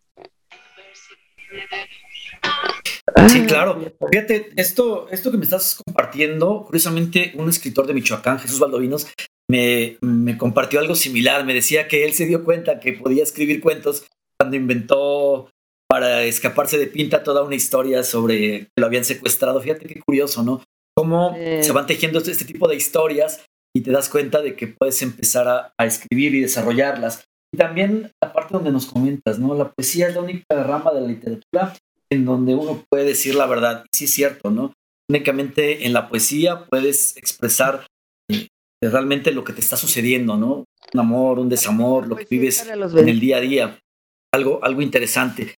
Sí, 3.28 3.46
claro. 3.46 3.78
Fíjate, 4.10 4.50
esto, 4.56 5.08
esto 5.10 5.30
que 5.30 5.36
me 5.36 5.44
estás 5.44 5.80
compartiendo, 5.84 6.64
curiosamente, 6.64 7.32
un 7.36 7.48
escritor 7.48 7.86
de 7.86 7.94
Michoacán, 7.94 8.38
Jesús 8.38 8.58
Valdovinos, 8.58 9.08
me, 9.50 9.96
me, 10.00 10.36
compartió 10.36 10.80
algo 10.80 10.94
similar. 10.94 11.44
Me 11.44 11.54
decía 11.54 11.88
que 11.88 12.04
él 12.04 12.12
se 12.12 12.26
dio 12.26 12.44
cuenta 12.44 12.80
que 12.80 12.92
podía 12.92 13.22
escribir 13.22 13.60
cuentos 13.60 14.06
cuando 14.38 14.56
inventó 14.56 15.50
para 15.88 16.24
escaparse 16.24 16.78
de 16.78 16.86
pinta 16.86 17.22
toda 17.22 17.42
una 17.42 17.54
historia 17.54 18.02
sobre 18.02 18.36
que 18.38 18.68
lo 18.76 18.86
habían 18.86 19.04
secuestrado. 19.04 19.60
Fíjate 19.60 19.86
qué 19.86 20.00
curioso, 20.00 20.42
¿no? 20.42 20.62
Cómo 20.94 21.34
se 21.34 21.72
van 21.72 21.86
tejiendo 21.86 22.18
este, 22.18 22.32
este, 22.32 22.44
tipo 22.44 22.68
de 22.68 22.76
historias 22.76 23.44
y 23.74 23.82
te 23.82 23.90
das 23.90 24.08
cuenta 24.08 24.42
de 24.42 24.54
que 24.54 24.66
puedes 24.66 25.00
empezar 25.00 25.48
a, 25.48 25.72
a 25.78 25.86
escribir 25.86 26.34
y 26.34 26.40
desarrollarlas. 26.40 27.24
Y 27.54 27.56
también 27.56 28.10
la 28.22 28.32
parte 28.32 28.52
donde 28.52 28.72
nos 28.72 28.86
comentas, 28.86 29.38
¿no? 29.38 29.54
La 29.54 29.70
poesía 29.70 30.08
es 30.08 30.14
la 30.14 30.20
única 30.20 30.44
rama 30.50 30.92
de 30.92 31.00
la 31.00 31.06
literatura 31.06 31.74
en 32.10 32.24
donde 32.24 32.54
uno 32.54 32.84
puede 32.88 33.04
decir 33.04 33.34
la 33.34 33.46
verdad. 33.46 33.84
Y 33.92 33.96
sí 33.96 34.04
es 34.04 34.12
cierto, 34.12 34.50
¿no? 34.50 34.72
Únicamente 35.08 35.86
en 35.86 35.92
la 35.92 36.08
poesía 36.08 36.66
puedes 36.66 37.16
expresar 37.16 37.86
eh, 38.30 38.48
realmente 38.82 39.32
lo 39.32 39.44
que 39.44 39.52
te 39.52 39.60
está 39.60 39.76
sucediendo, 39.76 40.36
¿no? 40.36 40.64
Un 40.92 41.00
amor, 41.00 41.38
un 41.38 41.48
desamor, 41.48 42.06
lo 42.06 42.16
que 42.16 42.24
pues 42.24 42.30
vives 42.30 42.66
en 42.66 43.08
el 43.08 43.20
día 43.20 43.38
a 43.38 43.40
día. 43.40 43.78
Algo, 44.32 44.62
algo 44.62 44.82
interesante. 44.82 45.54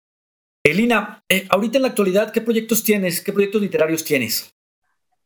Elina, 0.64 1.24
eh, 1.30 1.48
ahorita 1.50 1.78
en 1.78 1.82
la 1.84 1.88
actualidad, 1.90 2.32
¿qué 2.32 2.42
proyectos 2.42 2.84
tienes? 2.84 3.22
¿Qué 3.22 3.34
proyectos 3.34 3.62
literarios 3.62 4.04
tienes? 4.04 4.52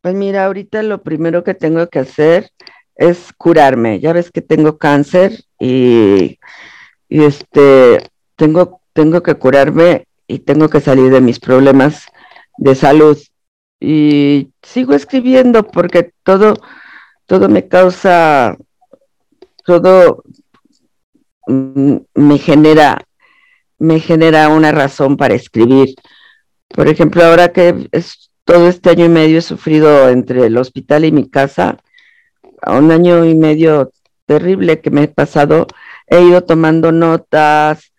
Pues 0.02 0.14
mira, 0.16 0.46
ahorita 0.46 0.84
lo 0.84 1.02
primero 1.02 1.44
que 1.44 1.54
tengo 1.54 1.88
que 1.88 2.00
hacer 2.00 2.52
es 2.96 3.32
curarme. 3.38 4.00
Ya 4.00 4.14
ves 4.14 4.32
que 4.32 4.42
tengo 4.42 4.78
cáncer 4.78 5.44
y, 5.60 6.40
y 7.10 7.24
este 7.24 8.00
tengo, 8.36 8.82
tengo 8.94 9.24
que 9.24 9.36
curarme 9.36 10.06
tengo 10.40 10.70
que 10.70 10.82
salir 10.82 11.12
de 11.12 11.22
mis 11.22 11.40
problemas 11.40 12.08
de 12.58 12.76
salud. 12.76 13.18
Y 13.80 14.52
sigo 14.62 14.94
escribiendo 14.94 15.64
porque 15.64 16.14
todo, 16.24 16.56
todo 17.26 17.50
me 17.50 17.68
causa, 17.68 18.58
todo 19.66 20.24
mm, 21.48 21.98
me 22.16 22.38
genera, 22.38 23.06
me 23.78 24.00
genera 24.00 24.50
una 24.50 24.72
razón 24.72 25.18
para 25.18 25.34
escribir. 25.34 25.96
Por 26.70 26.88
ejemplo, 26.88 27.24
ahora 27.24 27.52
que 27.52 27.90
es, 27.92 28.32
todo 28.46 28.68
este 28.68 28.90
año 28.90 29.06
y 29.06 29.10
medio 29.10 29.40
he 29.40 29.42
sufrido 29.42 30.10
entre 30.10 30.46
el 30.46 30.58
hospital 30.58 31.06
y 31.06 31.12
mi 31.12 31.30
casa, 31.30 31.78
un 32.68 32.92
año 32.92 33.26
y 33.26 33.36
medio 33.36 33.92
terrible 34.26 34.82
que 34.82 34.92
me 34.92 35.04
he 35.04 35.08
pasado, 35.08 35.68
he 36.08 36.22
ido 36.22 36.44
tomando 36.44 36.92
notas, 36.92 37.94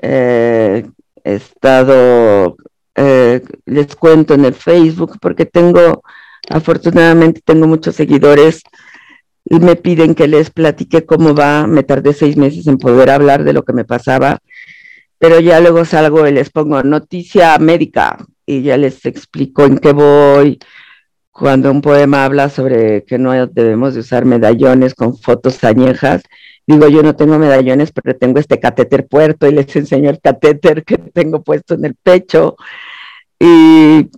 eh, 0.00 0.88
he 1.26 1.34
estado, 1.34 2.56
eh, 2.94 3.42
les 3.64 3.96
cuento 3.96 4.34
en 4.34 4.44
el 4.44 4.54
Facebook, 4.54 5.18
porque 5.20 5.44
tengo, 5.44 6.04
afortunadamente 6.48 7.40
tengo 7.44 7.66
muchos 7.66 7.96
seguidores 7.96 8.62
y 9.44 9.58
me 9.58 9.74
piden 9.74 10.14
que 10.14 10.28
les 10.28 10.50
platique 10.50 11.04
cómo 11.04 11.34
va. 11.34 11.66
Me 11.66 11.82
tardé 11.82 12.12
seis 12.12 12.36
meses 12.36 12.68
en 12.68 12.78
poder 12.78 13.10
hablar 13.10 13.42
de 13.42 13.52
lo 13.52 13.64
que 13.64 13.72
me 13.72 13.84
pasaba, 13.84 14.38
pero 15.18 15.40
ya 15.40 15.60
luego 15.60 15.84
salgo 15.84 16.28
y 16.28 16.32
les 16.32 16.50
pongo 16.50 16.82
noticia 16.84 17.58
médica 17.58 18.18
y 18.46 18.62
ya 18.62 18.76
les 18.76 19.04
explico 19.04 19.64
en 19.64 19.78
qué 19.78 19.92
voy. 19.92 20.60
Cuando 21.32 21.72
un 21.72 21.82
poema 21.82 22.24
habla 22.24 22.48
sobre 22.50 23.04
que 23.04 23.18
no 23.18 23.48
debemos 23.48 23.94
de 23.94 24.00
usar 24.00 24.24
medallones 24.24 24.94
con 24.94 25.18
fotos 25.18 25.64
añejas, 25.64 26.22
Digo, 26.66 26.88
yo 26.88 27.02
no 27.02 27.14
tengo 27.14 27.38
medallones, 27.38 27.92
pero 27.92 28.16
tengo 28.16 28.40
este 28.40 28.58
catéter 28.58 29.06
puerto 29.06 29.46
y 29.46 29.52
les 29.52 29.74
enseño 29.76 30.10
el 30.10 30.20
catéter 30.20 30.84
que 30.84 30.98
tengo 30.98 31.42
puesto 31.42 31.74
en 31.74 31.84
el 31.84 31.94
pecho. 31.94 32.56
Y 33.38 34.10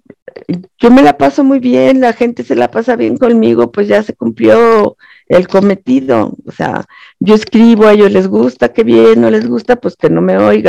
yo 0.79 0.91
me 0.91 1.03
la 1.03 1.19
paso 1.19 1.45
muy 1.45 1.59
bien, 1.59 2.01
la 2.01 2.13
gente 2.13 2.45
se 2.45 2.55
la 2.55 2.71
pasa 2.71 2.97
bien 2.97 3.17
conmigo, 3.17 3.71
pues 3.71 3.89
ya 3.89 4.03
se 4.03 4.15
cumplió 4.15 4.97
el 5.27 5.49
cometido. 5.49 6.35
O 6.47 6.53
sea, 6.53 6.85
yo 7.21 7.35
escribo, 7.35 7.87
a 7.87 7.93
ellos 7.93 8.13
les 8.13 8.29
gusta, 8.29 8.73
qué 8.73 8.85
bien, 8.85 9.21
no 9.21 9.31
les 9.31 9.47
gusta, 9.47 9.77
pues 9.77 9.97
que 9.97 10.11
no 10.11 10.23
me 10.23 10.39
oigan. 10.39 10.67